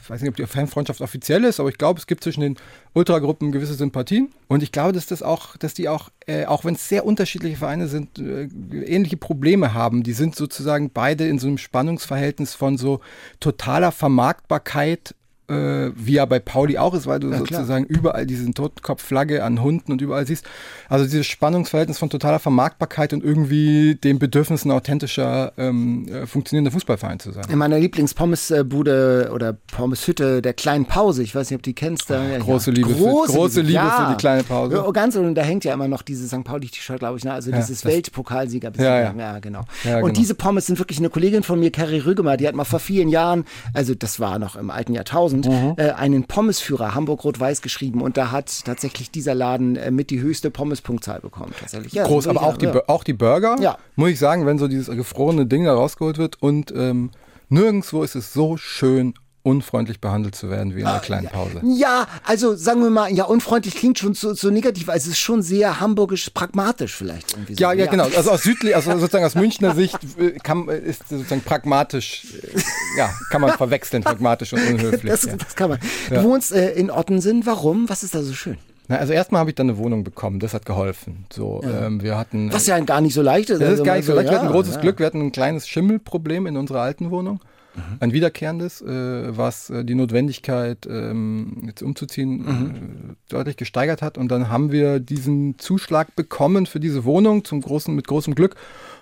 ich 0.06 0.10
weiß 0.10 0.20
nicht, 0.20 0.30
ob 0.30 0.36
die 0.36 0.46
Fanfreundschaft 0.46 1.00
offiziell 1.00 1.42
ist, 1.42 1.58
aber 1.58 1.68
ich 1.68 1.78
glaube, 1.78 1.98
es 1.98 2.06
gibt 2.06 2.22
zwischen 2.22 2.40
den 2.40 2.56
Ultragruppen 2.92 3.50
gewisse 3.50 3.74
Sympathien. 3.74 4.30
Und 4.46 4.62
ich 4.62 4.70
glaube, 4.70 4.92
dass 4.92 5.06
das 5.06 5.20
auch, 5.20 5.56
dass 5.56 5.74
die 5.74 5.88
auch, 5.88 6.10
äh, 6.28 6.44
auch 6.44 6.64
wenn 6.64 6.76
es 6.76 6.88
sehr 6.88 7.04
unterschiedliche 7.04 7.56
Vereine 7.56 7.88
sind, 7.88 8.20
äh, 8.20 8.44
ähnliche 8.44 9.16
Probleme 9.16 9.74
haben. 9.74 10.04
Die 10.04 10.12
sind 10.12 10.36
sozusagen 10.36 10.90
beide 10.90 11.26
in 11.26 11.40
so 11.40 11.48
einem 11.48 11.58
Spannungsverhältnis 11.58 12.54
von 12.54 12.78
so 12.78 13.00
totaler 13.40 13.90
Vermarktbarkeit 13.90 15.16
äh, 15.48 15.90
wie 15.94 16.14
ja 16.14 16.24
bei 16.24 16.38
Pauli 16.38 16.78
auch 16.78 16.94
ist, 16.94 17.06
weil 17.06 17.20
du 17.20 17.30
ja, 17.30 17.38
sozusagen 17.38 17.86
klar. 17.86 17.98
überall 17.98 18.26
diesen 18.26 18.54
Totenkopfflagge 18.54 19.44
an 19.44 19.62
Hunden 19.62 19.92
und 19.92 20.02
überall 20.02 20.26
siehst. 20.26 20.44
Also 20.88 21.04
dieses 21.04 21.26
Spannungsverhältnis 21.26 21.98
von 21.98 22.10
totaler 22.10 22.38
Vermarktbarkeit 22.38 23.12
und 23.12 23.24
irgendwie 23.24 23.94
den 23.94 24.18
Bedürfnissen 24.18 24.70
authentischer 24.70 25.52
ähm, 25.56 26.08
äh, 26.08 26.26
funktionierender 26.26 26.72
Fußballverein 26.72 27.20
zu 27.20 27.32
sein. 27.32 27.44
In 27.48 27.58
meiner 27.58 27.78
Lieblingspommesbude 27.78 29.30
oder 29.32 29.52
Pommeshütte 29.52 30.42
der 30.42 30.54
kleinen 30.54 30.86
Pause, 30.86 31.22
ich 31.22 31.34
weiß 31.34 31.50
nicht, 31.50 31.56
ob 31.56 31.62
du 31.62 31.70
die 31.70 31.74
kennst. 31.74 32.10
Da, 32.10 32.20
oh, 32.20 32.44
große 32.44 32.70
Liebe, 32.70 32.92
große, 32.92 33.32
für, 33.32 33.38
große 33.38 33.60
Liebe, 33.60 33.72
Liebe 33.72 33.84
ja. 33.84 34.06
für 34.06 34.12
die 34.12 34.18
kleine 34.18 34.42
Pause. 34.42 34.76
Ja, 34.76 34.90
ganz 34.90 35.16
und 35.16 35.34
da 35.34 35.42
hängt 35.42 35.64
ja 35.64 35.74
immer 35.74 35.88
noch 35.88 36.02
dieses 36.02 36.30
St. 36.30 36.44
Pauli-T-Shirt, 36.44 36.98
glaube 36.98 37.18
ich, 37.18 37.24
ne? 37.24 37.32
also 37.32 37.50
dieses 37.50 37.84
Weltpokalsieger. 37.84 38.72
Ja, 38.78 39.00
ja. 39.00 39.14
ja, 39.16 39.38
genau. 39.38 39.60
und 39.60 39.66
genau. 39.84 40.08
diese 40.08 40.34
Pommes 40.34 40.66
sind 40.66 40.78
wirklich 40.78 40.98
eine 40.98 41.10
Kollegin 41.10 41.42
von 41.42 41.58
mir, 41.58 41.70
Carrie 41.70 41.98
Rügemer, 41.98 42.36
die 42.36 42.48
hat 42.48 42.54
mal 42.54 42.64
vor 42.64 42.80
vielen 42.80 43.08
Jahren, 43.08 43.44
also 43.74 43.94
das 43.94 44.20
war 44.20 44.38
noch 44.38 44.56
im 44.56 44.70
alten 44.70 44.94
Jahrtausend, 44.94 45.35
2000 45.42 45.78
mhm. 45.78 45.84
äh, 45.84 45.90
einen 45.92 46.24
Pommesführer 46.24 46.94
Hamburg-Rot-Weiß 46.94 47.62
geschrieben 47.62 48.02
und 48.02 48.16
da 48.16 48.30
hat 48.30 48.64
tatsächlich 48.64 49.10
dieser 49.10 49.34
Laden 49.34 49.76
äh, 49.76 49.90
mit 49.90 50.10
die 50.10 50.20
höchste 50.20 50.50
Pommespunktzahl 50.50 51.20
bekommen. 51.20 51.52
Tatsächlich. 51.58 51.92
Ja, 51.92 52.04
Groß, 52.04 52.26
aber 52.28 52.42
auch 52.42 52.56
die, 52.56 52.68
auch 52.68 53.04
die 53.04 53.12
Burger, 53.12 53.56
ja. 53.60 53.78
muss 53.94 54.10
ich 54.10 54.18
sagen, 54.18 54.46
wenn 54.46 54.58
so 54.58 54.68
dieses 54.68 54.94
gefrorene 54.94 55.46
Ding 55.46 55.64
da 55.64 55.74
rausgeholt 55.74 56.18
wird 56.18 56.42
und 56.42 56.72
ähm, 56.76 57.10
nirgendwo 57.48 58.02
ist 58.02 58.14
es 58.14 58.32
so 58.32 58.56
schön 58.56 59.14
unfreundlich 59.46 60.00
behandelt 60.00 60.34
zu 60.34 60.50
werden 60.50 60.74
wie 60.74 60.80
in 60.80 60.86
einer 60.86 60.96
ah, 60.96 60.98
kleinen 60.98 61.28
Pause. 61.28 61.60
Ja, 61.62 62.08
also 62.24 62.56
sagen 62.56 62.82
wir 62.82 62.90
mal, 62.90 63.12
ja, 63.12 63.24
unfreundlich 63.24 63.76
klingt 63.76 63.96
schon 63.96 64.12
so, 64.12 64.34
so 64.34 64.50
negativ, 64.50 64.88
also 64.88 65.06
es 65.06 65.12
ist 65.12 65.20
schon 65.20 65.40
sehr 65.40 65.78
hamburgisch 65.78 66.30
pragmatisch 66.30 66.96
vielleicht 66.96 67.32
irgendwie 67.32 67.54
so. 67.54 67.60
Ja, 67.62 67.72
ja, 67.72 67.84
ja. 67.84 67.90
genau. 67.90 68.08
Also 68.16 68.32
aus 68.32 68.42
südlich, 68.42 68.74
also 68.74 68.90
sozusagen 68.98 69.24
aus 69.24 69.36
Münchner 69.36 69.76
Sicht 69.76 69.98
äh, 70.18 70.32
kann, 70.42 70.68
ist 70.68 71.08
sozusagen 71.08 71.42
pragmatisch, 71.42 72.24
äh, 72.42 72.98
ja, 72.98 73.08
kann 73.30 73.40
man 73.40 73.52
verwechseln, 73.52 74.02
pragmatisch 74.02 74.52
und 74.52 74.66
unhöflich. 74.68 75.12
Das, 75.12 75.22
ja. 75.22 75.36
das 75.36 75.54
kann 75.54 75.70
man. 75.70 75.78
Du 76.10 76.24
wohnst 76.24 76.50
äh, 76.50 76.72
in 76.72 76.90
Ottensen, 76.90 77.46
warum? 77.46 77.88
Was 77.88 78.02
ist 78.02 78.16
da 78.16 78.22
so 78.22 78.34
schön? 78.34 78.58
Na, 78.88 78.96
also 78.96 79.12
erstmal 79.12 79.40
habe 79.40 79.50
ich 79.50 79.54
dann 79.54 79.68
eine 79.68 79.78
Wohnung 79.78 80.02
bekommen, 80.02 80.40
das 80.40 80.54
hat 80.54 80.66
geholfen. 80.66 81.26
So, 81.32 81.60
ja. 81.62 81.86
ähm, 81.86 82.02
wir 82.02 82.18
hatten. 82.18 82.52
Was 82.52 82.66
ja 82.66 82.80
gar 82.80 83.00
nicht 83.00 83.14
so 83.14 83.22
leicht 83.22 83.50
ist. 83.50 83.60
Das 83.60 83.68
also 83.68 83.82
ist 83.82 83.86
gar 83.86 83.94
nicht 83.94 84.06
so 84.06 84.12
leicht. 84.12 84.28
wir 84.28 84.36
hatten 84.36 84.48
ein 84.48 84.52
großes 84.52 84.80
Glück, 84.80 84.98
wir 84.98 85.06
hatten 85.06 85.20
ein 85.20 85.32
kleines 85.32 85.68
Schimmelproblem 85.68 86.48
in 86.48 86.56
unserer 86.56 86.80
alten 86.80 87.12
Wohnung 87.12 87.40
mhm. 87.76 87.96
ein 88.00 88.12
wiederkehrendes, 88.12 88.82
äh, 88.82 89.36
was 89.36 89.70
äh, 89.70 89.84
die 89.84 89.94
Notwendigkeit, 89.94 90.86
ähm, 90.88 91.62
jetzt 91.66 91.82
umzuziehen, 91.82 92.38
mhm. 92.38 92.70
äh, 93.12 93.14
deutlich 93.28 93.56
gesteigert 93.56 94.02
hat. 94.02 94.18
Und 94.18 94.28
dann 94.28 94.48
haben 94.48 94.72
wir 94.72 95.00
diesen 95.00 95.58
Zuschlag 95.58 96.16
bekommen 96.16 96.66
für 96.66 96.80
diese 96.80 97.04
Wohnung 97.04 97.44
zum 97.44 97.60
großen, 97.60 97.94
mit 97.94 98.06
großem 98.06 98.34
Glück 98.34 98.56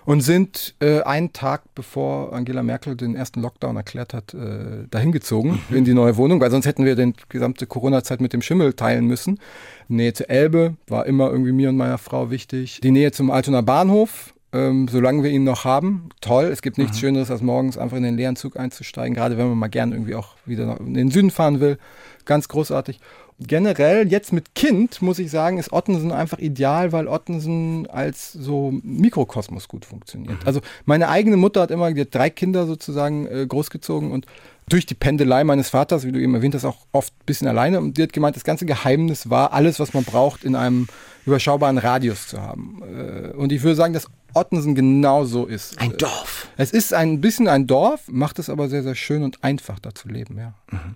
und 0.05 0.21
sind 0.21 0.75
äh, 0.79 1.01
einen 1.01 1.33
Tag 1.33 1.63
bevor 1.73 2.33
Angela 2.33 2.63
Merkel 2.63 2.95
den 2.95 3.15
ersten 3.15 3.41
Lockdown 3.41 3.75
erklärt 3.75 4.13
hat, 4.13 4.33
äh, 4.33 4.87
dahin 4.89 5.11
gezogen 5.11 5.59
mhm. 5.69 5.75
in 5.75 5.85
die 5.85 5.93
neue 5.93 6.17
Wohnung, 6.17 6.39
weil 6.39 6.51
sonst 6.51 6.65
hätten 6.65 6.85
wir 6.85 6.95
die 6.95 7.13
gesamte 7.29 7.65
Corona-Zeit 7.65 8.21
mit 8.21 8.33
dem 8.33 8.41
Schimmel 8.41 8.73
teilen 8.73 9.05
müssen. 9.05 9.39
Nähe 9.87 10.13
zur 10.13 10.29
Elbe 10.29 10.75
war 10.87 11.05
immer 11.05 11.31
irgendwie 11.31 11.51
mir 11.51 11.69
und 11.69 11.77
meiner 11.77 11.97
Frau 11.97 12.29
wichtig. 12.31 12.79
Die 12.81 12.91
Nähe 12.91 13.11
zum 13.11 13.31
Altonaer 13.31 13.63
Bahnhof, 13.63 14.34
ähm, 14.55 14.87
solange 14.87 15.23
wir 15.23 15.31
ihn 15.31 15.43
noch 15.43 15.65
haben. 15.65 16.09
Toll, 16.21 16.45
es 16.45 16.61
gibt 16.61 16.77
nichts 16.77 16.93
Aha. 16.93 17.01
Schöneres, 17.01 17.29
als 17.29 17.41
morgens 17.41 17.77
einfach 17.77 17.97
in 17.97 18.03
den 18.03 18.15
leeren 18.15 18.35
Zug 18.37 18.57
einzusteigen, 18.57 19.13
gerade 19.13 19.37
wenn 19.37 19.49
man 19.49 19.57
mal 19.57 19.67
gern 19.67 19.91
irgendwie 19.91 20.15
auch 20.15 20.35
wieder 20.45 20.79
in 20.79 20.93
den 20.93 21.11
Süden 21.11 21.31
fahren 21.31 21.59
will. 21.59 21.77
Ganz 22.23 22.47
großartig. 22.47 22.99
Generell, 23.37 24.07
jetzt 24.07 24.31
mit 24.31 24.55
Kind, 24.55 25.01
muss 25.01 25.19
ich 25.19 25.29
sagen, 25.29 25.57
ist 25.57 25.73
Ottensen 25.73 26.13
einfach 26.13 26.39
ideal, 26.39 26.93
weil 26.93 27.09
Ottensen 27.09 27.85
als 27.87 28.31
so 28.31 28.73
Mikrokosmos 28.81 29.67
gut 29.67 29.83
funktioniert. 29.83 30.41
Mhm. 30.41 30.47
Also 30.47 30.61
meine 30.85 31.09
eigene 31.09 31.35
Mutter 31.35 31.61
hat 31.61 31.69
immer 31.71 31.91
die 31.91 32.01
hat 32.01 32.15
drei 32.15 32.29
Kinder 32.29 32.65
sozusagen 32.65 33.27
äh, 33.27 33.45
großgezogen 33.45 34.11
und 34.11 34.25
durch 34.69 34.85
die 34.85 34.95
Pendelei 34.95 35.43
meines 35.43 35.69
Vaters, 35.69 36.05
wie 36.05 36.11
du 36.11 36.19
eben 36.19 36.33
erwähnt 36.33 36.55
hast, 36.55 36.65
auch 36.65 36.77
oft 36.91 37.13
ein 37.13 37.25
bisschen 37.25 37.47
alleine. 37.47 37.79
Und 37.79 37.97
die 37.97 38.03
hat 38.03 38.13
gemeint, 38.13 38.35
das 38.35 38.45
ganze 38.45 38.65
Geheimnis 38.65 39.29
war, 39.29 39.53
alles, 39.53 39.79
was 39.79 39.93
man 39.93 40.05
braucht, 40.05 40.43
in 40.43 40.55
einem 40.55 40.87
überschaubaren 41.25 41.77
Radius 41.77 42.27
zu 42.27 42.41
haben. 42.41 42.81
Äh, 42.83 43.35
und 43.35 43.51
ich 43.51 43.61
würde 43.63 43.75
sagen, 43.75 43.93
dass 43.93 44.07
Ottensen 44.35 44.75
genauso 44.75 45.45
ist. 45.45 45.79
Ein 45.79 45.97
Dorf. 45.97 46.47
Es 46.57 46.71
ist 46.71 46.93
ein 46.93 47.21
bisschen 47.21 47.47
ein 47.47 47.67
Dorf, 47.67 48.03
macht 48.07 48.39
es 48.39 48.49
aber 48.49 48.69
sehr, 48.69 48.83
sehr 48.83 48.95
schön 48.95 49.23
und 49.23 49.43
einfach 49.43 49.79
da 49.79 49.95
zu 49.95 50.07
leben, 50.07 50.37
ja. 50.37 50.53
Mhm. 50.71 50.95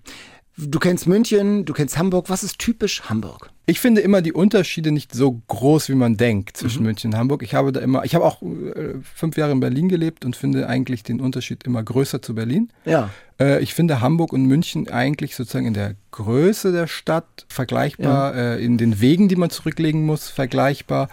Du 0.61 0.77
kennst 0.79 1.07
München, 1.07 1.63
du 1.63 1.71
kennst 1.71 1.97
Hamburg. 1.97 2.29
Was 2.29 2.43
ist 2.43 2.59
typisch 2.59 3.03
Hamburg? 3.03 3.49
Ich 3.65 3.79
finde 3.79 4.01
immer 4.01 4.21
die 4.21 4.33
Unterschiede 4.33 4.91
nicht 4.91 5.13
so 5.13 5.41
groß, 5.47 5.87
wie 5.87 5.95
man 5.95 6.17
denkt 6.17 6.57
zwischen 6.57 6.79
mhm. 6.79 6.87
München 6.87 7.13
und 7.13 7.17
Hamburg. 7.17 7.43
Ich 7.43 7.53
habe 7.53 7.71
da 7.71 7.79
immer, 7.79 8.03
ich 8.03 8.13
habe 8.13 8.25
auch 8.25 8.41
äh, 8.41 8.95
fünf 9.15 9.37
Jahre 9.37 9.53
in 9.53 9.61
Berlin 9.61 9.87
gelebt 9.87 10.25
und 10.25 10.35
finde 10.35 10.67
eigentlich 10.67 11.03
den 11.03 11.21
Unterschied 11.21 11.63
immer 11.63 11.81
größer 11.81 12.21
zu 12.21 12.35
Berlin. 12.35 12.71
Ja. 12.83 13.09
Äh, 13.39 13.61
ich 13.63 13.73
finde 13.73 14.01
Hamburg 14.01 14.33
und 14.33 14.47
München 14.47 14.89
eigentlich 14.89 15.37
sozusagen 15.37 15.65
in 15.65 15.75
der 15.75 15.95
Größe 16.11 16.73
der 16.73 16.87
Stadt 16.87 17.45
vergleichbar, 17.47 18.35
ja. 18.35 18.55
äh, 18.55 18.63
in 18.63 18.77
den 18.77 18.99
Wegen, 18.99 19.29
die 19.29 19.37
man 19.37 19.51
zurücklegen 19.51 20.05
muss, 20.05 20.27
vergleichbar 20.27 21.07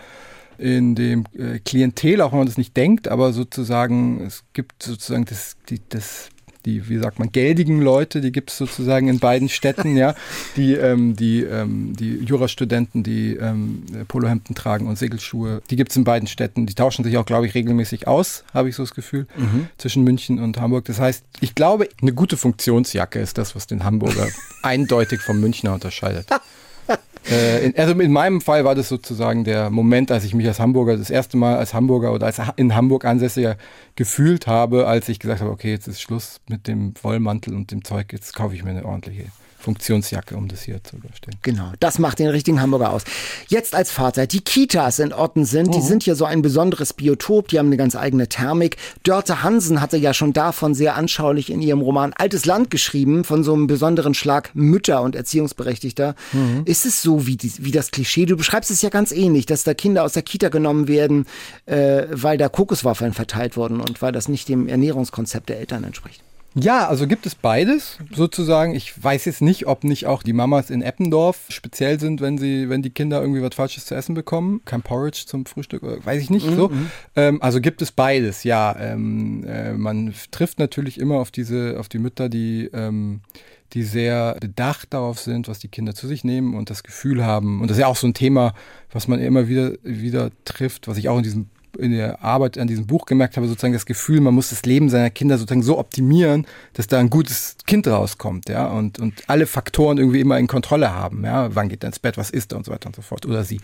in 0.58 0.94
dem 0.94 1.25
äh, 1.36 1.58
Klientel, 1.58 2.20
auch 2.20 2.32
wenn 2.32 2.38
man 2.38 2.46
das 2.46 2.58
nicht 2.58 2.76
denkt, 2.76 3.08
aber 3.08 3.32
sozusagen, 3.32 4.25
es 4.25 4.44
gibt 4.52 4.82
sozusagen 4.82 5.25
das, 5.25 5.56
die, 5.68 5.80
das 5.88 6.30
die, 6.66 6.88
wie 6.88 6.98
sagt 6.98 7.18
man, 7.18 7.30
geldigen 7.30 7.80
Leute, 7.80 8.20
die 8.20 8.32
gibt 8.32 8.50
es 8.50 8.58
sozusagen 8.58 9.08
in 9.08 9.20
beiden 9.20 9.48
Städten, 9.48 9.96
ja, 9.96 10.14
die, 10.56 10.75
ähm, 10.75 11.14
die, 11.16 11.42
ähm, 11.42 11.94
die 11.96 12.16
Jurastudenten, 12.16 13.04
die 13.04 13.36
ähm, 13.36 13.84
Polohemden 14.08 14.54
tragen 14.54 14.88
und 14.88 14.98
Segelschuhe, 14.98 15.62
die 15.70 15.76
gibt 15.76 15.92
es 15.92 15.96
in 15.96 16.04
beiden 16.04 16.26
Städten. 16.26 16.66
Die 16.66 16.75
tauschen 16.75 17.04
sich 17.04 17.16
auch, 17.16 17.25
glaube 17.25 17.46
ich, 17.46 17.54
regelmäßig 17.54 18.08
aus, 18.08 18.44
habe 18.52 18.68
ich 18.68 18.75
so 18.75 18.82
das 18.82 18.94
Gefühl, 18.94 19.26
mhm. 19.36 19.68
zwischen 19.78 20.02
München 20.02 20.40
und 20.40 20.60
Hamburg. 20.60 20.84
Das 20.86 20.98
heißt, 20.98 21.25
ich 21.40 21.54
glaube, 21.54 21.88
eine 22.02 22.12
gute 22.12 22.36
Funktionsjacke 22.36 23.20
ist 23.20 23.38
das, 23.38 23.54
was 23.54 23.68
den 23.68 23.84
Hamburger 23.84 24.26
eindeutig 24.62 25.20
vom 25.20 25.40
Münchner 25.40 25.72
unterscheidet. 25.72 26.26
Äh, 27.30 27.66
in, 27.66 27.76
also 27.76 27.99
in 27.99 28.12
meinem 28.12 28.40
Fall 28.40 28.64
war 28.64 28.75
das 28.75 28.88
sozusagen 28.88 29.45
der 29.45 29.71
Moment, 29.71 30.11
als 30.12 30.25
ich 30.25 30.35
mich 30.35 30.47
als 30.47 30.61
Hamburger 30.61 30.97
das 30.97 31.11
erste 31.11 31.37
Mal 31.37 31.56
als 31.56 31.75
Hamburger 31.75 32.12
oder 32.12 32.26
als 32.26 32.40
in 32.56 32.75
Hamburg 32.75 33.04
Ansässiger 33.04 33.56
gefühlt 33.97 34.47
habe, 34.47 34.87
als 34.87 35.09
ich 35.09 35.18
gesagt 35.18 35.40
habe, 35.40 35.50
okay, 35.50 35.71
jetzt 35.71 35.88
ist 35.88 36.00
Schluss 36.00 36.40
mit 36.49 36.68
dem 36.68 36.95
Wollmantel 37.02 37.54
und 37.54 37.73
dem 37.73 37.85
Zeug, 37.85 38.12
jetzt 38.12 38.35
kaufe 38.35 38.54
ich 38.54 38.62
mir 38.62 38.71
eine 38.71 38.85
ordentliche 38.85 39.25
Funktionsjacke, 39.66 40.37
um 40.37 40.46
das 40.46 40.62
hier 40.62 40.82
zu 40.85 40.96
überstehen. 40.96 41.35
Genau, 41.42 41.73
das 41.80 41.99
macht 41.99 42.20
den 42.20 42.28
richtigen 42.28 42.61
Hamburger 42.61 42.92
aus. 42.92 43.02
Jetzt 43.49 43.75
als 43.75 43.90
Vater, 43.90 44.28
die 44.28 44.40
Kitas 44.40 45.00
in 45.00 45.12
Otten 45.12 45.44
sind, 45.44 45.75
die 45.75 45.78
mhm. 45.78 45.82
sind 45.82 46.06
ja 46.06 46.14
so 46.14 46.25
ein 46.25 46.40
besonderes 46.40 46.92
Biotop, 46.92 47.49
die 47.49 47.58
haben 47.58 47.66
eine 47.66 47.76
ganz 47.76 47.96
eigene 47.96 48.28
Thermik. 48.28 48.76
Dörte 49.02 49.42
Hansen 49.42 49.80
hatte 49.80 49.96
ja 49.96 50.14
schon 50.14 50.32
davon 50.32 50.73
sehr 50.75 50.94
anschaulich 50.94 51.50
in 51.50 51.61
ihrem 51.61 51.80
Roman 51.80 52.12
Altes 52.12 52.46
Land 52.46 52.70
geschrieben, 52.70 53.25
von 53.25 53.42
so 53.42 53.54
einem 53.54 53.66
besonderen 53.66 54.14
Schlag 54.14 54.50
Mütter 54.54 55.02
und 55.02 55.16
Erziehungsberechtigter. 55.16 56.14
Mhm. 56.32 56.62
Ist 56.64 56.87
es 56.87 57.02
so 57.02 57.26
wie, 57.26 57.37
die, 57.37 57.52
wie 57.58 57.73
das 57.73 57.90
Klischee? 57.90 58.25
Du 58.25 58.37
beschreibst 58.37 58.70
es 58.70 58.82
ja 58.82 58.88
ganz 58.88 59.11
ähnlich, 59.11 59.46
dass 59.46 59.64
da 59.64 59.75
Kinder 59.75 60.04
aus 60.04 60.12
der 60.12 60.23
Kita 60.23 60.49
genommen 60.49 60.87
werden, 60.87 61.26
äh, 61.66 62.04
weil 62.12 62.38
da 62.38 62.49
Kokoswaffeln 62.49 63.14
verteilt 63.14 63.56
wurden 63.56 63.80
und 63.80 64.00
weil 64.00 64.12
das 64.12 64.28
nicht 64.28 64.49
dem 64.49 64.68
Ernährungskonzept 64.68 65.49
der 65.49 65.58
Eltern 65.58 65.82
entspricht. 65.82 66.23
Ja, 66.58 66.88
also 66.88 67.06
gibt 67.06 67.26
es 67.26 67.34
beides 67.34 67.98
sozusagen. 68.14 68.75
Ich 68.75 69.02
weiß 69.02 69.26
jetzt 69.26 69.42
nicht, 69.42 69.66
ob 69.66 69.84
nicht 69.84 70.06
auch 70.06 70.22
die 70.22 70.32
Mamas 70.32 70.70
in 70.70 70.80
Eppendorf 70.80 71.44
speziell 71.50 72.00
sind, 72.00 72.20
wenn 72.22 72.38
sie, 72.38 72.70
wenn 72.70 72.80
die 72.80 72.90
Kinder 72.90 73.20
irgendwie 73.20 73.42
was 73.42 73.54
Falsches 73.54 73.84
zu 73.84 73.94
essen 73.94 74.14
bekommen. 74.14 74.62
Kein 74.64 74.82
Porridge 74.82 75.25
zum 75.26 75.44
Frühstück, 75.44 75.82
weiß 75.82 76.22
ich 76.22 76.30
nicht. 76.30 76.46
Mhm. 76.46 76.56
So. 76.56 76.70
Ähm, 77.14 77.42
also 77.42 77.60
gibt 77.60 77.82
es 77.82 77.92
beides, 77.92 78.42
ja. 78.44 78.75
Ähm, 78.78 79.44
äh, 79.46 79.75
man 79.75 80.14
trifft 80.30 80.58
natürlich 80.58 80.98
immer 80.98 81.16
auf 81.16 81.30
diese, 81.30 81.76
auf 81.78 81.88
die 81.88 81.98
Mütter, 81.98 82.28
die 82.30 82.70
ähm, 82.72 83.20
die 83.72 83.82
sehr 83.82 84.36
bedacht 84.40 84.94
darauf 84.94 85.18
sind, 85.18 85.48
was 85.48 85.58
die 85.58 85.68
Kinder 85.68 85.94
zu 85.94 86.06
sich 86.06 86.25
nehmen 86.25 86.54
und 86.54 86.70
das 86.70 86.82
Gefühl 86.82 87.25
haben. 87.25 87.60
Und 87.60 87.68
das 87.68 87.76
ist 87.76 87.80
ja 87.80 87.88
auch 87.88 87.96
so 87.96 88.06
ein 88.06 88.14
Thema, 88.14 88.54
was 88.92 89.08
man 89.08 89.20
immer 89.20 89.48
wieder, 89.48 89.72
wieder 89.82 90.30
trifft, 90.44 90.88
was 90.88 90.98
ich 90.98 91.08
auch 91.08 91.16
in 91.16 91.25
diesem 91.25 91.46
in 91.78 91.92
der 91.92 92.23
Arbeit 92.23 92.58
an 92.58 92.66
diesem 92.66 92.87
Buch 92.87 93.06
gemerkt 93.06 93.37
habe, 93.37 93.46
sozusagen 93.49 93.73
das 93.73 93.87
Gefühl, 93.87 94.20
man 94.20 94.35
muss 94.35 94.50
das 94.50 94.64
Leben 94.64 94.88
seiner 94.88 95.11
Kinder 95.11 95.38
sozusagen 95.38 95.62
so 95.62 95.78
optimieren, 95.78 96.46
dass 96.75 96.87
da 96.87 96.99
ein 96.99 97.11
gutes 97.11 97.56
Kind 97.66 97.87
rauskommt, 97.87 98.49
ja, 98.49 98.66
und, 98.68 98.99
und 98.99 99.23
alle 99.26 99.46
Faktoren 99.46 99.99
irgendwie 99.99 100.20
immer 100.20 100.38
in 100.38 100.46
Kontrolle 100.46 100.92
haben, 100.92 101.25
ja, 101.25 101.54
wann 101.54 101.68
geht 101.68 101.85
er 101.85 101.88
ins 101.88 101.99
Bett, 101.99 102.16
was 102.16 102.30
isst 102.30 102.52
er 102.52 102.58
und 102.58 102.66
so 102.66 102.73
weiter 102.73 102.87
und 102.87 102.96
so 102.96 103.02
fort, 103.02 103.26
oder 103.26 103.44
sie. 103.44 103.61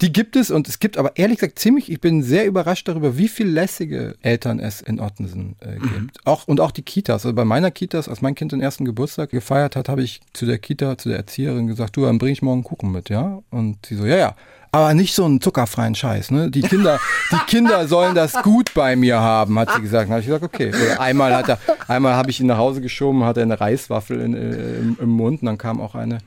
Die 0.00 0.12
gibt 0.12 0.36
es 0.36 0.50
und 0.50 0.68
es 0.68 0.78
gibt 0.78 0.98
aber 0.98 1.16
ehrlich 1.16 1.38
gesagt 1.38 1.58
ziemlich, 1.58 1.90
ich 1.90 2.00
bin 2.00 2.22
sehr 2.22 2.46
überrascht 2.46 2.88
darüber, 2.88 3.16
wie 3.18 3.28
viel 3.28 3.48
lässige 3.48 4.16
Eltern 4.22 4.58
es 4.58 4.80
in 4.80 5.00
Ottensen 5.00 5.56
äh, 5.60 5.76
mhm. 5.76 5.82
gibt. 5.82 5.94
Mhm. 5.94 6.10
Auch, 6.24 6.46
und 6.46 6.60
auch 6.60 6.70
die 6.70 6.82
Kitas. 6.82 7.24
Also 7.24 7.34
bei 7.34 7.44
meiner 7.44 7.70
Kitas, 7.70 8.08
als 8.08 8.22
mein 8.22 8.34
Kind 8.34 8.52
den 8.52 8.60
ersten 8.60 8.84
Geburtstag 8.84 9.30
gefeiert 9.30 9.76
hat, 9.76 9.88
habe 9.88 10.02
ich 10.02 10.20
zu 10.32 10.46
der 10.46 10.58
Kita, 10.58 10.98
zu 10.98 11.08
der 11.08 11.18
Erzieherin 11.18 11.66
gesagt, 11.66 11.96
du, 11.96 12.02
dann 12.02 12.18
bring 12.18 12.32
ich 12.32 12.42
morgen 12.42 12.62
Kuchen 12.62 12.92
mit, 12.92 13.08
ja? 13.08 13.42
Und 13.50 13.86
sie 13.86 13.96
so, 13.96 14.06
ja, 14.06 14.16
ja 14.16 14.36
aber 14.76 14.94
nicht 14.94 15.14
so 15.14 15.24
einen 15.24 15.40
zuckerfreien 15.40 15.94
Scheiß. 15.94 16.30
Ne? 16.30 16.50
Die 16.50 16.62
Kinder, 16.62 17.00
die 17.32 17.38
Kinder 17.46 17.88
sollen 17.88 18.14
das 18.14 18.32
gut 18.42 18.74
bei 18.74 18.96
mir 18.96 19.20
haben, 19.20 19.58
hat 19.58 19.72
sie 19.72 19.80
gesagt. 19.80 20.04
Dann 20.04 20.12
habe 20.12 20.20
ich 20.20 20.26
gesagt, 20.26 20.44
okay. 20.44 20.68
Oder 20.68 21.00
einmal 21.00 21.34
hat 21.34 21.48
er, 21.48 21.58
einmal 21.88 22.14
habe 22.14 22.30
ich 22.30 22.40
ihn 22.40 22.46
nach 22.46 22.58
Hause 22.58 22.80
geschoben, 22.80 23.24
hatte 23.24 23.42
eine 23.42 23.60
Reiswaffel 23.60 24.20
in, 24.20 24.34
äh, 24.34 24.76
im, 24.78 24.96
im, 25.00 25.08
Mund 25.08 25.42
und 25.42 25.46
dann 25.46 25.58
kam 25.58 25.80
auch 25.80 25.94
eine, 25.94 26.18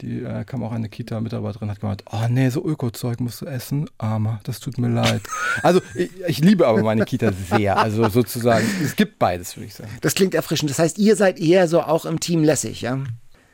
die 0.00 0.20
äh, 0.22 0.44
kam 0.44 0.62
auch 0.62 0.72
eine 0.72 0.88
Kita-Mitarbeiterin, 0.88 1.70
hat 1.70 1.80
gemeint, 1.80 2.04
oh 2.12 2.26
nee, 2.28 2.50
so 2.50 2.64
Öko-Zeug 2.64 3.20
musst 3.20 3.40
du 3.40 3.46
essen, 3.46 3.88
armer, 3.98 4.40
das 4.44 4.60
tut 4.60 4.78
mir 4.78 4.88
leid. 4.88 5.22
Also 5.62 5.80
ich, 5.94 6.10
ich, 6.26 6.38
liebe 6.38 6.66
aber 6.66 6.82
meine 6.82 7.04
Kita 7.04 7.32
sehr. 7.32 7.78
Also 7.78 8.08
sozusagen, 8.08 8.66
es 8.84 8.96
gibt 8.96 9.18
beides, 9.18 9.56
würde 9.56 9.66
ich 9.66 9.74
sagen. 9.74 9.90
Das 10.02 10.14
klingt 10.14 10.34
erfrischend. 10.34 10.70
Das 10.70 10.78
heißt, 10.78 10.98
ihr 10.98 11.16
seid 11.16 11.38
eher 11.38 11.66
so 11.68 11.80
auch 11.80 12.04
im 12.04 12.20
Team 12.20 12.44
lässig, 12.44 12.82
ja? 12.82 12.98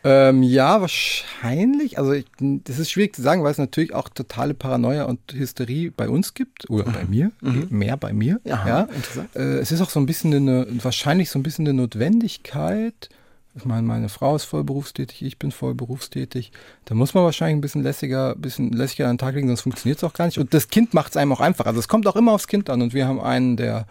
Ähm, 0.05 0.43
ja, 0.43 0.81
wahrscheinlich. 0.81 1.99
Also 1.99 2.13
ich, 2.13 2.27
das 2.39 2.79
ist 2.79 2.91
schwierig 2.91 3.15
zu 3.15 3.23
sagen, 3.23 3.45
weil 3.45 3.53
es 3.53 3.59
natürlich 3.59 3.95
auch 3.95 4.09
totale 4.09 4.55
Paranoia 4.55 5.05
und 5.05 5.21
Hysterie 5.33 5.91
bei 5.91 6.09
uns 6.09 6.35
gibt 6.35 6.69
oder 6.71 6.89
mhm. 6.89 6.93
bei 6.93 7.05
mir, 7.05 7.33
mhm. 7.41 7.67
mehr 7.71 7.97
bei 7.97 8.13
mir. 8.13 8.41
Aha, 8.49 8.69
ja, 8.69 8.81
interessant. 8.83 9.37
Äh, 9.37 9.59
es 9.59 9.71
ist 9.71 9.81
auch 9.81 9.91
so 9.91 10.01
ein 10.01 10.07
bisschen 10.07 10.35
eine, 10.35 10.67
wahrscheinlich 10.83 11.31
so 11.31 11.39
ein 11.39 11.43
bisschen 11.43 11.67
eine 11.67 11.75
Notwendigkeit. 11.75 13.11
Ich 13.55 13.67
meine, 13.67 13.83
meine 13.83 14.09
Frau 14.09 14.35
ist 14.35 14.45
voll 14.45 14.65
berufstätig, 14.65 15.23
ich 15.23 15.39
bin 15.39 15.53
voll 15.53 15.75
berufstätig. 15.75 16.53
Da 16.87 16.95
muss 16.95 17.13
man 17.13 17.23
wahrscheinlich 17.23 17.59
ein 17.59 17.61
bisschen 17.61 17.83
lässiger, 17.83 18.35
bisschen 18.35 18.73
lässiger 18.73 19.09
an 19.09 19.15
den 19.15 19.19
Tag 19.19 19.35
legen, 19.35 19.49
sonst 19.49 19.61
funktioniert 19.61 19.99
es 19.99 20.05
auch 20.05 20.15
gar 20.15 20.25
nicht. 20.25 20.39
Und 20.39 20.55
das 20.55 20.69
Kind 20.69 20.95
macht 20.95 21.11
es 21.11 21.17
einem 21.19 21.33
auch 21.33 21.41
einfach. 21.41 21.67
Also 21.67 21.79
es 21.79 21.87
kommt 21.87 22.07
auch 22.07 22.17
immer 22.17 22.33
aufs 22.33 22.47
Kind 22.47 22.71
an. 22.71 22.81
Und 22.81 22.95
wir 22.95 23.07
haben 23.07 23.21
einen, 23.21 23.59
der 23.59 23.87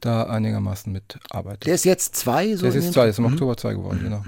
da 0.00 0.24
einigermaßen 0.24 0.92
mitarbeitet. 0.92 1.66
Der 1.66 1.74
ist 1.74 1.86
jetzt 1.86 2.14
zwei, 2.16 2.54
so? 2.54 2.62
Der 2.62 2.68
ist 2.68 2.74
jetzt 2.74 2.92
zwei, 2.92 3.02
der 3.02 3.10
ist 3.10 3.18
im 3.18 3.24
mhm. 3.24 3.32
Oktober 3.32 3.56
zwei 3.56 3.72
geworden, 3.72 4.00
genau. 4.02 4.22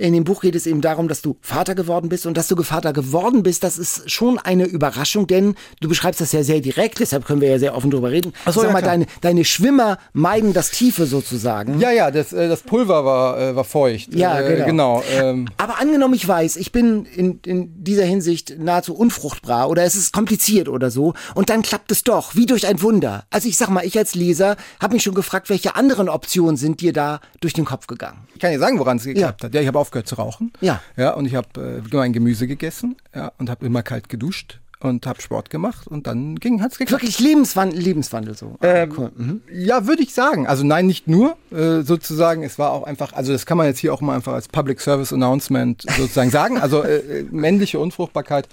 In 0.00 0.14
dem 0.14 0.24
Buch 0.24 0.40
geht 0.40 0.54
es 0.54 0.66
eben 0.66 0.80
darum, 0.80 1.08
dass 1.08 1.20
du 1.20 1.36
Vater 1.42 1.74
geworden 1.74 2.08
bist 2.08 2.24
und 2.24 2.34
dass 2.38 2.48
du 2.48 2.60
Vater 2.62 2.94
geworden 2.94 3.42
bist. 3.42 3.62
Das 3.62 3.76
ist 3.76 4.10
schon 4.10 4.38
eine 4.38 4.64
Überraschung, 4.64 5.26
denn 5.26 5.56
du 5.82 5.90
beschreibst 5.90 6.22
das 6.22 6.32
ja 6.32 6.42
sehr 6.42 6.60
direkt, 6.60 7.00
deshalb 7.00 7.26
können 7.26 7.42
wir 7.42 7.50
ja 7.50 7.58
sehr 7.58 7.76
offen 7.76 7.90
drüber 7.90 8.10
reden. 8.10 8.32
Ach 8.46 8.52
so, 8.54 8.60
Sag 8.60 8.68
ja, 8.68 8.72
mal, 8.72 8.80
deine, 8.82 9.04
deine 9.20 9.44
Schwimmer 9.44 9.98
meiden 10.14 10.54
das 10.54 10.70
Tiefe 10.70 11.04
sozusagen. 11.04 11.80
Ja, 11.80 11.90
ja, 11.90 12.10
das, 12.10 12.32
äh, 12.32 12.48
das 12.48 12.62
Pulver 12.62 13.04
war, 13.04 13.38
äh, 13.38 13.54
war 13.54 13.64
feucht. 13.64 14.14
Ja, 14.14 14.40
äh, 14.40 14.64
genau. 14.64 15.02
genau 15.02 15.04
ähm. 15.12 15.48
Aber 15.58 15.78
angenommen, 15.78 16.14
ich 16.14 16.26
weiß, 16.26 16.56
ich 16.56 16.72
bin 16.72 17.04
in, 17.04 17.40
in 17.44 17.84
dieser 17.84 18.04
Hinsicht 18.04 18.58
nahezu 18.58 18.94
unfruchtbar 18.94 19.68
oder 19.68 19.82
es 19.82 19.96
ist 19.96 20.14
kompliziert 20.14 20.70
oder 20.70 20.90
so 20.90 21.12
und 21.34 21.50
dann 21.50 21.60
klappt 21.60 21.92
es 21.92 22.04
doch, 22.04 22.34
wie 22.34 22.46
durch 22.46 22.66
ein 22.66 22.80
Wunder. 22.80 23.24
Also 23.28 23.50
ich 23.50 23.58
sag 23.58 23.68
mal, 23.68 23.84
ich 23.84 23.98
als 23.98 24.14
Leser 24.14 24.56
habe 24.80 24.94
mich 24.94 25.02
schon 25.02 25.14
gefragt, 25.14 25.50
welche 25.50 25.76
anderen 25.76 26.08
Optionen 26.08 26.56
sind 26.56 26.80
dir 26.80 26.94
da 26.94 27.20
durch 27.40 27.52
den 27.52 27.66
Kopf 27.66 27.86
gegangen? 27.86 28.26
Ich 28.34 28.40
kann 28.40 28.50
dir 28.50 28.58
sagen, 28.58 28.78
woran 28.78 28.96
es 28.96 29.04
geklappt 29.04 29.42
ja. 29.42 29.46
hat. 29.46 29.54
Ja, 29.54 29.60
ich 29.60 29.66
habe 29.66 29.78
aufgehört 29.90 30.06
zu 30.06 30.14
rauchen. 30.14 30.52
Ja. 30.60 30.80
Ja, 30.96 31.14
und 31.14 31.26
ich 31.26 31.34
habe 31.34 31.82
äh, 31.84 31.96
mein 31.96 32.12
Gemüse 32.12 32.46
gegessen 32.46 32.96
ja, 33.14 33.32
und 33.38 33.50
habe 33.50 33.66
immer 33.66 33.82
kalt 33.82 34.08
geduscht 34.08 34.59
und 34.80 35.06
habe 35.06 35.20
Sport 35.20 35.50
gemacht 35.50 35.86
und 35.86 36.06
dann 36.06 36.36
ging 36.36 36.62
hat's 36.62 36.78
geklappt. 36.78 37.02
Wirklich 37.02 37.18
Lebenswandel, 37.20 37.78
Lebenswandel 37.78 38.34
so. 38.34 38.56
Ähm, 38.62 38.92
cool. 38.96 39.12
mhm. 39.14 39.42
Ja, 39.52 39.86
würde 39.86 40.02
ich 40.02 40.14
sagen. 40.14 40.46
Also 40.46 40.64
nein, 40.64 40.86
nicht 40.86 41.06
nur 41.06 41.36
äh, 41.50 41.82
sozusagen. 41.82 42.42
Es 42.42 42.58
war 42.58 42.72
auch 42.72 42.84
einfach, 42.84 43.12
also 43.12 43.32
das 43.32 43.44
kann 43.44 43.58
man 43.58 43.66
jetzt 43.66 43.78
hier 43.78 43.92
auch 43.92 44.00
mal 44.00 44.16
einfach 44.16 44.32
als 44.32 44.48
Public 44.48 44.80
Service 44.80 45.12
Announcement 45.12 45.82
sozusagen 45.96 46.30
sagen. 46.30 46.58
Also 46.58 46.82
äh, 46.82 47.24
männliche 47.30 47.78
Unfruchtbarkeit 47.78 48.48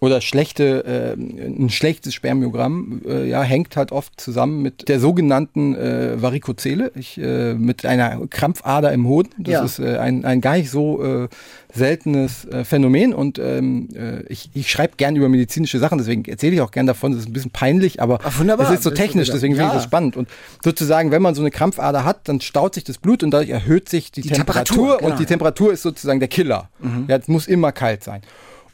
oder 0.00 0.20
schlechte, 0.20 0.84
äh, 0.84 1.12
ein 1.14 1.70
schlechtes 1.70 2.14
Spermiogramm, 2.14 3.00
äh, 3.06 3.28
ja, 3.28 3.42
hängt 3.42 3.76
halt 3.76 3.92
oft 3.92 4.20
zusammen 4.20 4.60
mit 4.62 4.88
der 4.88 5.00
sogenannten 5.00 5.74
äh, 5.74 6.20
Varikozele, 6.20 6.92
ich, 6.94 7.18
äh, 7.18 7.54
mit 7.54 7.86
einer 7.86 8.26
Krampfader 8.28 8.92
im 8.92 9.06
Hoden. 9.06 9.30
Das 9.38 9.52
ja. 9.52 9.64
ist 9.64 9.80
ein, 9.80 10.24
ein 10.24 10.40
gar 10.40 10.56
nicht 10.56 10.70
so 10.70 11.28
seltenes 11.74 12.44
äh, 12.46 12.64
Phänomen 12.64 13.14
und 13.14 13.38
ähm, 13.38 13.88
äh, 13.94 14.22
ich, 14.28 14.50
ich 14.54 14.70
schreibe 14.70 14.94
gern 14.96 15.16
über 15.16 15.28
medizinische 15.28 15.78
Sachen, 15.78 15.98
deswegen 15.98 16.24
erzähle 16.24 16.54
ich 16.54 16.60
auch 16.60 16.70
gern 16.70 16.86
davon. 16.86 17.12
Das 17.12 17.22
ist 17.22 17.28
ein 17.28 17.32
bisschen 17.32 17.50
peinlich, 17.50 18.00
aber 18.02 18.18
es 18.24 18.70
ist 18.70 18.82
so 18.82 18.90
technisch, 18.90 19.30
deswegen 19.30 19.54
finde 19.54 19.68
ich 19.68 19.74
das 19.74 19.84
spannend. 19.84 20.16
Und 20.16 20.28
sozusagen, 20.62 21.10
wenn 21.10 21.22
man 21.22 21.34
so 21.34 21.42
eine 21.42 21.50
Krampfader 21.50 22.04
hat, 22.04 22.28
dann 22.28 22.40
staut 22.40 22.74
sich 22.74 22.84
das 22.84 22.98
Blut 22.98 23.22
und 23.22 23.30
dadurch 23.30 23.50
erhöht 23.50 23.88
sich 23.88 24.12
die, 24.12 24.22
die 24.22 24.28
Temperatur, 24.28 24.76
Temperatur 24.76 24.98
genau. 24.98 25.10
und 25.10 25.20
die 25.20 25.26
Temperatur 25.26 25.72
ist 25.72 25.82
sozusagen 25.82 26.20
der 26.20 26.28
Killer. 26.28 26.68
Mhm. 26.80 27.04
Ja, 27.08 27.16
es 27.16 27.28
muss 27.28 27.46
immer 27.46 27.72
kalt 27.72 28.04
sein. 28.04 28.22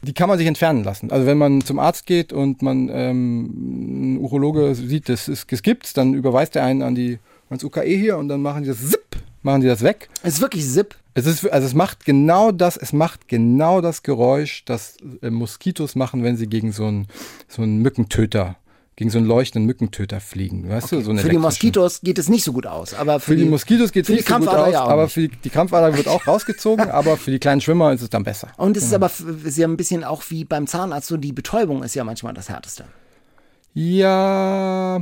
Die 0.01 0.13
kann 0.13 0.29
man 0.29 0.37
sich 0.37 0.47
entfernen 0.47 0.83
lassen. 0.83 1.11
Also 1.11 1.25
wenn 1.25 1.37
man 1.37 1.61
zum 1.61 1.79
Arzt 1.79 2.05
geht 2.05 2.31
und 2.31 2.61
man 2.61 2.89
ähm, 2.91 4.15
ein 4.15 4.17
Urologe 4.19 4.75
sieht, 4.75 5.09
das, 5.09 5.27
ist, 5.27 5.51
das 5.51 5.63
gibt's, 5.63 5.93
dann 5.93 6.13
überweist 6.13 6.55
er 6.55 6.63
einen 6.63 6.83
an 6.83 6.93
die 6.93 7.19
ans 7.49 7.63
UKE 7.63 7.83
hier 7.83 8.17
und 8.17 8.27
dann 8.27 8.41
machen 8.41 8.63
die 8.63 8.69
das 8.69 8.89
Zip, 8.89 9.17
machen 9.47 9.61
die 9.61 9.67
das 9.67 9.81
weg. 9.81 10.09
Es 10.21 10.35
ist 10.35 10.41
wirklich 10.41 10.69
Zip. 10.69 10.95
Es 11.15 11.25
ist, 11.25 11.49
also 11.51 11.65
es 11.65 11.73
macht 11.73 12.05
genau 12.05 12.51
das, 12.51 12.77
es 12.77 12.93
macht 12.93 13.27
genau 13.27 13.81
das 13.81 14.03
Geräusch, 14.03 14.63
das 14.65 14.97
äh, 15.23 15.31
Moskitos 15.31 15.95
machen, 15.95 16.23
wenn 16.23 16.37
sie 16.37 16.45
gegen 16.45 16.71
so 16.71 16.85
einen, 16.85 17.07
so 17.47 17.63
einen 17.63 17.81
Mückentöter 17.81 18.57
gegen 18.97 19.11
so 19.11 19.19
einen 19.19 19.27
leuchtenden 19.27 19.67
Mückentöter 19.67 20.19
fliegen. 20.19 20.67
Weißt 20.67 20.87
okay. 20.87 20.95
du, 20.95 21.01
so 21.03 21.15
für 21.15 21.29
die 21.29 21.37
Moskitos 21.37 22.01
geht 22.01 22.17
es 22.17 22.29
nicht 22.29 22.43
so 22.43 22.51
gut 22.51 22.65
aus. 22.65 22.95
Aber 22.95 23.19
für, 23.19 23.33
für 23.33 23.35
die, 23.35 23.43
die, 23.43 23.49
Moskitos 23.49 23.91
geht 23.91 24.05
es 24.05 24.09
nicht 24.09 24.27
so 24.27 24.39
gut 24.39 24.47
aus, 24.49 24.73
ja 24.73 24.83
aber 24.83 25.07
für 25.07 25.27
die, 25.27 25.37
die 25.37 25.51
Krampfader 25.51 25.95
wird 25.95 26.07
auch 26.07 26.25
rausgezogen, 26.25 26.89
aber 26.89 27.15
für 27.15 27.29
die 27.29 27.37
kleinen 27.37 27.61
Schwimmer 27.61 27.93
ist 27.93 28.01
es 28.01 28.09
dann 28.09 28.23
besser. 28.23 28.49
Und 28.57 28.75
es 28.75 28.83
ist 28.83 28.93
aber 28.95 29.09
sie 29.09 29.63
haben 29.63 29.73
ein 29.73 29.77
bisschen 29.77 30.03
auch 30.03 30.23
wie 30.29 30.45
beim 30.45 30.65
Zahnarzt, 30.65 31.09
so 31.09 31.17
die 31.17 31.31
Betäubung 31.31 31.83
ist 31.83 31.93
ja 31.93 32.03
manchmal 32.03 32.33
das 32.33 32.49
Härteste. 32.49 32.85
Ja, 33.75 34.99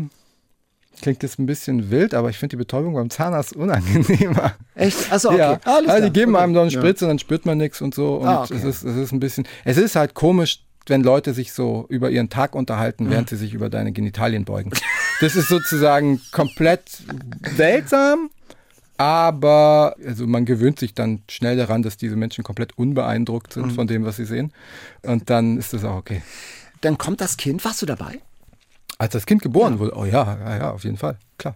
Klingt 1.05 1.21
jetzt 1.21 1.37
ein 1.37 1.45
bisschen 1.45 1.91
wild, 1.91 2.15
aber 2.15 2.31
ich 2.31 2.39
finde 2.39 2.53
die 2.53 2.57
Betäubung 2.57 2.95
beim 2.95 3.11
Zahnarzt 3.11 3.55
unangenehmer. 3.55 4.55
Echt? 4.73 5.11
Achso, 5.11 5.29
okay. 5.29 5.37
Ja, 5.37 5.59
Alles 5.63 5.87
also 5.87 6.07
die 6.07 6.13
geben 6.13 6.33
okay. 6.33 6.43
einem 6.43 6.55
so 6.55 6.61
einen 6.61 6.71
Spritz 6.71 7.01
ja. 7.01 7.05
und 7.05 7.09
dann 7.09 7.19
spürt 7.19 7.45
man 7.45 7.59
nichts 7.59 7.79
und 7.79 7.93
so. 7.93 8.15
Und 8.15 8.27
ah, 8.27 8.41
okay. 8.41 8.55
es, 8.55 8.63
ist, 8.63 8.81
es 8.81 8.95
ist 8.95 9.11
ein 9.11 9.19
bisschen, 9.19 9.47
es 9.65 9.77
ist 9.77 9.95
halt 9.95 10.15
komisch, 10.15 10.63
wenn 10.87 11.03
Leute 11.03 11.35
sich 11.35 11.53
so 11.53 11.85
über 11.89 12.09
ihren 12.09 12.31
Tag 12.31 12.55
unterhalten, 12.55 13.11
während 13.11 13.31
mhm. 13.31 13.35
sie 13.35 13.39
sich 13.39 13.53
über 13.53 13.69
deine 13.69 13.91
Genitalien 13.91 14.45
beugen. 14.45 14.71
Das 15.21 15.35
ist 15.35 15.47
sozusagen 15.47 16.19
komplett 16.31 16.81
seltsam, 17.55 18.31
aber 18.97 19.95
also 20.03 20.25
man 20.25 20.45
gewöhnt 20.45 20.79
sich 20.79 20.95
dann 20.95 21.21
schnell 21.29 21.55
daran, 21.55 21.83
dass 21.83 21.97
diese 21.97 22.15
Menschen 22.15 22.43
komplett 22.43 22.75
unbeeindruckt 22.79 23.53
sind 23.53 23.67
mhm. 23.67 23.75
von 23.75 23.85
dem, 23.85 24.05
was 24.05 24.15
sie 24.15 24.25
sehen. 24.25 24.51
Und 25.03 25.29
dann 25.29 25.59
ist 25.59 25.71
das 25.71 25.83
auch 25.83 25.97
okay. 25.97 26.23
Dann 26.81 26.97
kommt 26.97 27.21
das 27.21 27.37
Kind, 27.37 27.63
warst 27.63 27.83
du 27.83 27.85
dabei? 27.85 28.21
Als 28.97 29.13
das 29.13 29.25
Kind 29.25 29.41
geboren 29.41 29.73
ja. 29.73 29.79
wurde, 29.79 29.95
oh 29.95 30.05
ja, 30.05 30.37
ja, 30.45 30.57
ja, 30.57 30.71
auf 30.71 30.83
jeden 30.83 30.97
Fall, 30.97 31.17
klar. 31.37 31.55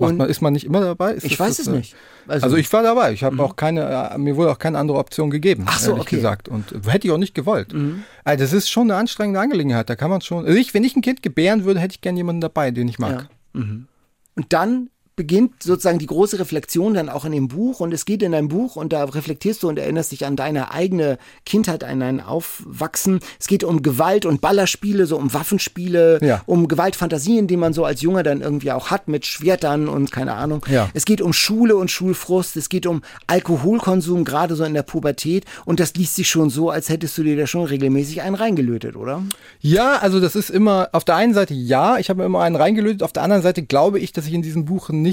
Man, 0.00 0.20
ist 0.20 0.40
man 0.40 0.52
nicht 0.52 0.64
immer 0.64 0.80
dabei? 0.80 1.14
Ist 1.14 1.24
ich 1.24 1.38
weiß 1.38 1.56
das, 1.56 1.66
es 1.66 1.72
nicht. 1.72 1.96
Also, 2.28 2.44
also, 2.44 2.56
ich 2.56 2.72
war 2.72 2.84
dabei. 2.84 3.12
Ich 3.12 3.24
habe 3.24 3.34
mhm. 3.34 3.40
auch 3.40 3.56
keine, 3.56 4.12
äh, 4.12 4.18
mir 4.18 4.36
wurde 4.36 4.52
auch 4.52 4.58
keine 4.60 4.78
andere 4.78 4.96
Option 4.96 5.28
gegeben. 5.28 5.64
Ach 5.66 5.80
so, 5.80 5.96
okay. 5.96 6.16
gesagt. 6.16 6.48
Und 6.48 6.72
hätte 6.86 7.08
ich 7.08 7.12
auch 7.12 7.18
nicht 7.18 7.34
gewollt. 7.34 7.72
Mhm. 7.72 8.04
Also 8.22 8.44
das 8.44 8.52
ist 8.52 8.70
schon 8.70 8.90
eine 8.90 9.00
anstrengende 9.00 9.40
Angelegenheit. 9.40 9.90
Da 9.90 9.96
kann 9.96 10.08
man 10.08 10.20
schon. 10.20 10.46
Also 10.46 10.56
ich, 10.56 10.72
wenn 10.72 10.84
ich 10.84 10.94
ein 10.94 11.02
Kind 11.02 11.22
gebären 11.22 11.64
würde, 11.64 11.80
hätte 11.80 11.94
ich 11.94 12.00
gerne 12.00 12.16
jemanden 12.16 12.40
dabei, 12.40 12.70
den 12.70 12.86
ich 12.86 13.00
mag. 13.00 13.28
Ja. 13.54 13.60
Mhm. 13.60 13.88
Und 14.36 14.52
dann 14.52 14.90
beginnt 15.18 15.62
sozusagen 15.64 15.98
die 15.98 16.06
große 16.06 16.38
Reflexion 16.38 16.94
dann 16.94 17.08
auch 17.08 17.24
in 17.24 17.32
dem 17.32 17.48
Buch 17.48 17.80
und 17.80 17.92
es 17.92 18.04
geht 18.04 18.22
in 18.22 18.32
deinem 18.32 18.46
Buch 18.46 18.76
und 18.76 18.92
da 18.92 19.02
reflektierst 19.04 19.64
du 19.64 19.68
und 19.68 19.76
erinnerst 19.78 20.12
dich 20.12 20.24
an 20.24 20.36
deine 20.36 20.70
eigene 20.70 21.18
Kindheit, 21.44 21.82
an 21.82 21.98
dein 21.98 22.20
Aufwachsen. 22.20 23.18
Es 23.40 23.48
geht 23.48 23.64
um 23.64 23.82
Gewalt 23.82 24.24
und 24.26 24.40
Ballerspiele, 24.40 25.06
so 25.06 25.16
um 25.16 25.34
Waffenspiele, 25.34 26.20
ja. 26.22 26.42
um 26.46 26.68
Gewaltfantasien, 26.68 27.48
die 27.48 27.56
man 27.56 27.72
so 27.72 27.84
als 27.84 28.00
Junge 28.00 28.22
dann 28.22 28.40
irgendwie 28.40 28.70
auch 28.70 28.92
hat 28.92 29.08
mit 29.08 29.26
Schwertern 29.26 29.88
und 29.88 30.12
keine 30.12 30.34
Ahnung. 30.34 30.64
Ja. 30.70 30.88
Es 30.94 31.04
geht 31.04 31.20
um 31.20 31.32
Schule 31.32 31.76
und 31.76 31.90
Schulfrust, 31.90 32.56
es 32.56 32.68
geht 32.68 32.86
um 32.86 33.02
Alkoholkonsum, 33.26 34.24
gerade 34.24 34.54
so 34.54 34.62
in 34.62 34.74
der 34.74 34.84
Pubertät 34.84 35.44
und 35.64 35.80
das 35.80 35.94
liest 35.94 36.14
sich 36.14 36.30
schon 36.30 36.48
so, 36.48 36.70
als 36.70 36.88
hättest 36.88 37.18
du 37.18 37.24
dir 37.24 37.36
da 37.36 37.48
schon 37.48 37.64
regelmäßig 37.64 38.22
einen 38.22 38.36
reingelötet, 38.36 38.94
oder? 38.94 39.24
Ja, 39.60 39.96
also 39.96 40.20
das 40.20 40.36
ist 40.36 40.48
immer 40.48 40.90
auf 40.92 41.04
der 41.04 41.16
einen 41.16 41.34
Seite 41.34 41.54
ja, 41.54 41.98
ich 41.98 42.08
habe 42.08 42.22
immer 42.22 42.40
einen 42.40 42.54
reingelötet, 42.54 43.02
auf 43.02 43.12
der 43.12 43.24
anderen 43.24 43.42
Seite 43.42 43.64
glaube 43.64 43.98
ich, 43.98 44.12
dass 44.12 44.28
ich 44.28 44.32
in 44.32 44.42
diesem 44.42 44.64
Buch 44.64 44.90
nicht 44.90 45.07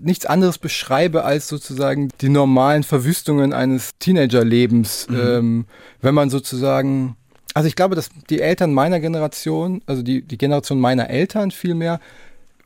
nichts 0.00 0.26
anderes 0.26 0.58
beschreibe 0.58 1.24
als 1.24 1.48
sozusagen 1.48 2.08
die 2.20 2.28
normalen 2.28 2.82
Verwüstungen 2.82 3.52
eines 3.52 3.92
Teenagerlebens, 3.98 5.08
mhm. 5.08 5.16
ähm, 5.16 5.64
wenn 6.00 6.14
man 6.14 6.30
sozusagen 6.30 7.16
also 7.54 7.66
ich 7.66 7.74
glaube, 7.74 7.96
dass 7.96 8.10
die 8.30 8.40
Eltern 8.40 8.72
meiner 8.72 9.00
Generation, 9.00 9.82
also 9.86 10.02
die, 10.02 10.22
die 10.22 10.38
Generation 10.38 10.78
meiner 10.78 11.10
Eltern 11.10 11.50
vielmehr, 11.50 11.98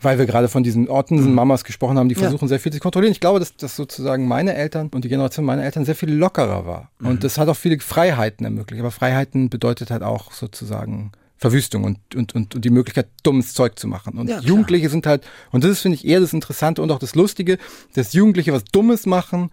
weil 0.02 0.18
wir 0.18 0.26
gerade 0.26 0.48
von 0.48 0.62
diesen 0.62 0.88
Orten, 0.88 1.22
mhm. 1.22 1.34
Mamas 1.34 1.64
gesprochen 1.64 1.96
haben, 1.96 2.08
die 2.08 2.14
versuchen 2.14 2.44
ja. 2.44 2.48
sehr 2.48 2.60
viel 2.60 2.72
zu 2.72 2.80
kontrollieren. 2.80 3.12
Ich 3.12 3.20
glaube, 3.20 3.38
dass, 3.38 3.56
dass 3.56 3.76
sozusagen 3.76 4.26
meine 4.26 4.54
Eltern 4.54 4.90
und 4.92 5.04
die 5.04 5.08
Generation 5.08 5.46
meiner 5.46 5.64
Eltern 5.64 5.84
sehr 5.84 5.94
viel 5.94 6.12
lockerer 6.12 6.66
war. 6.66 6.90
Mhm. 6.98 7.06
Und 7.06 7.24
das 7.24 7.38
hat 7.38 7.48
auch 7.48 7.56
viele 7.56 7.78
Freiheiten 7.78 8.44
ermöglicht. 8.44 8.80
Aber 8.80 8.90
Freiheiten 8.90 9.48
bedeutet 9.48 9.90
halt 9.90 10.02
auch 10.02 10.32
sozusagen 10.32 11.12
Verwüstung 11.42 11.82
und, 11.82 11.98
und, 12.14 12.34
und, 12.36 12.54
und 12.54 12.64
die 12.64 12.70
Möglichkeit, 12.70 13.08
dummes 13.24 13.52
Zeug 13.52 13.76
zu 13.76 13.88
machen. 13.88 14.16
Und 14.16 14.28
ja, 14.28 14.38
Jugendliche 14.38 14.88
sind 14.88 15.06
halt, 15.06 15.24
und 15.50 15.64
das 15.64 15.72
ist, 15.72 15.80
finde 15.80 15.96
ich, 15.96 16.06
eher 16.06 16.20
das 16.20 16.32
Interessante 16.32 16.80
und 16.80 16.90
auch 16.92 17.00
das 17.00 17.16
Lustige, 17.16 17.58
dass 17.94 18.12
Jugendliche 18.12 18.52
was 18.52 18.64
Dummes 18.64 19.06
machen 19.06 19.50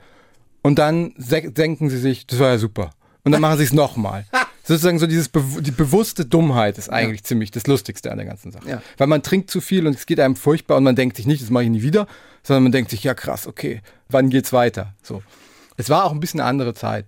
und 0.62 0.78
dann 0.78 1.14
denken 1.18 1.90
sie 1.90 1.98
sich, 1.98 2.28
das 2.28 2.38
war 2.38 2.50
ja 2.50 2.58
super. 2.60 2.92
Und 3.24 3.32
dann 3.32 3.42
machen 3.42 3.58
sie 3.58 3.64
es 3.64 3.74
nochmal. 3.74 4.26
sozusagen 4.64 5.00
so 5.00 5.08
dieses 5.08 5.30
Be 5.30 5.44
die 5.62 5.72
bewusste 5.72 6.26
Dummheit 6.26 6.78
ist 6.78 6.90
eigentlich 6.90 7.22
ja. 7.22 7.26
ziemlich 7.26 7.50
das 7.50 7.66
Lustigste 7.66 8.12
an 8.12 8.18
der 8.18 8.28
ganzen 8.28 8.52
Sache. 8.52 8.70
Ja. 8.70 8.84
Weil 8.98 9.08
man 9.08 9.24
trinkt 9.24 9.50
zu 9.50 9.60
viel 9.60 9.88
und 9.88 9.96
es 9.96 10.06
geht 10.06 10.20
einem 10.20 10.36
furchtbar 10.36 10.78
und 10.78 10.84
man 10.84 10.96
denkt 10.96 11.18
sich 11.18 11.26
nicht, 11.26 11.42
das 11.42 11.50
mache 11.50 11.64
ich 11.64 11.72
nie 11.72 11.82
wieder, 11.82 12.06
sondern 12.44 12.64
man 12.64 12.72
denkt 12.72 12.92
sich, 12.92 13.04
ja 13.04 13.16
krass, 13.16 13.48
okay, 13.48 13.82
wann 14.10 14.30
geht's 14.30 14.54
weiter? 14.54 14.94
So. 15.02 15.24
Es 15.76 15.90
war 15.90 16.06
auch 16.06 16.12
ein 16.12 16.20
bisschen 16.20 16.40
eine 16.40 16.50
andere 16.50 16.76
Zeit. 16.76 17.08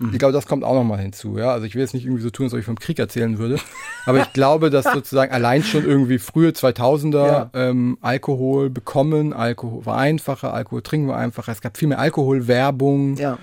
Mhm. 0.00 0.10
Ich 0.12 0.18
glaube, 0.18 0.32
das 0.32 0.46
kommt 0.46 0.64
auch 0.64 0.74
nochmal 0.74 0.98
hinzu. 0.98 1.38
Ja? 1.38 1.52
Also 1.52 1.66
ich 1.66 1.74
will 1.74 1.82
jetzt 1.82 1.94
nicht 1.94 2.04
irgendwie 2.04 2.22
so 2.22 2.30
tun, 2.30 2.46
als 2.46 2.54
ob 2.54 2.58
ich 2.58 2.64
vom 2.64 2.78
Krieg 2.78 2.98
erzählen 2.98 3.38
würde. 3.38 3.58
Aber 4.06 4.20
ich 4.20 4.32
glaube, 4.32 4.70
dass 4.70 4.84
sozusagen 4.92 5.32
allein 5.32 5.62
schon 5.62 5.84
irgendwie 5.84 6.18
frühe 6.18 6.50
2000er 6.50 7.26
ja. 7.26 7.50
ähm, 7.54 7.98
Alkohol 8.00 8.70
bekommen, 8.70 9.32
Alkohol 9.32 9.86
war 9.86 9.98
einfacher, 9.98 10.54
Alkohol 10.54 10.82
trinken 10.82 11.08
war 11.08 11.18
einfacher. 11.18 11.52
Es 11.52 11.60
gab 11.60 11.76
viel 11.76 11.88
mehr 11.88 11.98
Alkoholwerbung. 11.98 13.16
Ja 13.16 13.38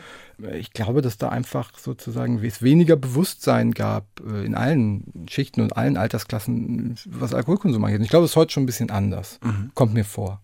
ich 0.54 0.72
glaube, 0.72 1.02
dass 1.02 1.18
da 1.18 1.30
einfach 1.30 1.78
sozusagen 1.78 2.44
es 2.44 2.62
weniger 2.62 2.96
Bewusstsein 2.96 3.72
gab 3.72 4.06
äh, 4.22 4.46
in 4.46 4.56
allen 4.56 5.26
Schichten 5.28 5.62
und 5.62 5.76
allen 5.76 5.98
Altersklassen, 5.98 6.96
was 7.06 7.34
Alkoholkonsum 7.34 7.84
angeht. 7.84 8.02
Ich 8.02 8.10
glaube, 8.10 8.26
es 8.26 8.32
ist 8.32 8.36
heute 8.36 8.54
schon 8.54 8.64
ein 8.64 8.68
bisschen 8.68 8.92
anders. 8.92 9.40
Mhm. 9.44 9.72
Kommt 9.74 9.94
mir 9.94 10.06
vor. 10.06 10.42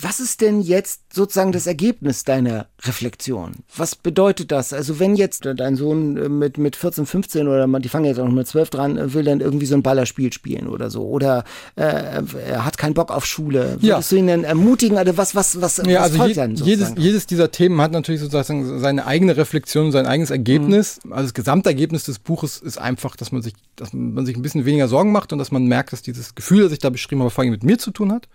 Was 0.00 0.20
ist 0.20 0.40
denn 0.40 0.60
jetzt 0.60 1.14
sozusagen 1.14 1.52
das 1.52 1.66
Ergebnis 1.66 2.24
deiner 2.24 2.66
Reflexion? 2.84 3.52
Was 3.74 3.94
bedeutet 3.96 4.52
das? 4.52 4.72
Also 4.72 4.98
wenn 4.98 5.16
jetzt 5.16 5.46
dein 5.46 5.76
Sohn 5.76 6.16
äh, 6.16 6.28
mit, 6.28 6.58
mit 6.58 6.76
14, 6.76 7.06
15 7.06 7.48
oder 7.48 7.66
die 7.80 7.88
fangen 7.88 8.04
jetzt 8.04 8.20
auch 8.20 8.26
noch 8.26 8.32
mit 8.32 8.46
12 8.46 8.70
dran, 8.70 8.98
äh, 8.98 9.14
will 9.14 9.24
dann 9.24 9.40
irgendwie 9.40 9.66
so 9.66 9.74
ein 9.74 9.82
Ballerspiel 9.82 10.32
spielen 10.32 10.68
oder 10.68 10.90
so 10.90 11.06
oder 11.06 11.44
äh, 11.76 11.82
er 11.82 12.64
hat 12.64 12.78
keinen 12.78 12.94
Bock 12.94 13.10
auf 13.10 13.24
Schule, 13.24 13.78
würdest 13.80 13.82
ja. 13.82 14.00
du 14.00 14.16
ihn 14.16 14.26
dann 14.26 14.44
ermutigen? 14.44 14.98
Also 14.98 15.16
was, 15.16 15.34
was, 15.34 15.60
was, 15.60 15.78
ja, 15.78 16.00
was 16.00 16.12
also 16.12 16.26
je, 16.26 16.34
dann 16.34 16.54
jedes, 16.54 16.92
jedes 16.96 17.26
dieser 17.26 17.50
Themen 17.50 17.80
hat 17.80 17.92
natürlich 17.92 18.20
sozusagen 18.20 18.78
seine 18.78 19.06
eigene 19.06 19.36
Reflexion, 19.36 19.92
sein 19.92 20.06
eigenes 20.06 20.30
Ergebnis. 20.30 21.00
Mhm. 21.04 21.12
Also 21.12 21.24
das 21.24 21.34
Gesamtergebnis 21.34 22.04
des 22.04 22.18
Buches 22.18 22.58
ist 22.58 22.78
einfach, 22.78 23.16
dass 23.16 23.32
man 23.32 23.42
sich, 23.42 23.54
dass 23.76 23.92
man 23.92 24.26
sich 24.26 24.36
ein 24.36 24.42
bisschen 24.42 24.64
weniger 24.64 24.88
Sorgen 24.88 25.12
macht 25.12 25.32
und 25.32 25.38
dass 25.38 25.50
man 25.50 25.64
merkt, 25.64 25.92
dass 25.92 26.02
dieses 26.02 26.34
Gefühl, 26.34 26.64
das 26.64 26.72
ich 26.72 26.78
da 26.78 26.90
beschrieben 26.90 27.20
habe, 27.22 27.30
vor 27.30 27.42
allem 27.42 27.50
mit 27.50 27.64
mir 27.64 27.78
zu 27.78 27.90
tun 27.90 28.12
hat. 28.12 28.28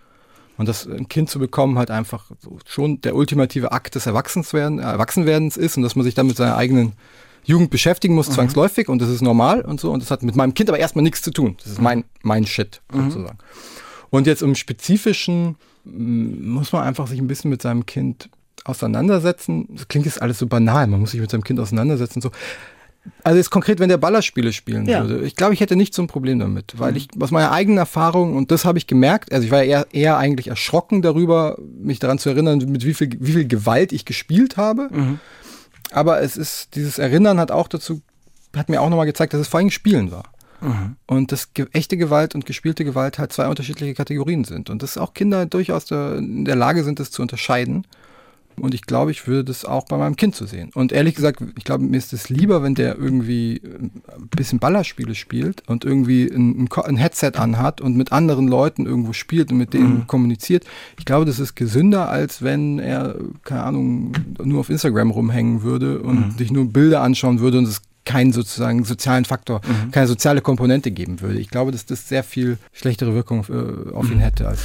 Und 0.58 0.68
das 0.68 0.86
ein 0.86 1.08
Kind 1.08 1.30
zu 1.30 1.38
bekommen 1.38 1.78
halt 1.78 1.90
einfach 1.90 2.30
schon 2.66 3.00
der 3.00 3.14
ultimative 3.14 3.72
Akt 3.72 3.94
des 3.94 4.06
Erwachsenswerden, 4.06 4.78
äh, 4.78 4.82
Erwachsenwerdens 4.82 5.56
ist 5.56 5.76
und 5.76 5.82
dass 5.82 5.96
man 5.96 6.04
sich 6.04 6.14
dann 6.14 6.26
mit 6.26 6.36
seiner 6.36 6.56
eigenen 6.56 6.92
Jugend 7.44 7.70
beschäftigen 7.70 8.14
muss, 8.14 8.28
mhm. 8.28 8.34
zwangsläufig 8.34 8.88
und 8.88 9.00
das 9.00 9.08
ist 9.08 9.22
normal 9.22 9.62
und 9.62 9.80
so. 9.80 9.90
Und 9.90 10.02
das 10.02 10.10
hat 10.10 10.22
mit 10.22 10.36
meinem 10.36 10.54
Kind 10.54 10.68
aber 10.68 10.78
erstmal 10.78 11.02
nichts 11.02 11.22
zu 11.22 11.30
tun. 11.30 11.56
Das 11.58 11.72
ist 11.72 11.78
mhm. 11.78 11.84
mein, 11.84 12.04
mein 12.22 12.46
Shit 12.46 12.82
mhm. 12.92 13.10
sozusagen. 13.10 13.38
Und 14.10 14.26
jetzt 14.26 14.42
im 14.42 14.54
Spezifischen 14.54 15.56
muss 15.84 16.72
man 16.72 16.82
einfach 16.82 17.06
sich 17.06 17.18
ein 17.18 17.26
bisschen 17.26 17.50
mit 17.50 17.62
seinem 17.62 17.86
Kind 17.86 18.28
auseinandersetzen. 18.64 19.68
Das 19.70 19.88
klingt 19.88 20.06
jetzt 20.06 20.22
alles 20.22 20.38
so 20.38 20.46
banal, 20.46 20.86
man 20.86 21.00
muss 21.00 21.10
sich 21.12 21.20
mit 21.20 21.30
seinem 21.30 21.44
Kind 21.44 21.58
auseinandersetzen. 21.58 22.20
So. 22.20 22.30
Also 23.24 23.36
jetzt 23.36 23.50
konkret, 23.50 23.80
wenn 23.80 23.88
der 23.88 23.96
Ballerspiele 23.96 24.52
spielen 24.52 24.86
ja. 24.86 25.06
würde. 25.06 25.24
Ich 25.24 25.34
glaube, 25.34 25.54
ich 25.54 25.60
hätte 25.60 25.74
nicht 25.74 25.94
so 25.94 26.02
ein 26.02 26.06
Problem 26.06 26.38
damit, 26.38 26.74
weil 26.78 26.92
mhm. 26.92 26.96
ich 26.98 27.08
aus 27.20 27.30
meiner 27.30 27.50
eigenen 27.50 27.78
Erfahrung, 27.78 28.36
und 28.36 28.50
das 28.50 28.64
habe 28.64 28.78
ich 28.78 28.86
gemerkt, 28.86 29.32
also 29.32 29.44
ich 29.44 29.50
war 29.50 29.62
ja 29.62 29.80
eher, 29.80 29.86
eher 29.92 30.18
eigentlich 30.18 30.48
erschrocken 30.48 31.02
darüber, 31.02 31.58
mich 31.80 31.98
daran 31.98 32.18
zu 32.18 32.28
erinnern, 32.30 32.58
mit 32.58 32.84
wie 32.84 32.94
viel, 32.94 33.10
wie 33.18 33.32
viel 33.32 33.46
Gewalt 33.46 33.92
ich 33.92 34.04
gespielt 34.04 34.56
habe. 34.56 34.88
Mhm. 34.92 35.18
Aber 35.90 36.22
es 36.22 36.36
ist, 36.36 36.74
dieses 36.76 36.98
Erinnern 36.98 37.38
hat 37.38 37.50
auch 37.50 37.68
dazu, 37.68 38.02
hat 38.56 38.68
mir 38.68 38.80
auch 38.80 38.88
nochmal 38.88 39.06
gezeigt, 39.06 39.34
dass 39.34 39.40
es 39.40 39.48
vor 39.48 39.58
allem 39.58 39.70
Spielen 39.70 40.10
war. 40.10 40.32
Mhm. 40.60 40.96
Und 41.06 41.32
dass 41.32 41.48
echte 41.72 41.96
Gewalt 41.96 42.34
und 42.34 42.46
gespielte 42.46 42.84
Gewalt 42.84 43.18
halt 43.18 43.32
zwei 43.32 43.48
unterschiedliche 43.48 43.94
Kategorien 43.94 44.44
sind. 44.44 44.70
Und 44.70 44.82
dass 44.82 44.96
auch 44.96 45.12
Kinder 45.12 45.44
durchaus 45.46 45.86
der, 45.86 46.18
in 46.18 46.44
der 46.44 46.56
Lage 46.56 46.84
sind, 46.84 47.00
das 47.00 47.10
zu 47.10 47.20
unterscheiden. 47.20 47.84
Und 48.60 48.74
ich 48.74 48.82
glaube, 48.82 49.10
ich 49.10 49.26
würde 49.26 49.44
das 49.44 49.64
auch 49.64 49.84
bei 49.86 49.96
meinem 49.96 50.16
Kind 50.16 50.34
zu 50.34 50.44
so 50.44 50.50
sehen. 50.50 50.70
Und 50.74 50.92
ehrlich 50.92 51.14
gesagt, 51.14 51.42
ich 51.56 51.64
glaube, 51.64 51.84
mir 51.84 51.96
ist 51.96 52.12
es 52.12 52.28
lieber, 52.28 52.62
wenn 52.62 52.74
der 52.74 52.98
irgendwie 52.98 53.60
ein 53.64 54.28
bisschen 54.36 54.58
Ballerspiele 54.58 55.14
spielt 55.14 55.68
und 55.68 55.84
irgendwie 55.84 56.26
ein, 56.26 56.68
ein 56.84 56.96
Headset 56.96 57.32
anhat 57.36 57.80
und 57.80 57.96
mit 57.96 58.12
anderen 58.12 58.48
Leuten 58.48 58.86
irgendwo 58.86 59.12
spielt 59.12 59.52
und 59.52 59.58
mit 59.58 59.74
denen 59.74 59.94
mhm. 59.94 60.06
kommuniziert. 60.06 60.64
Ich 60.98 61.04
glaube, 61.04 61.24
das 61.24 61.38
ist 61.38 61.54
gesünder, 61.54 62.08
als 62.08 62.42
wenn 62.42 62.78
er, 62.78 63.16
keine 63.44 63.62
Ahnung, 63.64 64.12
nur 64.42 64.60
auf 64.60 64.70
Instagram 64.70 65.10
rumhängen 65.10 65.62
würde 65.62 66.00
und 66.00 66.34
mhm. 66.34 66.38
sich 66.38 66.50
nur 66.52 66.66
Bilder 66.66 67.02
anschauen 67.02 67.40
würde 67.40 67.58
und 67.58 67.68
es 67.68 67.82
keinen 68.04 68.32
sozusagen 68.32 68.84
sozialen 68.84 69.24
Faktor, 69.24 69.60
mhm. 69.64 69.90
keine 69.90 70.08
soziale 70.08 70.40
Komponente 70.40 70.90
geben 70.90 71.20
würde. 71.20 71.38
Ich 71.38 71.50
glaube, 71.50 71.70
dass 71.70 71.86
das 71.86 72.08
sehr 72.08 72.24
viel 72.24 72.58
schlechtere 72.72 73.14
Wirkung 73.14 73.44
äh, 73.48 73.92
auf 73.92 74.10
ihn 74.10 74.16
mhm. 74.16 74.20
hätte 74.20 74.48
als 74.48 74.60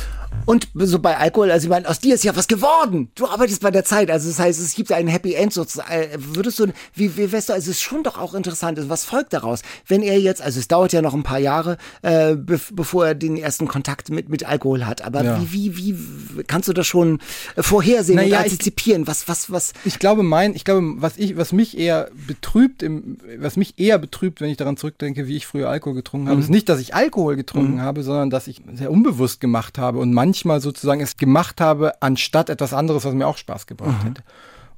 und 0.45 0.69
so 0.75 0.99
bei 0.99 1.17
Alkohol, 1.17 1.51
also 1.51 1.65
ich 1.65 1.69
meine, 1.69 1.89
aus 1.89 1.99
dir 1.99 2.15
ist 2.15 2.23
ja 2.23 2.35
was 2.35 2.47
geworden. 2.47 3.09
Du 3.15 3.27
arbeitest 3.27 3.61
bei 3.61 3.71
der 3.71 3.83
Zeit, 3.83 4.09
also 4.09 4.29
das 4.29 4.39
heißt, 4.39 4.61
es 4.61 4.75
gibt 4.75 4.89
ja 4.89 4.95
ein 4.95 5.07
Happy 5.07 5.33
End 5.33 5.51
sozusagen. 5.51 5.91
Äh, 5.91 6.17
würdest 6.17 6.59
du, 6.59 6.67
wie, 6.93 7.17
wie 7.17 7.31
wärst 7.31 7.49
du, 7.49 7.53
also 7.53 7.69
es 7.69 7.77
ist 7.77 7.83
schon 7.83 8.03
doch 8.03 8.17
auch 8.17 8.33
interessant, 8.33 8.77
also 8.77 8.89
was 8.89 9.03
folgt 9.03 9.33
daraus? 9.33 9.61
Wenn 9.87 10.01
er 10.01 10.19
jetzt, 10.19 10.41
also 10.41 10.59
es 10.59 10.67
dauert 10.67 10.93
ja 10.93 11.01
noch 11.01 11.13
ein 11.13 11.23
paar 11.23 11.39
Jahre, 11.39 11.77
äh, 12.01 12.35
be 12.35 12.59
bevor 12.71 13.07
er 13.07 13.15
den 13.15 13.37
ersten 13.37 13.67
Kontakt 13.67 14.09
mit, 14.09 14.29
mit 14.29 14.45
Alkohol 14.45 14.85
hat, 14.85 15.01
aber 15.01 15.23
ja. 15.23 15.41
wie, 15.41 15.77
wie, 15.77 15.77
wie 15.77 16.43
kannst 16.43 16.69
du 16.69 16.73
das 16.73 16.87
schon 16.87 17.19
vorhersehen 17.57 18.15
naja, 18.15 18.37
und 18.37 18.43
antizipieren? 18.45 19.01
Ich, 19.01 19.07
was, 19.07 19.27
was, 19.27 19.51
was? 19.51 19.73
Ich 19.83 19.99
glaube, 19.99 20.23
mein, 20.23 20.55
ich 20.55 20.63
glaube, 20.63 20.95
was 20.97 21.17
ich, 21.17 21.37
was 21.37 21.51
mich 21.51 21.77
eher 21.77 22.09
betrübt, 22.25 22.83
im, 22.83 23.17
was 23.37 23.57
mich 23.57 23.75
eher 23.77 23.99
betrübt, 23.99 24.41
wenn 24.41 24.49
ich 24.49 24.57
daran 24.57 24.77
zurückdenke, 24.77 25.27
wie 25.27 25.35
ich 25.35 25.45
früher 25.45 25.69
Alkohol 25.69 25.95
getrunken 25.95 26.27
habe, 26.27 26.37
mhm. 26.37 26.43
ist 26.43 26.49
nicht, 26.49 26.69
dass 26.69 26.79
ich 26.79 26.95
Alkohol 26.95 27.35
getrunken 27.35 27.75
mhm. 27.75 27.81
habe, 27.81 28.03
sondern 28.03 28.29
dass 28.29 28.47
ich 28.47 28.61
sehr 28.73 28.91
unbewusst 28.91 29.39
gemacht 29.39 29.77
habe 29.77 29.99
und 29.99 30.13
manchmal 30.17 30.61
sozusagen 30.61 30.99
es 30.99 31.17
gemacht 31.17 31.61
habe, 31.61 32.01
anstatt 32.01 32.49
etwas 32.49 32.73
anderes, 32.73 33.05
was 33.05 33.13
mir 33.13 33.27
auch 33.27 33.37
Spaß 33.37 33.67
gebracht 33.67 34.03
mhm. 34.03 34.07
hätte. 34.07 34.23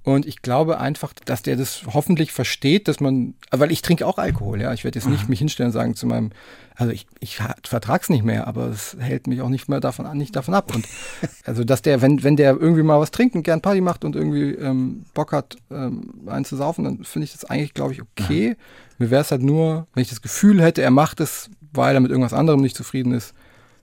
Und 0.04 0.26
ich 0.26 0.42
glaube 0.42 0.82
einfach, 0.82 1.14
dass 1.14 1.44
der 1.44 1.56
das 1.56 1.84
hoffentlich 1.94 2.34
versteht, 2.34 2.90
dass 2.90 3.00
man, 3.00 3.36
weil 3.52 3.72
ich 3.72 3.82
trinke 3.82 4.06
auch 4.06 4.18
Alkohol, 4.18 4.60
ja. 4.60 4.74
Ich 4.74 4.84
werde 4.84 5.00
jetzt 5.00 5.06
mhm. 5.06 5.14
nicht 5.14 5.30
mich 5.30 5.40
hinstellen 5.40 5.70
und 5.70 5.74
sagen 5.74 5.96
zu 5.96 6.08
meinem, 6.08 6.32
also 6.76 6.92
ich, 6.92 7.08
ich 7.22 7.38
vertrag's 7.64 8.10
nicht 8.10 8.26
mehr, 8.26 8.48
aber 8.48 8.68
es 8.68 8.98
hält 9.00 9.28
mich 9.28 9.42
auch 9.42 9.48
nicht 9.48 9.70
mehr 9.70 9.80
davon 9.80 10.06
an, 10.06 10.18
nicht 10.18 10.36
davon 10.36 10.56
ab. 10.56 10.76
Und 10.76 10.86
also, 11.46 11.64
dass 11.64 11.82
der, 11.82 12.02
wenn, 12.02 12.22
wenn 12.22 12.36
der 12.36 12.58
irgendwie 12.58 12.84
mal 12.84 13.00
was 13.00 13.12
trinkt 13.12 13.36
und 13.36 13.44
gern 13.44 13.62
Party 13.62 13.80
macht 13.80 14.04
und 14.04 14.18
irgendwie 14.18 14.56
ähm, 14.56 15.06
Bock 15.14 15.32
hat, 15.32 15.56
ähm, 15.72 16.14
einen 16.28 16.44
zu 16.44 16.58
saufen, 16.58 16.84
dann 16.84 17.06
finde 17.06 17.24
ich 17.26 17.32
das 17.32 17.46
eigentlich, 17.46 17.74
glaube 17.74 17.94
ich, 17.94 18.02
okay. 18.02 18.50
Mhm. 18.50 18.56
Mir 18.98 19.12
wäre 19.12 19.22
es 19.22 19.32
halt 19.32 19.44
nur, 19.44 19.88
wenn 19.94 20.02
ich 20.02 20.10
das 20.10 20.22
Gefühl 20.22 20.62
hätte, 20.62 20.82
er 20.82 20.92
macht 20.92 21.22
es, 21.22 21.50
weil 21.72 21.96
er 21.96 22.02
mit 22.02 22.12
irgendwas 22.12 22.34
anderem 22.34 22.60
nicht 22.60 22.76
zufrieden 22.76 23.14
ist, 23.14 23.34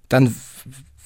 dann 0.09 0.35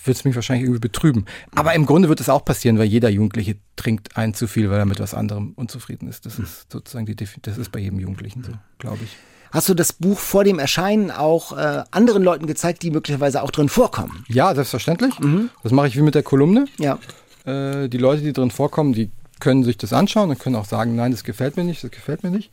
wird 0.04 0.16
es 0.16 0.24
mich 0.24 0.34
wahrscheinlich 0.34 0.64
irgendwie 0.64 0.80
betrüben. 0.80 1.26
Aber 1.54 1.74
im 1.74 1.86
Grunde 1.86 2.08
wird 2.08 2.20
es 2.20 2.28
auch 2.28 2.44
passieren, 2.44 2.78
weil 2.78 2.86
jeder 2.86 3.08
Jugendliche 3.08 3.56
trinkt 3.76 4.16
ein 4.16 4.34
zu 4.34 4.46
viel, 4.46 4.70
weil 4.70 4.78
er 4.78 4.86
mit 4.86 5.00
was 5.00 5.14
anderem 5.14 5.52
unzufrieden 5.56 6.08
ist. 6.08 6.26
Das 6.26 6.38
ist 6.38 6.72
sozusagen 6.72 7.06
die 7.06 7.16
das 7.42 7.58
ist 7.58 7.72
bei 7.72 7.80
jedem 7.80 8.00
Jugendlichen 8.00 8.42
so, 8.42 8.52
glaube 8.78 9.00
ich. 9.04 9.16
Hast 9.52 9.68
du 9.68 9.74
das 9.74 9.92
Buch 9.92 10.18
vor 10.18 10.44
dem 10.44 10.58
Erscheinen 10.58 11.10
auch 11.10 11.56
äh, 11.56 11.82
anderen 11.90 12.22
Leuten 12.22 12.46
gezeigt, 12.46 12.82
die 12.82 12.90
möglicherweise 12.90 13.42
auch 13.42 13.50
drin 13.50 13.68
vorkommen? 13.68 14.24
Ja, 14.28 14.54
selbstverständlich. 14.54 15.18
Mhm. 15.18 15.50
Das 15.62 15.72
mache 15.72 15.88
ich 15.88 15.96
wie 15.96 16.02
mit 16.02 16.14
der 16.14 16.22
Kolumne. 16.22 16.66
Ja. 16.78 16.98
Äh, 17.44 17.88
die 17.88 17.98
Leute, 17.98 18.22
die 18.22 18.32
drin 18.32 18.52
vorkommen, 18.52 18.92
die 18.92 19.10
können 19.40 19.64
sich 19.64 19.76
das 19.76 19.92
anschauen 19.92 20.30
und 20.30 20.38
können 20.38 20.54
auch 20.54 20.66
sagen, 20.66 20.94
nein, 20.94 21.10
das 21.10 21.24
gefällt 21.24 21.56
mir 21.56 21.64
nicht, 21.64 21.82
das 21.82 21.90
gefällt 21.90 22.22
mir 22.22 22.30
nicht. 22.30 22.50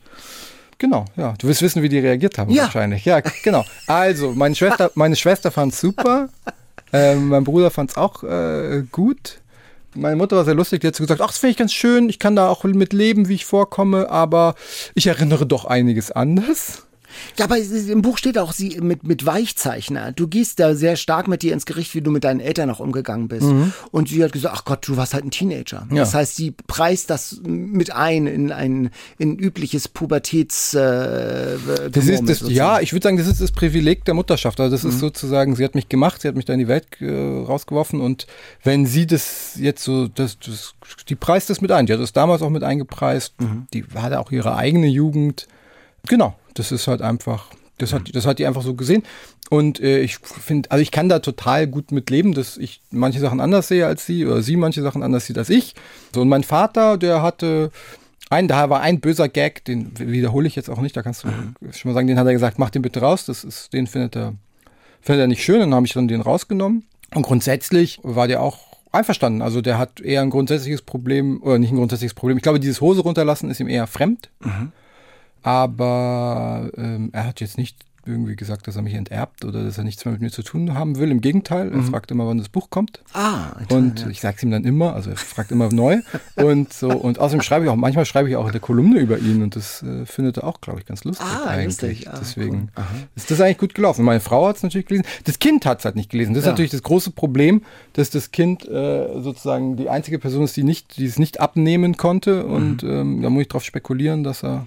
Genau, 0.78 1.04
ja. 1.16 1.34
Du 1.38 1.46
willst 1.46 1.62
wissen, 1.62 1.82
wie 1.82 1.88
die 1.88 1.98
reagiert 1.98 2.38
haben 2.38 2.50
ja. 2.50 2.64
wahrscheinlich. 2.64 3.04
Ja, 3.04 3.20
genau. 3.42 3.64
Also, 3.86 4.32
meine 4.32 4.54
Schwester, 4.54 4.90
meine 4.94 5.16
Schwester 5.16 5.50
fand 5.50 5.72
es 5.72 5.80
super. 5.80 6.28
Ähm, 6.92 7.28
mein 7.28 7.44
Bruder 7.44 7.70
fand 7.70 7.90
es 7.90 7.96
auch 7.96 8.22
äh, 8.22 8.84
gut. 8.90 9.40
meine 9.94 10.16
Mutter 10.16 10.36
war 10.36 10.44
sehr 10.44 10.54
lustig, 10.54 10.80
die 10.80 10.88
hat 10.88 10.96
so 10.96 11.04
gesagt, 11.04 11.20
ach, 11.20 11.28
das 11.28 11.38
finde 11.38 11.52
ich 11.52 11.56
ganz 11.56 11.72
schön, 11.72 12.08
ich 12.08 12.18
kann 12.18 12.36
da 12.36 12.48
auch 12.48 12.64
mit 12.64 12.92
leben, 12.92 13.28
wie 13.28 13.34
ich 13.34 13.44
vorkomme, 13.44 14.10
aber 14.10 14.54
ich 14.94 15.06
erinnere 15.06 15.46
doch 15.46 15.64
einiges 15.64 16.10
anders. 16.10 16.87
Ja, 17.38 17.44
aber 17.44 17.58
im 17.58 18.02
Buch 18.02 18.18
steht 18.18 18.38
auch 18.38 18.52
sie 18.52 18.78
mit, 18.80 19.04
mit 19.04 19.26
Weichzeichner. 19.26 20.12
Du 20.12 20.28
gehst 20.28 20.60
da 20.60 20.74
sehr 20.74 20.96
stark 20.96 21.28
mit 21.28 21.42
dir 21.42 21.52
ins 21.52 21.66
Gericht, 21.66 21.94
wie 21.94 22.00
du 22.00 22.10
mit 22.10 22.24
deinen 22.24 22.40
Eltern 22.40 22.70
auch 22.70 22.80
umgegangen 22.80 23.28
bist. 23.28 23.46
Mhm. 23.46 23.72
Und 23.90 24.08
sie 24.08 24.22
hat 24.22 24.32
gesagt, 24.32 24.54
ach 24.56 24.64
Gott, 24.64 24.86
du 24.86 24.96
warst 24.96 25.14
halt 25.14 25.24
ein 25.24 25.30
Teenager. 25.30 25.86
Ja. 25.90 25.96
Das 25.96 26.14
heißt, 26.14 26.36
sie 26.36 26.50
preist 26.50 27.10
das 27.10 27.40
mit 27.44 27.92
ein 27.92 28.26
in 28.26 28.52
ein 28.52 28.90
in 29.18 29.38
übliches 29.38 29.88
Pubertäts. 29.88 30.74
Äh, 30.74 31.58
das 31.90 32.06
ist 32.06 32.28
das, 32.28 32.42
ja, 32.48 32.80
ich 32.80 32.92
würde 32.92 33.04
sagen, 33.04 33.16
das 33.16 33.26
ist 33.26 33.40
das 33.40 33.52
Privileg 33.52 34.04
der 34.04 34.14
Mutterschaft. 34.14 34.60
Also 34.60 34.74
das 34.74 34.84
mhm. 34.84 34.90
ist 34.90 34.98
sozusagen, 35.00 35.56
sie 35.56 35.64
hat 35.64 35.74
mich 35.74 35.88
gemacht, 35.88 36.22
sie 36.22 36.28
hat 36.28 36.36
mich 36.36 36.44
da 36.44 36.52
in 36.52 36.58
die 36.58 36.68
Welt 36.68 36.86
äh, 37.00 37.08
rausgeworfen 37.10 38.00
und 38.00 38.26
wenn 38.62 38.86
sie 38.86 39.06
das 39.06 39.52
jetzt 39.56 39.84
so, 39.84 40.08
das, 40.08 40.38
das, 40.38 40.74
die 41.08 41.14
preist 41.14 41.50
das 41.50 41.60
mit 41.60 41.72
ein. 41.72 41.86
Die 41.86 41.92
hat 41.92 42.00
das 42.00 42.12
damals 42.12 42.42
auch 42.42 42.50
mit 42.50 42.62
eingepreist. 42.62 43.40
Mhm. 43.40 43.66
Die 43.72 43.84
hatte 43.94 44.20
auch 44.20 44.30
ihre 44.30 44.56
eigene 44.56 44.86
Jugend. 44.86 45.46
Genau, 46.06 46.34
das 46.58 46.72
ist 46.72 46.88
halt 46.88 47.02
einfach, 47.02 47.46
das 47.78 47.92
hat, 47.92 48.14
das 48.14 48.26
hat 48.26 48.38
die 48.38 48.46
einfach 48.46 48.62
so 48.62 48.74
gesehen. 48.74 49.02
Und 49.50 49.80
äh, 49.80 50.00
ich 50.00 50.18
finde, 50.18 50.70
also 50.70 50.82
ich 50.82 50.90
kann 50.90 51.08
da 51.08 51.20
total 51.20 51.66
gut 51.66 51.92
mit 51.92 52.10
leben, 52.10 52.34
dass 52.34 52.56
ich 52.56 52.82
manche 52.90 53.20
Sachen 53.20 53.40
anders 53.40 53.68
sehe 53.68 53.86
als 53.86 54.04
sie 54.04 54.26
oder 54.26 54.42
sie 54.42 54.56
manche 54.56 54.82
Sachen 54.82 55.02
anders 55.02 55.26
sieht 55.26 55.38
als 55.38 55.48
ich. 55.48 55.74
So, 56.14 56.20
und 56.20 56.28
mein 56.28 56.42
Vater, 56.42 56.98
der 56.98 57.22
hatte 57.22 57.70
ein, 58.30 58.48
da 58.48 58.68
war 58.68 58.80
ein 58.80 59.00
böser 59.00 59.28
Gag, 59.28 59.64
den 59.64 59.92
wiederhole 59.98 60.46
ich 60.46 60.56
jetzt 60.56 60.68
auch 60.68 60.80
nicht, 60.80 60.96
da 60.96 61.02
kannst 61.02 61.24
du 61.24 61.28
mhm. 61.28 61.72
schon 61.72 61.90
mal 61.90 61.94
sagen, 61.94 62.08
den 62.08 62.18
hat 62.18 62.26
er 62.26 62.34
gesagt, 62.34 62.58
mach 62.58 62.70
den 62.70 62.82
bitte 62.82 63.00
raus, 63.00 63.24
das 63.24 63.42
ist, 63.42 63.72
den 63.72 63.86
findet 63.86 64.16
er, 64.16 64.34
findet 65.00 65.22
er 65.22 65.28
nicht 65.28 65.42
schön, 65.42 65.60
dann 65.60 65.74
habe 65.74 65.86
ich 65.86 65.94
dann 65.94 66.08
den 66.08 66.20
rausgenommen. 66.20 66.84
Und 67.14 67.22
grundsätzlich 67.22 68.00
war 68.02 68.28
der 68.28 68.42
auch 68.42 68.58
einverstanden. 68.92 69.40
Also 69.40 69.62
der 69.62 69.78
hat 69.78 70.00
eher 70.00 70.20
ein 70.20 70.28
grundsätzliches 70.28 70.82
Problem, 70.82 71.42
oder 71.42 71.58
nicht 71.58 71.72
ein 71.72 71.76
grundsätzliches 71.76 72.12
Problem. 72.12 72.36
Ich 72.36 72.42
glaube, 72.42 72.60
dieses 72.60 72.82
Hose 72.82 73.00
runterlassen 73.00 73.50
ist 73.50 73.60
ihm 73.60 73.68
eher 73.68 73.86
fremd. 73.86 74.28
Mhm 74.40 74.72
aber 75.42 76.70
ähm, 76.76 77.10
er 77.12 77.26
hat 77.26 77.40
jetzt 77.40 77.58
nicht 77.58 77.76
irgendwie 78.08 78.36
gesagt, 78.36 78.66
dass 78.66 78.76
er 78.76 78.82
mich 78.82 78.94
enterbt 78.94 79.44
oder 79.44 79.62
dass 79.62 79.78
er 79.78 79.84
nichts 79.84 80.04
mehr 80.04 80.12
mit 80.12 80.22
mir 80.22 80.30
zu 80.30 80.42
tun 80.42 80.74
haben 80.74 80.98
will. 80.98 81.10
Im 81.10 81.20
Gegenteil, 81.20 81.70
er 81.70 81.76
mhm. 81.76 81.84
fragt 81.84 82.10
immer, 82.10 82.26
wann 82.26 82.38
das 82.38 82.48
Buch 82.48 82.70
kommt. 82.70 83.00
Ah, 83.12 83.56
und 83.70 84.00
ja. 84.00 84.08
ich 84.08 84.20
sage 84.20 84.36
es 84.38 84.42
ihm 84.42 84.50
dann 84.50 84.64
immer, 84.64 84.94
also 84.94 85.10
er 85.10 85.16
fragt 85.16 85.52
immer 85.52 85.70
neu. 85.70 85.98
und 86.36 86.72
so 86.72 86.88
und 86.88 87.18
außerdem 87.18 87.42
schreibe 87.42 87.66
ich 87.66 87.70
auch, 87.70 87.76
manchmal 87.76 88.06
schreibe 88.06 88.28
ich 88.28 88.36
auch 88.36 88.48
eine 88.48 88.60
Kolumne 88.60 88.98
über 88.98 89.18
ihn 89.18 89.42
und 89.42 89.54
das 89.54 89.82
äh, 89.82 90.06
findet 90.06 90.38
er 90.38 90.44
auch, 90.44 90.60
glaube 90.60 90.80
ich, 90.80 90.86
ganz 90.86 91.04
lustig 91.04 91.26
ah, 91.26 91.48
eigentlich. 91.48 92.04
Lustig. 92.04 92.08
Ah, 92.08 92.18
Deswegen 92.18 92.70
cool. 92.76 92.84
ist 93.14 93.30
das 93.30 93.40
eigentlich 93.40 93.58
gut 93.58 93.74
gelaufen. 93.74 94.04
Meine 94.04 94.20
Frau 94.20 94.48
hat 94.48 94.56
es 94.56 94.62
natürlich 94.62 94.86
gelesen. 94.86 95.06
Das 95.24 95.38
Kind 95.38 95.66
hat 95.66 95.80
es 95.80 95.84
halt 95.84 95.96
nicht 95.96 96.10
gelesen. 96.10 96.34
Das 96.34 96.44
ja. 96.44 96.48
ist 96.48 96.52
natürlich 96.52 96.70
das 96.70 96.82
große 96.82 97.10
Problem, 97.10 97.62
dass 97.92 98.10
das 98.10 98.30
Kind 98.30 98.66
äh, 98.66 99.20
sozusagen 99.20 99.76
die 99.76 99.90
einzige 99.90 100.18
Person 100.18 100.44
ist, 100.44 100.56
die 100.56 100.64
nicht, 100.64 100.96
die 100.96 101.04
es 101.04 101.18
nicht 101.18 101.40
abnehmen 101.40 101.96
konnte. 101.96 102.46
Und 102.46 102.82
mhm. 102.82 102.90
ähm, 102.90 103.22
da 103.22 103.30
muss 103.30 103.42
ich 103.42 103.48
darauf 103.48 103.64
spekulieren, 103.64 104.24
dass 104.24 104.42
er 104.42 104.66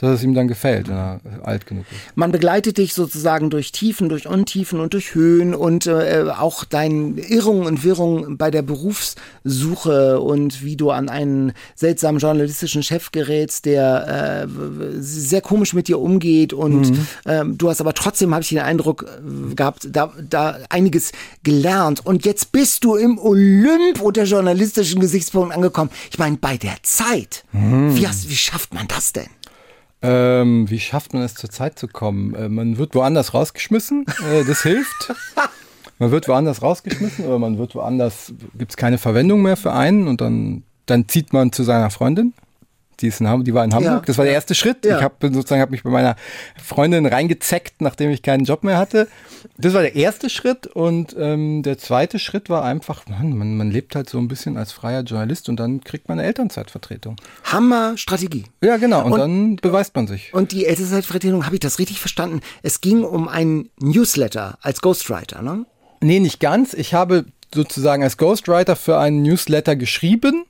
dass 0.00 0.16
es 0.16 0.22
ihm 0.22 0.34
dann 0.34 0.48
gefällt, 0.48 0.88
wenn 0.88 0.96
er 0.96 1.20
alt 1.42 1.66
genug 1.66 1.84
ist. 1.90 2.16
Man 2.16 2.32
begleitet 2.32 2.78
dich 2.78 2.94
sozusagen 2.94 3.50
durch 3.50 3.72
Tiefen, 3.72 4.08
durch 4.08 4.26
Untiefen 4.26 4.80
und 4.80 4.92
durch 4.92 5.14
Höhen 5.14 5.54
und 5.54 5.86
äh, 5.86 6.24
auch 6.36 6.64
deine 6.64 7.20
Irrungen 7.20 7.66
und 7.66 7.84
Wirrungen 7.84 8.36
bei 8.36 8.50
der 8.50 8.62
Berufssuche 8.62 10.20
und 10.20 10.64
wie 10.64 10.76
du 10.76 10.90
an 10.90 11.08
einen 11.08 11.52
seltsamen 11.74 12.20
journalistischen 12.20 12.82
Chef 12.82 13.12
gerätst, 13.12 13.64
der 13.64 14.46
äh, 14.46 14.48
sehr 14.98 15.40
komisch 15.40 15.74
mit 15.74 15.88
dir 15.88 15.98
umgeht 15.98 16.52
und 16.52 16.90
mhm. 16.90 17.06
ähm, 17.26 17.58
du 17.58 17.68
hast 17.68 17.80
aber 17.80 17.94
trotzdem, 17.94 18.32
habe 18.34 18.42
ich 18.42 18.48
den 18.48 18.58
Eindruck 18.58 19.04
äh, 19.04 19.54
gehabt, 19.54 19.88
da, 19.90 20.12
da 20.28 20.58
einiges 20.68 21.12
gelernt 21.42 22.04
und 22.04 22.24
jetzt 22.24 22.52
bist 22.52 22.84
du 22.84 22.96
im 22.96 23.18
Olymp 23.18 24.00
unter 24.00 24.24
journalistischen 24.24 25.00
Gesichtspunkten 25.00 25.54
angekommen. 25.54 25.90
Ich 26.10 26.18
meine, 26.18 26.36
bei 26.36 26.56
der 26.56 26.76
Zeit, 26.82 27.44
mhm. 27.52 27.96
wie, 27.96 28.06
hast, 28.06 28.28
wie 28.28 28.36
schafft 28.36 28.74
man 28.74 28.88
das 28.88 29.12
denn? 29.12 29.28
Ähm, 30.02 30.70
wie 30.70 30.80
schafft 30.80 31.12
man 31.12 31.22
es 31.22 31.34
zur 31.34 31.50
Zeit 31.50 31.78
zu 31.78 31.86
kommen? 31.86 32.34
Äh, 32.34 32.48
man 32.48 32.78
wird 32.78 32.94
woanders 32.94 33.34
rausgeschmissen, 33.34 34.06
äh, 34.32 34.44
das 34.44 34.62
hilft. 34.62 35.12
Man 35.98 36.12
wird 36.12 36.28
woanders 36.28 36.62
rausgeschmissen 36.62 37.26
oder 37.26 37.38
man 37.38 37.58
wird 37.58 37.74
woanders, 37.74 38.32
gibt 38.56 38.70
es 38.70 38.78
keine 38.78 38.96
Verwendung 38.96 39.42
mehr 39.42 39.58
für 39.58 39.74
einen 39.74 40.08
und 40.08 40.22
dann, 40.22 40.62
dann 40.86 41.08
zieht 41.08 41.34
man 41.34 41.52
zu 41.52 41.62
seiner 41.62 41.90
Freundin 41.90 42.32
die, 43.00 43.08
ist 43.08 43.20
in, 43.20 43.44
die 43.44 43.54
war 43.54 43.64
in 43.64 43.74
Hamburg. 43.74 43.92
Ja. 43.92 44.02
Das 44.06 44.18
war 44.18 44.24
der 44.24 44.34
erste 44.34 44.54
Schritt. 44.54 44.84
Ja. 44.84 44.98
Ich 44.98 45.02
habe 45.02 45.14
sozusagen 45.32 45.60
hab 45.60 45.70
mich 45.70 45.82
bei 45.82 45.90
meiner 45.90 46.16
Freundin 46.62 47.06
reingezeckt, 47.06 47.80
nachdem 47.80 48.10
ich 48.10 48.22
keinen 48.22 48.44
Job 48.44 48.64
mehr 48.64 48.78
hatte. 48.78 49.08
Das 49.56 49.74
war 49.74 49.82
der 49.82 49.96
erste 49.96 50.30
Schritt 50.30 50.66
und 50.66 51.14
ähm, 51.18 51.62
der 51.62 51.78
zweite 51.78 52.18
Schritt 52.18 52.50
war 52.50 52.64
einfach, 52.64 53.06
man, 53.08 53.36
man, 53.36 53.56
man 53.56 53.70
lebt 53.70 53.94
halt 53.94 54.08
so 54.10 54.18
ein 54.18 54.28
bisschen 54.28 54.56
als 54.56 54.72
freier 54.72 55.02
Journalist 55.02 55.48
und 55.48 55.58
dann 55.58 55.82
kriegt 55.82 56.08
man 56.08 56.18
eine 56.18 56.26
Elternzeitvertretung. 56.26 57.16
Hammer 57.44 57.96
Strategie. 57.96 58.44
Ja, 58.62 58.76
genau. 58.76 59.04
Und, 59.04 59.12
und 59.12 59.18
dann 59.18 59.56
beweist 59.56 59.94
man 59.94 60.06
sich. 60.06 60.32
Und 60.34 60.52
die 60.52 60.66
Elternzeitvertretung, 60.66 61.46
habe 61.46 61.56
ich 61.56 61.60
das 61.60 61.78
richtig 61.78 62.00
verstanden? 62.00 62.40
Es 62.62 62.80
ging 62.80 63.04
um 63.04 63.28
einen 63.28 63.70
Newsletter 63.80 64.58
als 64.60 64.80
Ghostwriter, 64.80 65.42
ne? 65.42 65.66
Nee, 66.02 66.20
nicht 66.20 66.40
ganz. 66.40 66.72
Ich 66.72 66.94
habe 66.94 67.26
sozusagen 67.54 68.02
als 68.02 68.16
Ghostwriter 68.16 68.76
für 68.76 68.98
einen 68.98 69.22
Newsletter 69.22 69.76
geschrieben 69.76 70.44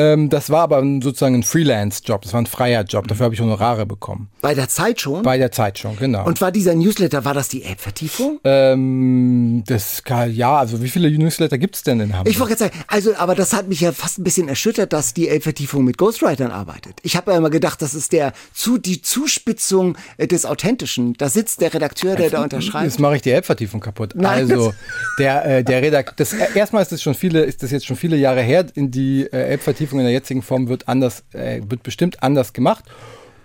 ähm, 0.00 0.30
das 0.30 0.50
war 0.50 0.62
aber 0.62 0.82
sozusagen 1.02 1.34
ein 1.34 1.42
Freelance-Job, 1.42 2.22
das 2.22 2.32
war 2.32 2.40
ein 2.40 2.46
freier 2.46 2.84
Job, 2.84 3.06
dafür 3.06 3.24
habe 3.24 3.34
ich 3.34 3.40
Honorare 3.40 3.84
bekommen. 3.84 4.30
Bei 4.40 4.54
der 4.54 4.68
Zeit 4.68 5.00
schon? 5.00 5.22
Bei 5.22 5.36
der 5.36 5.52
Zeit 5.52 5.78
schon, 5.78 5.96
genau. 5.96 6.24
Und 6.24 6.40
war 6.40 6.50
dieser 6.52 6.74
Newsletter, 6.74 7.24
war 7.24 7.34
das 7.34 7.48
die 7.48 7.64
App-Vertiefung? 7.64 8.40
Ähm, 8.44 9.62
das 9.66 10.02
ja, 10.30 10.56
also 10.56 10.82
wie 10.82 10.88
viele 10.88 11.10
Newsletter 11.10 11.58
gibt 11.58 11.76
es 11.76 11.82
denn 11.82 12.00
in 12.00 12.12
Hamburg? 12.14 12.32
Ich 12.32 12.40
wollte 12.40 12.56
gerade 12.56 12.72
sagen, 12.72 12.84
also, 12.86 13.14
aber 13.16 13.34
das 13.34 13.52
hat 13.52 13.68
mich 13.68 13.80
ja 13.80 13.92
fast 13.92 14.18
ein 14.18 14.24
bisschen 14.24 14.48
erschüttert, 14.48 14.92
dass 14.92 15.12
die 15.12 15.28
App-Vertiefung 15.28 15.84
mit 15.84 15.98
Ghostwritern 15.98 16.50
arbeitet. 16.50 16.94
Ich 17.02 17.16
habe 17.16 17.32
ja 17.32 17.36
immer 17.36 17.50
gedacht, 17.50 17.82
das 17.82 17.94
ist 17.94 18.12
der, 18.12 18.32
zu, 18.54 18.78
die 18.78 19.02
Zuspitzung 19.02 19.98
äh, 20.16 20.26
des 20.26 20.46
Authentischen. 20.46 21.14
Da 21.14 21.28
sitzt 21.28 21.60
der 21.60 21.74
Redakteur, 21.74 22.16
der 22.16 22.30
da 22.30 22.42
unterschreibt. 22.42 22.86
Jetzt 22.86 23.00
mache 23.00 23.16
ich 23.16 23.22
die 23.22 23.32
App-Vertiefung 23.32 23.80
kaputt. 23.80 24.12
Nein, 24.14 24.50
also, 24.50 24.72
der, 25.18 25.44
äh, 25.44 25.64
der 25.64 25.82
Redakteur, 25.82 26.26
erstmal 26.54 26.82
ist 26.82 26.92
das 26.92 27.02
schon 27.02 27.14
viele, 27.14 27.42
ist 27.42 27.62
das 27.62 27.70
jetzt 27.70 27.86
schon 27.86 27.96
viele 27.96 28.16
Jahre 28.16 28.40
her, 28.42 28.66
in 28.74 28.90
die 28.90 29.24
äh, 29.24 29.54
App-Vertiefung 29.54 29.89
Vertiefung 29.90 30.00
in 30.00 30.04
der 30.04 30.12
jetzigen 30.12 30.42
Form 30.42 30.68
wird 30.68 30.88
anders, 30.88 31.24
äh, 31.32 31.60
wird 31.68 31.82
bestimmt 31.82 32.22
anders 32.22 32.52
gemacht. 32.52 32.84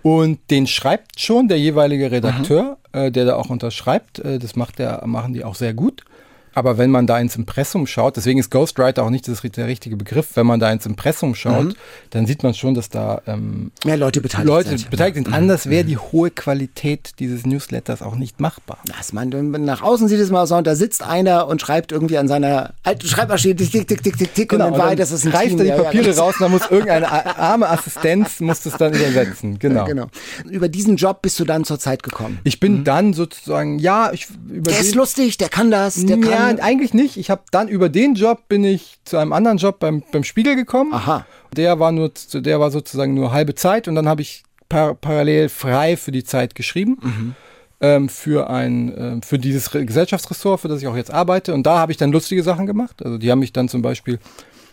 Und 0.04 0.40
den 0.52 0.68
schreibt 0.68 1.20
schon 1.20 1.48
der 1.48 1.58
jeweilige 1.58 2.12
Redakteur, 2.12 2.78
äh, 2.92 3.12
der 3.12 3.26
da 3.26 3.36
auch 3.36 3.50
unterschreibt. 3.50 4.20
Äh, 4.20 4.38
das 4.38 4.56
macht 4.56 4.78
der, 4.78 5.02
machen 5.08 5.34
die 5.34 5.44
auch 5.44 5.56
sehr 5.56 5.74
gut. 5.74 6.04
Aber 6.56 6.78
wenn 6.78 6.90
man 6.90 7.06
da 7.06 7.20
ins 7.20 7.36
Impressum 7.36 7.86
schaut, 7.86 8.18
deswegen 8.18 8.40
ist 8.40 8.50
Ghostwriter 8.50 9.04
auch 9.04 9.10
nicht 9.10 9.28
das, 9.28 9.42
der 9.42 9.68
richtige 9.68 9.98
Begriff, 9.98 10.30
wenn 10.36 10.48
man 10.48 10.60
da 10.60 10.72
ins 10.72 10.86
Impressum 10.86 11.36
schaut, 11.36 11.66
mhm. 11.66 11.76
dann 12.10 12.26
sieht 12.26 12.44
man 12.44 12.54
schon, 12.54 12.74
dass 12.74 12.90
da 12.90 13.22
ähm, 13.28 13.72
mehr 13.84 13.98
Leute 13.98 14.22
beteiligt 14.22 14.48
Leute 14.48 14.70
sind. 14.70 14.90
Beteiligt 14.90 15.16
sind. 15.16 15.28
Mhm. 15.28 15.34
Anders 15.34 15.70
wäre 15.70 15.84
die 15.84 15.98
hohe 15.98 16.32
Qualität 16.32 17.12
dieses 17.20 17.46
Newsletters 17.46 18.02
auch 18.02 18.16
nicht 18.16 18.40
machbar. 18.40 18.80
Das 18.98 19.14
man, 19.14 19.30
nach 19.66 19.82
außen 19.82 20.08
sieht 20.08 20.20
es 20.20 20.32
mal 20.32 20.48
so, 20.48 20.56
und 20.56 20.66
da 20.66 20.76
sitzt 20.76 21.04
einer 21.04 21.48
und 21.48 21.62
schreibt 21.62 21.92
irgendwie 21.92 22.18
an 22.18 22.28
seiner 22.28 22.74
alten 22.84 23.06
Schreibmaschine 23.06 23.56
tick, 23.56 23.72
tick, 23.72 23.88
tick, 23.88 24.04
tick, 24.04 24.18
tick, 24.18 24.34
tick 24.34 24.50
genau, 24.50 24.68
und 24.68 24.74
in 24.74 24.80
Wahrheit, 24.80 25.00
das 25.00 25.12
ist 25.12 25.26
ein 25.26 25.34
reißt 25.34 25.50
Team. 25.50 25.60
er 25.60 25.78
die 25.78 25.84
Papiere 25.84 26.12
ja, 26.12 26.22
raus, 26.22 26.36
und 26.36 26.42
dann 26.42 26.52
muss 26.52 26.70
irgendeine 26.72 27.38
arme 27.38 27.70
Assistenz 27.70 28.40
muss 28.40 28.62
das 28.62 28.78
dann 28.78 28.94
übersetzen. 28.94 29.60
Genau. 29.66 29.82
Ja, 29.82 29.86
genau. 29.86 30.08
Über 30.48 30.70
diesen 30.70 30.96
Job 30.96 31.24
bist 31.24 31.40
du 31.40 31.46
dann 31.46 31.64
zur 31.64 31.80
Zeit 31.80 32.04
gekommen. 32.04 32.40
Ich 32.44 32.60
bin 32.60 32.80
mhm. 32.80 32.84
dann 32.84 33.14
sozusagen, 33.14 33.80
ja, 33.80 34.12
ich 34.12 34.28
über 34.48 34.70
Der 34.70 34.80
ist 34.80 34.94
lustig, 34.94 35.38
der 35.38 35.50
kann 35.50 35.72
das, 35.72 35.96
der 36.06 36.18
ja, 36.18 36.28
kann 36.28 36.45
Nein, 36.46 36.60
eigentlich 36.60 36.94
nicht. 36.94 37.18
Ich 37.18 37.30
habe 37.30 37.44
dann 37.52 37.68
über 37.68 37.90
den 37.90 38.16
Job 38.16 38.48
bin 38.48 38.64
ich 38.64 38.98
zu 39.06 39.18
einem 39.18 39.34
anderen 39.34 39.58
Job 39.58 39.80
beim, 39.80 40.04
beim 40.12 40.24
Spiegel 40.24 40.56
gekommen. 40.56 40.94
Aha. 40.94 41.26
Der 41.56 41.80
war 41.80 41.92
nur, 41.92 42.12
der 42.34 42.60
war 42.60 42.72
sozusagen 42.72 43.14
nur 43.14 43.32
halbe 43.32 43.56
Zeit 43.56 43.88
und 43.88 43.96
dann 43.96 44.08
habe 44.08 44.22
ich 44.22 44.44
par 44.70 44.96
parallel 44.96 45.50
frei 45.50 45.98
für 45.98 46.12
die 46.12 46.24
Zeit 46.24 46.56
geschrieben. 46.56 46.98
Mhm. 47.02 47.36
Ähm, 47.82 48.10
für 48.10 48.50
ein, 48.50 49.20
äh, 49.20 49.26
für 49.26 49.38
dieses 49.38 49.70
Gesellschaftsressort, 49.70 50.62
für 50.62 50.68
das 50.70 50.82
ich 50.82 50.88
auch 50.88 50.96
jetzt 50.96 51.12
arbeite. 51.12 51.54
Und 51.54 51.64
da 51.64 51.78
habe 51.78 51.92
ich 51.92 51.98
dann 51.98 52.12
lustige 52.12 52.42
Sachen 52.42 52.66
gemacht. 52.66 53.04
Also 53.04 53.18
die 53.18 53.30
haben 53.30 53.40
mich 53.40 53.52
dann 53.52 53.68
zum 53.68 53.82
Beispiel, 53.82 54.18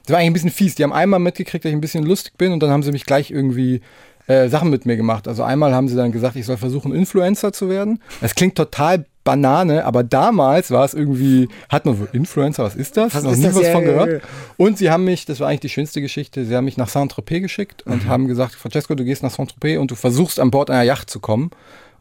das 0.04 0.12
war 0.12 0.18
eigentlich 0.18 0.30
ein 0.30 0.32
bisschen 0.34 0.50
fies, 0.50 0.74
die 0.76 0.84
haben 0.84 0.92
einmal 0.92 1.18
mitgekriegt, 1.18 1.64
dass 1.64 1.70
ich 1.70 1.76
ein 1.76 1.80
bisschen 1.80 2.04
lustig 2.04 2.34
bin 2.38 2.52
und 2.52 2.62
dann 2.62 2.70
haben 2.70 2.84
sie 2.84 2.92
mich 2.92 3.04
gleich 3.04 3.30
irgendwie 3.30 3.80
äh, 4.28 4.48
Sachen 4.48 4.70
mit 4.70 4.86
mir 4.86 4.96
gemacht. 4.96 5.26
Also 5.26 5.42
einmal 5.42 5.74
haben 5.74 5.88
sie 5.88 5.96
dann 5.96 6.12
gesagt, 6.12 6.36
ich 6.36 6.46
soll 6.46 6.56
versuchen, 6.56 6.94
Influencer 6.94 7.52
zu 7.52 7.68
werden. 7.68 8.00
Das 8.20 8.34
klingt 8.34 8.54
total 8.54 9.04
Banane, 9.24 9.84
aber 9.84 10.02
damals 10.02 10.70
war 10.70 10.84
es 10.84 10.94
irgendwie, 10.94 11.48
hat 11.68 11.86
man 11.86 11.96
so 11.96 12.06
Influencer, 12.12 12.64
was 12.64 12.74
ist 12.74 12.96
das? 12.96 13.14
Was 13.14 13.22
Noch 13.22 13.36
nie 13.36 13.42
das? 13.42 13.54
was 13.54 13.62
ja, 13.62 13.72
von 13.72 13.84
gehört. 13.84 14.08
Ja, 14.08 14.14
ja. 14.14 14.20
Und 14.56 14.78
sie 14.78 14.90
haben 14.90 15.04
mich, 15.04 15.24
das 15.26 15.38
war 15.40 15.48
eigentlich 15.48 15.60
die 15.60 15.68
schönste 15.68 16.00
Geschichte, 16.00 16.44
sie 16.44 16.56
haben 16.56 16.64
mich 16.64 16.76
nach 16.76 16.88
Saint-Tropez 16.88 17.42
geschickt 17.42 17.82
und 17.86 18.04
mhm. 18.04 18.08
haben 18.08 18.26
gesagt, 18.26 18.54
Francesco, 18.54 18.94
du 18.94 19.04
gehst 19.04 19.22
nach 19.22 19.30
Saint-Tropez 19.30 19.78
und 19.78 19.90
du 19.90 19.94
versuchst 19.94 20.40
an 20.40 20.50
Bord 20.50 20.70
einer 20.70 20.82
Yacht 20.82 21.10
zu 21.10 21.20
kommen. 21.20 21.50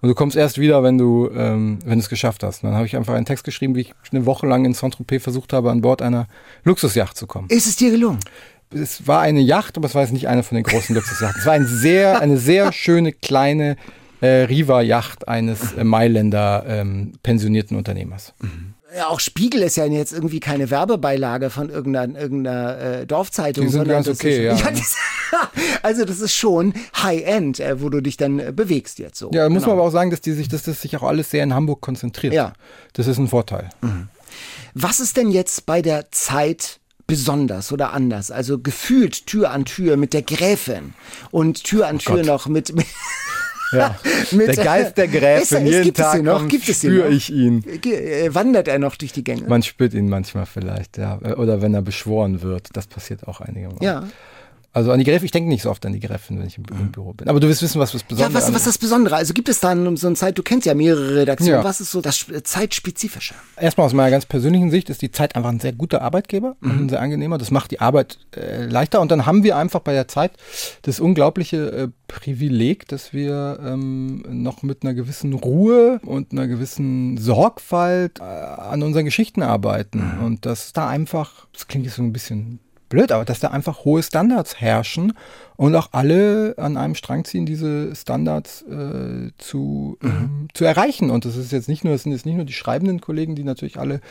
Und 0.02 0.10
du 0.10 0.16
kommst 0.16 0.36
erst 0.36 0.58
wieder, 0.58 0.82
wenn 0.82 0.98
du, 0.98 1.30
ähm, 1.30 1.78
wenn 1.86 2.00
du 2.00 2.04
es 2.04 2.10
geschafft 2.10 2.42
hast. 2.42 2.64
Und 2.64 2.70
dann 2.70 2.76
habe 2.76 2.88
ich 2.88 2.96
einfach 2.96 3.14
einen 3.14 3.26
Text 3.26 3.44
geschrieben, 3.44 3.76
wie 3.76 3.82
ich 3.82 3.94
eine 4.12 4.26
Woche 4.26 4.48
lang 4.48 4.66
in 4.66 4.74
Saint-Tropez 4.74 5.22
versucht 5.22 5.54
habe, 5.54 5.70
an 5.70 5.82
Bord 5.82 6.02
einer 6.02 6.28
Luxusjacht 6.64 7.16
zu 7.16 7.28
kommen. 7.28 7.48
Ist 7.50 7.68
es 7.68 7.76
dir 7.76 7.92
gelungen? 7.92 8.20
Es 8.74 9.06
war 9.06 9.22
eine 9.22 9.42
Yacht, 9.42 9.78
aber 9.78 9.86
es 9.86 9.94
war 9.94 10.02
jetzt 10.02 10.14
nicht 10.14 10.28
eine 10.28 10.42
von 10.42 10.56
den 10.56 10.64
großen 10.64 10.96
Luxusjachten. 10.96 11.40
Es 11.40 11.46
war 11.46 11.54
ein 11.54 11.68
sehr, 11.68 12.20
eine 12.20 12.38
sehr 12.38 12.72
schöne 12.72 13.12
kleine 13.12 13.78
äh, 14.22 14.44
Riva-Yacht 14.44 15.28
eines 15.28 15.74
äh, 15.74 15.84
Mailänder 15.84 16.64
ähm, 16.68 17.14
pensionierten 17.24 17.76
Unternehmers. 17.78 18.34
Mhm. 18.40 18.74
Ja, 18.96 19.08
auch 19.08 19.22
Spiegel 19.22 19.62
ist 19.62 19.78
ja 19.78 19.86
jetzt 19.86 20.12
irgendwie 20.12 20.42
keine 20.42 20.70
Werbebeilage 20.70 21.50
von 21.50 21.70
irgendeiner, 21.70 22.20
irgendeiner 22.20 22.78
äh, 22.78 23.08
Dorfzeitung. 23.08 23.64
Die 23.64 23.72
sind 23.72 23.80
sondern 23.80 24.04
ganz 24.04 24.08
das 24.08 24.18
okay, 24.20 24.50
ist, 24.50 24.62
ja. 24.62 24.72
das, 24.72 24.96
also 25.82 26.04
das 26.04 26.20
ist 26.20 26.36
schon 26.36 26.74
High-End, 27.02 27.62
äh, 27.62 27.82
wo 27.82 27.88
du 27.88 28.02
dich 28.02 28.18
dann 28.18 28.40
äh, 28.40 28.52
bewegst 28.54 29.00
jetzt 29.00 29.18
so. 29.18 29.32
Ja, 29.34 29.48
muss 29.48 29.64
Genau. 29.64 29.76
man 29.76 29.80
aber 29.80 29.88
auch 29.88 29.92
sagen, 29.94 30.12
dass 30.12 30.20
die 30.20 30.34
sich, 30.34 30.50
dass 30.50 30.64
das 30.64 30.82
sich 30.82 30.98
auch 30.98 31.04
alles 31.04 31.30
sehr 31.32 31.42
in 31.44 31.54
Hamburg 31.54 31.80
konzentriert. 31.80 32.34
Ja. 32.34 32.52
Das 32.92 33.08
ist 33.08 33.18
ein 33.18 33.30
Vorteil. 33.30 33.70
Was 34.74 35.00
ist 35.00 35.16
denn 35.16 35.32
jetzt 35.32 35.66
bei 35.66 35.82
der 35.82 36.12
Zeit 36.12 36.80
besonders 37.08 37.72
oder 37.72 37.94
anders? 37.94 38.30
Also 38.30 38.60
gefühlt 38.60 39.26
Tür 39.26 39.52
an 39.52 39.64
Tür 39.64 39.96
mit 39.96 40.14
der 40.14 40.22
Gräfin 40.22 40.94
und 41.32 41.64
Tür 41.64 41.88
an 41.88 42.00
Tür 42.00 42.18
Gott. 42.18 42.26
noch 42.26 42.48
mit, 42.48 42.76
mit 42.76 42.88
Ja. 43.72 43.96
Der 44.32 44.56
Geist 44.56 44.98
der 44.98 45.08
Gräfin, 45.08 45.58
es 45.66 45.72
jeden 45.72 45.84
gibt 45.84 46.00
es 46.00 46.06
Tag 46.06 46.16
den 46.16 46.26
noch? 46.26 46.38
kommt, 46.40 46.50
Gibt 46.52 46.68
es 46.70 46.78
spüre 46.78 47.10
noch? 47.10 47.16
ich 47.16 47.32
ihn. 47.32 47.64
Äh, 47.84 48.34
wandert 48.34 48.68
er 48.68 48.80
noch 48.80 48.96
durch 48.96 49.12
die 49.14 49.24
Gänge. 49.24 49.48
Man 49.48 49.64
spürt 49.64 49.94
ihn 49.94 50.10
manchmal 50.10 50.46
vielleicht, 50.46 50.98
ja. 50.98 51.20
Oder 51.38 51.62
wenn 51.62 51.74
er 51.74 51.82
beschworen 51.82 52.42
wird. 52.42 52.70
Das 52.74 52.88
passiert 52.88 53.28
auch 53.28 53.42
einige 53.42 53.68
Mal. 53.70 53.78
ja. 53.82 54.04
Also 54.74 54.92
an 54.94 55.00
die 55.00 55.06
Gräfin, 55.06 55.26
ich 55.26 55.32
denke 55.32 55.50
nicht 55.50 55.64
so 55.64 55.70
oft 55.70 55.86
an 55.86 55.92
die 55.92 56.00
Gräfin, 56.00 56.40
wenn 56.40 56.48
ich 56.48 56.58
im, 56.58 56.64
im 56.80 56.92
Büro 56.94 57.12
bin. 57.12 57.28
Aber 57.28 57.42
du 57.42 57.50
wirst 57.50 57.62
wissen, 57.62 57.80
was 57.82 57.92
das 57.92 58.04
Besondere 58.04 58.30
Ja, 58.30 58.34
was, 58.34 58.48
was 58.54 58.62
ist 58.62 58.68
das 58.68 58.78
Besondere? 58.78 59.16
Also 59.18 59.34
gibt 59.34 59.50
es 59.50 59.60
dann 59.60 59.98
so 59.98 60.08
eine 60.08 60.16
Zeit, 60.16 60.38
du 60.38 60.44
kennst 60.44 60.66
ja 60.66 60.74
mehrere 60.74 61.16
Redaktionen, 61.16 61.60
Ja. 61.60 61.64
was 61.66 61.82
ist 61.82 61.92
so 61.92 62.00
das 62.00 62.26
Zeitspezifische? 62.44 63.34
Erstmal 63.60 63.86
aus 63.88 63.94
meiner 63.94 64.12
ganz 64.12 64.26
persönlichen 64.26 64.72
Sicht 64.72 64.90
ist 64.90 65.02
die 65.02 65.12
Zeit 65.12 65.36
einfach 65.36 65.50
ein 65.50 65.60
sehr 65.60 65.74
guter 65.74 66.02
Arbeitgeber 66.02 66.56
Mhm. 66.62 66.72
ein 66.84 66.90
sehr 66.90 67.02
angenehmer. 67.02 67.38
Das 67.38 67.52
macht 67.52 67.72
die 67.72 67.82
Arbeit 67.82 68.18
äh, 68.38 68.66
leichter. 68.66 69.02
Und 69.02 69.12
dann 69.12 69.26
haben 69.26 69.44
wir 69.44 69.58
einfach 69.58 69.82
bei 69.82 69.92
der 69.94 70.08
Zeit 70.08 70.32
das 70.84 71.00
unglaubliche 71.02 71.72
äh, 71.72 71.88
Privileg, 72.08 72.88
dass 72.88 73.12
wir 73.14 73.60
ähm, 73.66 74.24
noch 74.30 74.64
mit 74.64 74.84
einer 74.84 74.94
gewissen 74.94 75.34
Ruhe 75.34 76.00
und 76.06 76.32
einer 76.32 76.48
gewissen 76.48 77.18
Sorgfalt 77.18 78.20
äh, 78.20 78.24
an 78.24 78.84
unseren 78.84 79.06
Geschichten 79.06 79.42
arbeiten. 79.44 80.18
Mhm. 80.20 80.24
Und 80.26 80.46
dass 80.46 80.72
da 80.72 80.88
einfach, 80.88 81.48
das 81.52 81.68
klingt 81.68 81.86
jetzt 81.86 81.96
so 81.96 82.04
ein 82.04 82.14
bisschen 82.14 82.60
blöd, 82.92 83.12
aber 83.12 83.26
dass 83.26 83.40
da 83.40 83.48
einfach 83.48 83.84
hohe 83.86 84.04
Standards 84.04 84.62
herrschen 84.62 85.14
und 85.56 85.76
auch 85.76 85.90
alle 85.94 86.54
an 86.58 86.78
einem 86.78 86.94
Strang 86.94 87.26
ziehen, 87.26 87.48
diese 87.48 87.96
Standards 87.96 88.62
äh, 88.64 89.32
zu, 89.40 89.98
ähm, 90.04 90.48
zu 90.54 90.66
erreichen. 90.66 91.10
Und 91.10 91.26
das 91.26 91.36
ist 91.36 91.52
jetzt 91.52 91.68
nicht 91.68 91.84
nur, 91.84 91.94
das 91.94 92.04
sind 92.04 92.12
jetzt 92.12 92.28
nicht 92.28 92.36
nur 92.36 92.46
die 92.46 92.54
schreibenden 92.54 93.02
Kollegen, 93.02 93.36
die 93.36 93.44
natürlich 93.44 93.80
alle 93.80 94.02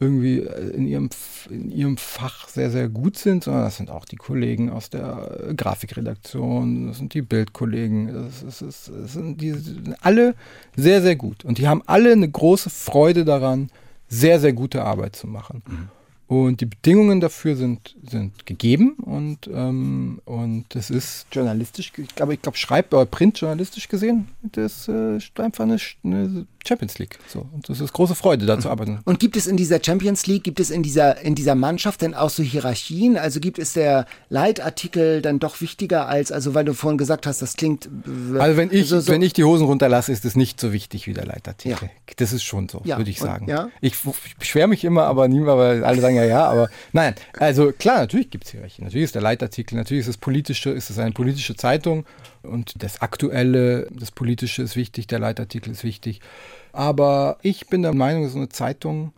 irgendwie 0.00 0.40
äh, 0.40 0.70
in 0.70 0.86
ihrem, 0.86 1.08
in 1.48 1.70
ihrem 1.70 1.96
Fach 1.96 2.48
sehr, 2.48 2.70
sehr 2.70 2.88
gut 2.88 3.16
sind, 3.16 3.44
sondern 3.44 3.64
das 3.64 3.76
sind 3.76 3.90
auch 3.90 4.04
die 4.04 4.16
Kollegen 4.16 4.70
aus 4.70 4.90
der 4.90 5.46
äh, 5.48 5.54
Grafikredaktion, 5.54 6.88
das 6.88 6.98
sind 6.98 7.14
die 7.14 7.22
Bildkollegen, 7.22 8.12
das, 8.12 8.42
ist, 8.42 8.62
das, 8.62 8.92
das 8.92 9.12
sind 9.12 9.40
die 9.40 9.52
sind 9.52 9.96
alle 10.04 10.34
sehr, 10.76 11.00
sehr 11.00 11.16
gut. 11.16 11.44
Und 11.44 11.58
die 11.58 11.68
haben 11.68 11.82
alle 11.86 12.12
eine 12.12 12.28
große 12.28 12.70
Freude 12.70 13.24
daran, 13.24 13.70
sehr, 14.08 14.40
sehr 14.40 14.52
gute 14.52 14.84
Arbeit 14.84 15.16
zu 15.16 15.26
machen. 15.26 15.62
Und 16.26 16.62
die 16.62 16.66
Bedingungen 16.66 17.20
dafür 17.20 17.54
sind, 17.54 17.94
sind 18.10 18.46
gegeben 18.46 18.94
und, 19.02 19.46
ähm, 19.52 20.22
und 20.24 20.64
das 20.70 20.88
ist 20.88 21.26
journalistisch, 21.30 21.92
aber 22.18 22.32
ich 22.32 22.40
glaube, 22.40 22.56
schreibt 22.56 22.94
oder 22.94 23.04
printjournalistisch 23.04 23.88
gesehen, 23.88 24.28
das 24.42 24.88
äh, 24.88 25.18
ist 25.18 25.38
einfach 25.38 25.64
eine, 25.64 25.76
eine 26.02 26.46
Champions 26.66 26.98
League. 26.98 27.18
So. 27.28 27.46
Und 27.52 27.68
das 27.68 27.78
ist 27.80 27.92
große 27.92 28.14
Freude, 28.14 28.46
da 28.46 28.58
zu 28.58 28.70
arbeiten. 28.70 29.00
Und 29.04 29.20
gibt 29.20 29.36
es 29.36 29.46
in 29.46 29.58
dieser 29.58 29.80
Champions 29.84 30.26
League, 30.26 30.44
gibt 30.44 30.60
es 30.60 30.70
in 30.70 30.82
dieser, 30.82 31.20
in 31.20 31.34
dieser 31.34 31.54
Mannschaft 31.54 32.00
denn 32.00 32.14
auch 32.14 32.30
so 32.30 32.42
Hierarchien? 32.42 33.18
Also 33.18 33.38
gibt 33.38 33.58
es 33.58 33.74
der 33.74 34.06
Leitartikel 34.30 35.20
dann 35.20 35.38
doch 35.40 35.60
wichtiger 35.60 36.08
als, 36.08 36.32
also 36.32 36.54
weil 36.54 36.64
du 36.64 36.72
vorhin 36.74 36.96
gesagt 36.96 37.26
hast, 37.26 37.42
das 37.42 37.56
klingt. 37.56 37.86
äh, 37.86 38.38
Also 38.38 38.56
wenn 38.56 38.70
ich, 38.72 38.88
so, 38.88 39.00
so, 39.00 39.12
wenn 39.12 39.20
ich 39.22 39.34
die 39.34 39.44
Hosen 39.44 39.66
runterlasse, 39.66 40.10
ist 40.12 40.24
es 40.24 40.36
nicht 40.36 40.58
so 40.60 40.72
wichtig 40.72 41.06
wie 41.06 41.12
der 41.12 41.26
Leitartikel. 41.26 41.88
Ja. 41.88 42.14
Das 42.16 42.32
ist 42.32 42.44
schon 42.44 42.68
so, 42.68 42.80
Ja, 42.84 42.96
würde 42.96 43.10
ich 43.10 43.20
und- 43.20 43.26
sagen. 43.26 43.48
ja? 43.48 43.68
Ich, 43.82 43.94
ich 44.26 44.36
beschwere 44.36 44.68
mich 44.68 44.84
immer, 44.84 45.04
aber 45.04 45.28
niemand, 45.28 45.58
weil 45.58 45.84
alle 45.84 46.00
sagen 46.00 46.13
ja, 46.14 46.24
ja, 46.24 46.46
aber 46.46 46.68
nein. 46.92 47.14
Also 47.38 47.72
klar, 47.72 47.98
natürlich 47.98 48.30
gibt 48.30 48.44
es 48.44 48.50
Hierarchien. 48.52 48.84
Natürlich 48.84 49.04
ist 49.04 49.14
der 49.14 49.22
Leitartikel, 49.22 49.76
natürlich 49.76 50.02
ist 50.02 50.08
es 50.08 50.16
politische, 50.16 50.70
ist 50.70 50.90
es 50.90 50.98
eine 50.98 51.12
politische 51.12 51.56
Zeitung 51.56 52.06
und 52.42 52.82
das 52.82 53.02
Aktuelle, 53.02 53.88
das 53.90 54.10
Politische 54.10 54.62
ist 54.62 54.76
wichtig, 54.76 55.06
der 55.06 55.18
Leitartikel 55.18 55.72
ist 55.72 55.84
wichtig. 55.84 56.20
Aber 56.72 57.38
ich 57.42 57.66
bin 57.68 57.82
der 57.82 57.94
Meinung, 57.94 58.24
dass 58.24 58.32
so 58.32 58.38
eine 58.38 58.48
Zeitung 58.48 59.12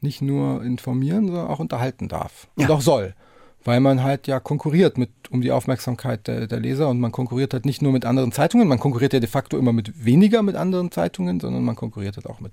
nicht 0.00 0.22
nur 0.22 0.62
informieren, 0.62 1.26
sondern 1.26 1.48
auch 1.48 1.58
unterhalten 1.58 2.08
darf. 2.08 2.48
Und 2.56 2.64
Ja. 2.68 2.70
auch 2.70 2.80
soll. 2.80 3.14
Weil 3.64 3.80
man 3.80 4.02
halt 4.02 4.26
ja 4.26 4.40
konkurriert 4.40 4.98
mit 4.98 5.10
um 5.30 5.42
die 5.42 5.52
Aufmerksamkeit 5.52 6.26
der, 6.26 6.46
der 6.46 6.60
Leser 6.60 6.88
und 6.88 7.00
man 7.00 7.12
konkurriert 7.12 7.52
halt 7.52 7.66
nicht 7.66 7.82
nur 7.82 7.92
mit 7.92 8.04
anderen 8.04 8.32
Zeitungen, 8.32 8.68
man 8.68 8.78
konkurriert 8.78 9.12
ja 9.12 9.20
de 9.20 9.28
facto 9.28 9.58
immer 9.58 9.72
mit 9.72 10.04
weniger 10.04 10.42
mit 10.42 10.56
anderen 10.56 10.90
Zeitungen, 10.90 11.40
sondern 11.40 11.64
man 11.64 11.76
konkurriert 11.76 12.16
halt 12.16 12.26
auch 12.26 12.40
mit 12.40 12.52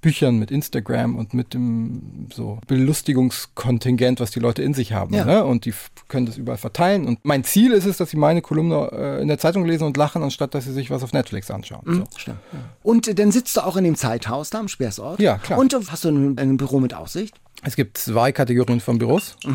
Büchern, 0.00 0.38
mit 0.38 0.50
Instagram 0.50 1.16
und 1.16 1.34
mit 1.34 1.54
dem 1.54 2.28
so 2.32 2.58
Belustigungskontingent, 2.66 4.20
was 4.20 4.30
die 4.30 4.40
Leute 4.40 4.62
in 4.62 4.74
sich 4.74 4.92
haben. 4.92 5.14
Ja. 5.14 5.24
Ne? 5.24 5.44
Und 5.44 5.64
die 5.64 5.74
können 6.08 6.26
das 6.26 6.38
überall 6.38 6.58
verteilen. 6.58 7.06
Und 7.06 7.24
mein 7.24 7.44
Ziel 7.44 7.72
ist 7.72 7.84
es, 7.84 7.96
dass 7.96 8.10
sie 8.10 8.16
meine 8.16 8.42
Kolumne 8.42 8.90
äh, 8.92 9.22
in 9.22 9.28
der 9.28 9.38
Zeitung 9.38 9.64
lesen 9.66 9.84
und 9.84 9.96
lachen, 9.96 10.22
anstatt 10.22 10.54
dass 10.54 10.64
sie 10.64 10.72
sich 10.72 10.90
was 10.90 11.02
auf 11.02 11.12
Netflix 11.12 11.50
anschauen. 11.50 11.82
So. 11.86 12.04
Stimmt. 12.16 12.38
Und 12.82 13.18
dann 13.18 13.32
sitzt 13.32 13.56
du 13.56 13.60
auch 13.60 13.76
in 13.76 13.84
dem 13.84 13.96
Zeithaus 13.96 14.50
da 14.50 14.60
am 14.60 14.68
Speersort. 14.68 15.20
Ja, 15.20 15.38
klar. 15.38 15.58
Und 15.58 15.72
äh, 15.72 15.80
hast 15.88 16.04
du 16.04 16.10
ein, 16.10 16.38
ein 16.38 16.56
Büro 16.56 16.80
mit 16.80 16.94
Aussicht? 16.94 17.34
Es 17.62 17.76
gibt 17.76 17.98
zwei 17.98 18.32
Kategorien 18.32 18.80
von 18.80 18.98
Büros. 18.98 19.36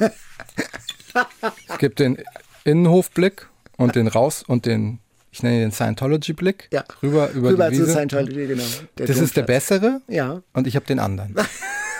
es 0.00 1.78
gibt 1.78 1.98
den 1.98 2.18
Innenhofblick 2.64 3.48
und 3.76 3.94
den 3.94 4.08
Raus 4.08 4.42
und 4.46 4.66
den, 4.66 4.98
ich 5.30 5.42
nenne 5.42 5.60
den 5.60 5.72
Scientology-Blick. 5.72 6.68
Ja. 6.72 6.84
Rüber 7.02 7.30
über 7.30 7.50
Rüber 7.50 7.70
die 7.70 7.76
zu 7.76 7.82
Wiese. 7.82 7.92
Scientology, 7.92 8.46
genau. 8.46 8.64
Der 8.98 9.06
das 9.06 9.18
ist 9.18 9.36
der 9.36 9.42
bessere 9.42 10.00
Ja. 10.08 10.42
und 10.52 10.66
ich 10.66 10.76
habe 10.76 10.86
den 10.86 10.98
anderen. 10.98 11.34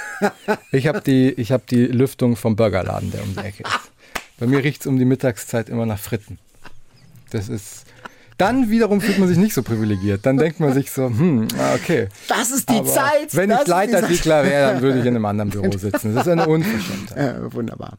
ich 0.73 0.87
habe 0.87 1.01
die, 1.01 1.31
ich 1.33 1.53
hab 1.53 1.67
die 1.67 1.87
Lüftung 1.87 2.37
vom 2.37 2.57
Burgerladen, 2.57 3.11
der 3.11 3.23
um 3.23 3.35
die 3.35 3.41
Ecke 3.41 3.63
ist. 3.63 3.91
Bei 4.39 4.47
mir 4.47 4.63
riecht 4.63 4.83
es 4.83 4.87
um 4.87 4.99
die 4.99 5.05
Mittagszeit 5.05 5.69
immer 5.69 5.87
nach 5.87 5.99
Fritten. 5.99 6.39
Das 7.31 7.49
ist. 7.49 7.85
Dann 8.39 8.69
wiederum 8.71 9.01
fühlt 9.01 9.19
man 9.19 9.29
sich 9.29 9.39
nicht 9.39 9.55
so 9.55 9.63
privilegiert. 9.63 10.27
Dann 10.27 10.37
denkt 10.37 10.61
man 10.61 10.73
sich 10.75 10.91
so, 10.91 11.07
hm, 11.07 11.49
ah, 11.59 11.75
okay. 11.75 12.09
Das 12.29 12.51
ist 12.51 12.69
die 12.69 12.75
Aber 12.75 12.87
Zeit. 12.89 13.35
Wenn 13.35 13.51
ich. 13.51 13.67
Leitartikler 13.67 14.45
wäre, 14.45 14.73
dann 14.75 14.83
würde 14.83 14.99
ich 14.99 15.05
in 15.07 15.15
einem 15.17 15.25
anderen 15.25 15.51
Büro 15.51 15.71
sitzen. 15.77 16.15
Das 16.15 16.27
ist 16.27 16.33
eine 16.33 16.47
Unverschämtheit. 16.47 17.17
Äh, 17.17 17.53
wunderbar. 17.55 17.99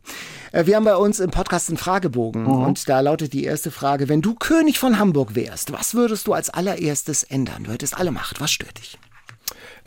Äh, 0.51 0.65
wir 0.67 0.75
haben 0.75 0.85
bei 0.85 0.95
uns 0.95 1.19
im 1.19 1.31
Podcast 1.31 1.69
einen 1.69 1.77
Fragebogen 1.77 2.43
Mhm. 2.43 2.49
und 2.65 2.87
da 2.87 2.99
lautet 2.99 3.33
die 3.33 3.43
erste 3.45 3.71
Frage, 3.71 4.09
wenn 4.09 4.21
du 4.21 4.35
König 4.35 4.77
von 4.79 4.99
Hamburg 4.99 5.33
wärst, 5.35 5.73
was 5.73 5.95
würdest 5.95 6.27
du 6.27 6.33
als 6.33 6.49
allererstes 6.51 7.23
ändern? 7.23 7.63
Du 7.63 7.71
hättest 7.71 7.97
alle 7.97 8.11
Macht, 8.11 8.39
was 8.39 8.51
stört 8.51 8.77
dich? 8.77 8.99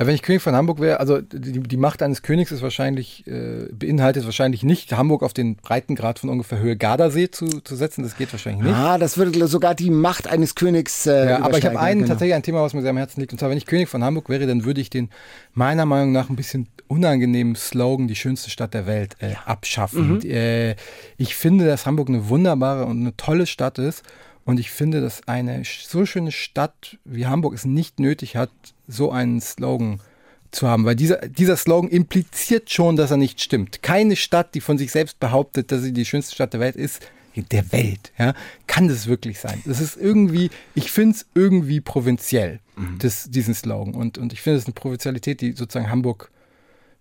Wenn 0.06 0.14
ich 0.14 0.22
König 0.22 0.40
von 0.40 0.54
Hamburg 0.54 0.80
wäre, 0.80 0.98
also 0.98 1.20
die, 1.20 1.60
die 1.60 1.76
Macht 1.76 2.02
eines 2.02 2.22
Königs 2.22 2.52
ist 2.52 2.62
wahrscheinlich, 2.62 3.26
äh, 3.26 3.68
beinhaltet 3.70 4.24
wahrscheinlich 4.24 4.62
nicht, 4.62 4.92
Hamburg 4.94 5.22
auf 5.22 5.34
den 5.34 5.56
Breitengrad 5.56 6.18
von 6.18 6.30
ungefähr 6.30 6.58
Höhe 6.58 6.74
Gardasee 6.74 7.30
zu, 7.30 7.46
zu 7.60 7.76
setzen. 7.76 8.02
Das 8.02 8.16
geht 8.16 8.32
wahrscheinlich 8.32 8.62
nicht. 8.62 8.74
Ah, 8.74 8.96
das 8.96 9.18
würde 9.18 9.46
sogar 9.46 9.74
die 9.74 9.90
Macht 9.90 10.26
eines 10.26 10.54
Königs 10.54 11.06
äh, 11.06 11.28
Ja, 11.28 11.42
aber 11.42 11.58
ich 11.58 11.66
habe 11.66 11.78
einen, 11.78 12.00
genau. 12.00 12.12
tatsächlich 12.12 12.34
ein 12.34 12.42
Thema, 12.42 12.62
was 12.62 12.72
mir 12.72 12.80
sehr 12.80 12.90
am 12.90 12.96
Herzen 12.96 13.20
liegt. 13.20 13.32
Und 13.32 13.38
zwar, 13.38 13.50
wenn 13.50 13.58
ich 13.58 13.66
König 13.66 13.90
von 13.90 14.02
Hamburg 14.02 14.30
wäre, 14.30 14.46
dann 14.46 14.64
würde 14.64 14.80
ich 14.80 14.88
den 14.88 15.10
meiner 15.52 15.84
Meinung 15.84 16.12
nach 16.12 16.30
ein 16.30 16.36
bisschen 16.36 16.68
unangenehmen 16.88 17.54
Slogan, 17.54 18.08
die 18.08 18.16
schönste 18.16 18.48
Stadt 18.48 18.72
der 18.72 18.86
Welt, 18.86 19.16
äh, 19.20 19.34
abschaffen. 19.44 20.14
Mhm. 20.14 20.30
Äh, 20.30 20.76
ich 21.18 21.34
finde, 21.34 21.66
dass 21.66 21.84
Hamburg 21.84 22.08
eine 22.08 22.28
wunderbare 22.30 22.86
und 22.86 23.00
eine 23.00 23.16
tolle 23.16 23.46
Stadt 23.46 23.78
ist. 23.78 24.02
Und 24.44 24.58
ich 24.58 24.70
finde, 24.70 25.00
dass 25.00 25.28
eine 25.28 25.62
so 25.64 26.06
schöne 26.06 26.32
Stadt 26.32 26.98
wie 27.04 27.26
Hamburg 27.26 27.54
es 27.54 27.64
nicht 27.64 28.00
nötig 28.00 28.36
hat, 28.36 28.50
so 28.90 29.10
einen 29.10 29.40
Slogan 29.40 30.00
zu 30.50 30.68
haben, 30.68 30.84
weil 30.84 30.96
dieser, 30.96 31.16
dieser 31.28 31.56
Slogan 31.56 31.90
impliziert 31.90 32.70
schon, 32.70 32.96
dass 32.96 33.10
er 33.10 33.16
nicht 33.16 33.40
stimmt. 33.40 33.82
Keine 33.82 34.16
Stadt, 34.16 34.54
die 34.54 34.60
von 34.60 34.78
sich 34.78 34.90
selbst 34.90 35.20
behauptet, 35.20 35.70
dass 35.70 35.82
sie 35.82 35.92
die 35.92 36.04
schönste 36.04 36.34
Stadt 36.34 36.52
der 36.52 36.60
Welt 36.60 36.76
ist, 36.76 37.00
der 37.36 37.72
Welt, 37.72 38.12
ja, 38.18 38.34
kann 38.66 38.88
das 38.88 39.06
wirklich 39.06 39.38
sein. 39.38 39.62
Das 39.64 39.80
ist 39.80 39.96
irgendwie, 39.96 40.50
ich 40.74 40.90
finde 40.90 41.16
es 41.16 41.26
irgendwie 41.34 41.80
provinziell, 41.80 42.60
das, 42.98 43.30
diesen 43.30 43.54
Slogan. 43.54 43.94
Und, 43.94 44.18
und 44.18 44.32
ich 44.32 44.42
finde 44.42 44.58
es 44.58 44.66
eine 44.66 44.74
Provinzialität, 44.74 45.40
die 45.40 45.52
sozusagen 45.52 45.90
Hamburg, 45.90 46.30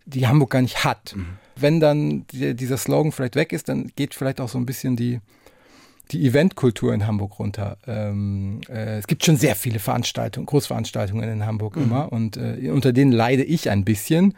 die 0.06 0.28
Hamburg 0.28 0.52
gar 0.52 0.62
nicht 0.62 0.84
hat. 0.84 1.16
Wenn 1.56 1.80
dann 1.80 2.26
die, 2.28 2.54
dieser 2.54 2.78
Slogan 2.78 3.12
vielleicht 3.12 3.36
weg 3.36 3.52
ist, 3.52 3.70
dann 3.70 3.92
geht 3.96 4.14
vielleicht 4.14 4.40
auch 4.40 4.50
so 4.50 4.58
ein 4.58 4.66
bisschen 4.66 4.96
die, 4.96 5.20
die 6.12 6.26
Eventkultur 6.26 6.94
in 6.94 7.06
Hamburg 7.06 7.40
runter. 7.40 7.78
Ähm, 7.88 8.62
äh, 8.70 8.98
es 8.98 9.08
gibt 9.08 9.24
schon 9.26 9.38
sehr 9.38 9.56
viele 9.56 9.80
Veranstaltungen, 9.80 10.46
Großveranstaltungen 10.46 11.30
in 11.30 11.46
Hamburg 11.46 11.78
immer 11.78 12.12
und 12.12 12.38
äh, 12.38 12.70
unter 12.72 12.94
denen 12.94 13.12
leide 13.12 13.44
ich 13.44 13.70
ein 13.70 13.86
bisschen. 13.86 14.34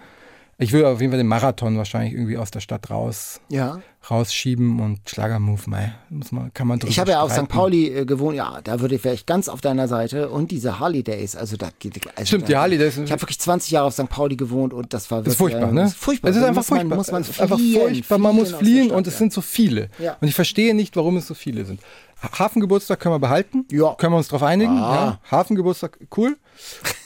Ich 0.62 0.74
würde 0.74 0.88
auf 0.89 1.02
jeden 1.02 1.12
Fall 1.12 1.17
den 1.17 1.28
Marathon 1.28 1.76
wahrscheinlich 1.78 2.13
irgendwie 2.13 2.38
aus 2.38 2.52
der 2.52 2.60
Stadt 2.60 2.89
raus, 2.91 3.41
Ja. 3.50 3.80
rausschieben 4.10 4.79
und 4.79 5.00
Schlagermove, 5.10 5.67
mei, 5.69 5.94
muss 6.10 6.31
man, 6.31 6.54
kann 6.54 6.67
man 6.67 6.77
drüber 6.79 6.92
Ich 6.92 7.00
habe 7.00 7.12
ja 7.12 7.21
auf. 7.21 7.31
St. 7.33 7.48
Pauli 7.48 7.88
äh, 7.90 8.06
gewohnt, 8.06 8.35
ja, 8.38 8.60
da 8.63 8.79
würde 8.79 8.96
ich 8.96 9.02
vielleicht 9.02 9.25
ganz 9.27 9.50
auf 9.50 9.60
deiner 9.62 9.88
Seite 9.88 10.29
und 10.29 10.52
diese 10.52 10.79
Harley 10.79 11.02
Days, 11.04 11.35
also 11.35 11.58
da 11.58 11.69
geht 11.79 12.00
also 12.15 12.25
Stimmt, 12.27 12.44
da, 12.44 12.48
die 12.48 12.58
Harley 12.58 12.77
Days- 12.77 12.98
Ich 12.98 13.12
habe 13.12 13.21
wirklich 13.21 13.40
20 13.40 13.71
Jahre 13.71 13.88
auf 13.88 13.94
St. 13.94 14.08
Pauli 14.08 14.35
gewohnt 14.35 14.73
und 14.73 14.94
das 14.94 15.10
war 15.10 15.23
Das 15.23 15.25
wirklich 15.25 15.33
ist 15.33 15.38
furchtbar, 15.38 15.69
äh, 15.69 15.73
ne? 15.73 15.81
das 15.81 15.92
ist 15.92 15.98
furchtbar. 16.00 16.29
Es 16.29 16.38
ist 16.38 16.44
einfach 16.44 16.56
muss 16.62 16.69
man, 16.69 16.77
furchtbar. 16.79 16.98
Muss 16.98 17.12
man 17.12 17.21
ist 17.23 17.42
einfach 17.42 17.58
fliehen, 17.58 17.81
furchtbar. 17.81 18.17
Man 18.19 18.35
muss 18.35 18.52
fliehen 18.54 18.85
Stadt, 18.85 18.98
und 18.98 19.08
es 19.08 19.13
ja. 19.13 19.17
sind 19.19 19.33
so 19.33 19.42
viele. 19.42 19.90
Ja. 20.00 20.17
Und 20.21 20.27
ich 20.27 20.35
verstehe 20.35 20.73
nicht, 20.75 20.96
warum 20.96 21.17
es 21.17 21.27
so 21.27 21.33
viele 21.33 21.65
sind. 21.65 21.81
Hafengeburtstag 22.38 23.00
können 23.00 23.15
wir 23.15 23.19
behalten. 23.19 23.65
Ja. 23.71 23.96
Können 23.96 24.13
wir 24.13 24.17
uns 24.17 24.27
drauf 24.27 24.44
einigen. 24.44 24.77
Ah. 24.77 24.96
Ja, 24.96 25.19
Hafengeburtstag, 25.31 25.98
cool. 26.15 26.38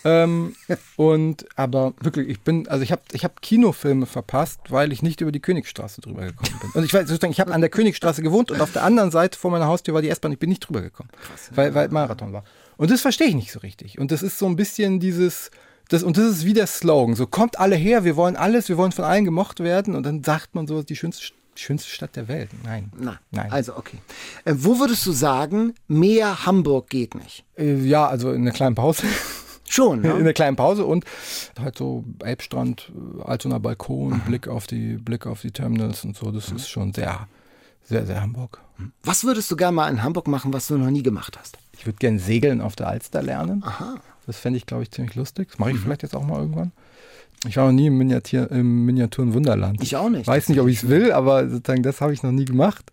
Ähm, 0.03 0.55
und 0.95 1.45
aber 1.55 1.93
wirklich, 2.01 2.29
ich 2.29 2.41
bin, 2.41 2.67
also 2.67 2.83
ich 2.83 2.91
habe 2.91 3.01
ich 3.11 3.23
hab 3.23 3.41
Kinofilme 3.41 4.05
verpasst, 4.05 4.59
weil 4.69 4.91
ich 4.91 5.01
nicht 5.01 5.21
über 5.21 5.31
die 5.31 5.39
Königstraße 5.39 6.01
drüber 6.01 6.25
gekommen 6.25 6.59
bin. 6.61 6.71
Und 6.73 6.83
ich 6.83 6.93
weiß 6.93 7.09
ich 7.09 7.39
habe 7.39 7.53
an 7.53 7.61
der 7.61 7.69
Königstraße 7.69 8.21
gewohnt 8.21 8.51
und 8.51 8.61
auf 8.61 8.71
der 8.71 8.83
anderen 8.83 9.11
Seite 9.11 9.37
vor 9.37 9.51
meiner 9.51 9.67
Haustür 9.67 9.93
war 9.93 10.01
die 10.01 10.09
S-Bahn, 10.09 10.31
ich 10.31 10.39
bin 10.39 10.49
nicht 10.49 10.61
drüber 10.61 10.81
gekommen. 10.81 11.09
Krass. 11.21 11.49
Weil, 11.55 11.73
weil 11.73 11.89
Marathon 11.89 12.33
war. 12.33 12.43
Und 12.77 12.91
das 12.91 13.01
verstehe 13.01 13.27
ich 13.27 13.35
nicht 13.35 13.51
so 13.51 13.59
richtig. 13.59 13.99
Und 13.99 14.11
das 14.11 14.21
ist 14.21 14.37
so 14.37 14.45
ein 14.45 14.55
bisschen 14.55 14.99
dieses, 14.99 15.49
das, 15.89 16.03
und 16.03 16.17
das 16.17 16.25
ist 16.25 16.45
wie 16.45 16.53
der 16.53 16.67
Slogan. 16.67 17.15
So 17.15 17.27
kommt 17.27 17.59
alle 17.59 17.75
her, 17.75 18.03
wir 18.03 18.15
wollen 18.15 18.35
alles, 18.35 18.69
wir 18.69 18.77
wollen 18.77 18.91
von 18.91 19.05
allen 19.05 19.25
gemocht 19.25 19.59
werden. 19.59 19.95
Und 19.95 20.03
dann 20.03 20.23
sagt 20.23 20.55
man 20.55 20.67
so, 20.67 20.83
die 20.83 20.95
schönste, 20.95 21.33
schönste 21.55 21.89
Stadt 21.89 22.15
der 22.15 22.27
Welt. 22.27 22.49
Nein. 22.63 22.91
Na, 22.97 23.19
Nein. 23.31 23.51
Also, 23.51 23.75
okay. 23.77 23.97
Äh, 24.43 24.53
wo 24.57 24.79
würdest 24.79 25.05
du 25.05 25.11
sagen, 25.11 25.73
mehr 25.87 26.45
Hamburg 26.45 26.89
geht 26.89 27.15
nicht? 27.15 27.43
Äh, 27.57 27.75
ja, 27.75 28.07
also 28.07 28.31
in 28.31 28.41
einer 28.41 28.51
kleinen 28.51 28.75
Pause. 28.75 29.03
Schon, 29.67 30.01
ne? 30.01 30.11
In 30.11 30.17
einer 30.17 30.33
kleinen 30.33 30.55
Pause 30.55 30.85
und 30.85 31.05
halt 31.59 31.77
so 31.77 32.03
Elbstrand, 32.23 32.91
äh, 33.19 33.23
Altonaer 33.23 33.59
Balkon, 33.59 34.13
Aha. 34.13 34.21
Blick 34.27 34.47
auf 34.47 34.67
die, 34.67 34.97
Blick 34.97 35.25
auf 35.25 35.41
die 35.41 35.51
Terminals 35.51 36.05
und 36.05 36.15
so. 36.15 36.31
Das 36.31 36.51
mhm. 36.51 36.57
ist 36.57 36.69
schon 36.69 36.93
sehr, 36.93 37.27
sehr, 37.83 38.05
sehr 38.05 38.21
Hamburg. 38.21 38.61
Was 39.03 39.23
würdest 39.23 39.49
du 39.49 39.55
gerne 39.55 39.75
mal 39.75 39.89
in 39.89 40.03
Hamburg 40.03 40.27
machen, 40.27 40.53
was 40.53 40.67
du 40.67 40.77
noch 40.77 40.91
nie 40.91 41.01
gemacht 41.01 41.37
hast? 41.39 41.57
Ich 41.77 41.85
würde 41.85 41.97
gerne 41.97 42.19
segeln 42.19 42.61
auf 42.61 42.75
der 42.75 42.87
Alster 42.87 43.23
lernen. 43.23 43.63
Aha. 43.65 43.95
Das 44.27 44.37
fände 44.37 44.57
ich, 44.57 44.65
glaube 44.65 44.83
ich, 44.83 44.91
ziemlich 44.91 45.15
lustig. 45.15 45.49
Das 45.49 45.59
mache 45.59 45.71
ich 45.71 45.77
mhm. 45.77 45.81
vielleicht 45.81 46.03
jetzt 46.03 46.15
auch 46.15 46.25
mal 46.25 46.39
irgendwann. 46.39 46.71
Ich 47.47 47.57
war 47.57 47.65
noch 47.65 47.73
nie 47.73 47.87
im, 47.87 47.97
Miniatur, 47.97 48.49
im 48.51 48.85
Miniaturen 48.85 49.33
Wunderland. 49.33 49.81
Ich 49.83 49.95
auch 49.95 50.09
nicht. 50.09 50.27
Weiß 50.27 50.49
nicht, 50.49 50.59
ob 50.59 50.67
ich 50.67 50.77
es 50.77 50.89
will, 50.89 51.11
aber 51.11 51.47
sozusagen 51.47 51.83
das 51.83 52.01
habe 52.01 52.13
ich 52.13 52.23
noch 52.23 52.31
nie 52.31 52.45
gemacht. 52.45 52.91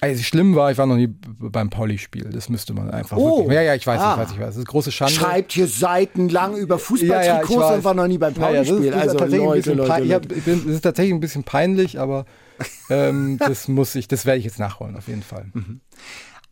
Also 0.00 0.20
schlimm 0.24 0.56
war, 0.56 0.72
ich 0.72 0.78
war 0.78 0.86
noch 0.86 0.96
nie 0.96 1.06
beim 1.06 1.70
Pauli-Spiel. 1.70 2.30
Das 2.32 2.48
müsste 2.48 2.74
man 2.74 2.90
einfach. 2.90 3.16
Oh. 3.16 3.38
Wirklich, 3.38 3.54
ja, 3.54 3.62
ja, 3.62 3.74
ich 3.76 3.86
weiß, 3.86 4.00
ah. 4.00 4.14
ich 4.14 4.18
weiß, 4.18 4.32
ich 4.32 4.38
weiß. 4.38 4.46
Das 4.46 4.54
ist 4.56 4.60
eine 4.62 4.64
große 4.64 4.90
Schande. 4.90 5.14
Schreibt 5.14 5.52
hier 5.52 5.68
seitenlang 5.68 6.56
über 6.56 6.80
Fußballtrikots 6.80 7.54
ja, 7.54 7.68
ja, 7.70 7.74
und 7.76 7.84
war 7.84 7.94
noch 7.94 8.08
nie 8.08 8.18
beim 8.18 8.34
Pauli-Spiel. 8.34 8.86
Ja, 8.86 8.94
also 8.94 9.18
Leute, 9.18 9.36
Leute, 9.36 9.72
Leute. 9.74 10.14
Hab, 10.14 10.26
bin, 10.26 10.62
das 10.66 10.74
ist 10.74 10.80
tatsächlich 10.80 11.14
ein 11.14 11.20
bisschen 11.20 11.44
peinlich, 11.44 12.00
aber 12.00 12.24
ähm, 12.90 13.38
das 13.38 13.68
muss 13.68 13.94
ich, 13.94 14.08
das 14.08 14.26
werde 14.26 14.40
ich 14.40 14.44
jetzt 14.44 14.58
nachholen, 14.58 14.96
auf 14.96 15.06
jeden 15.06 15.22
Fall. 15.22 15.46
Mhm. 15.52 15.80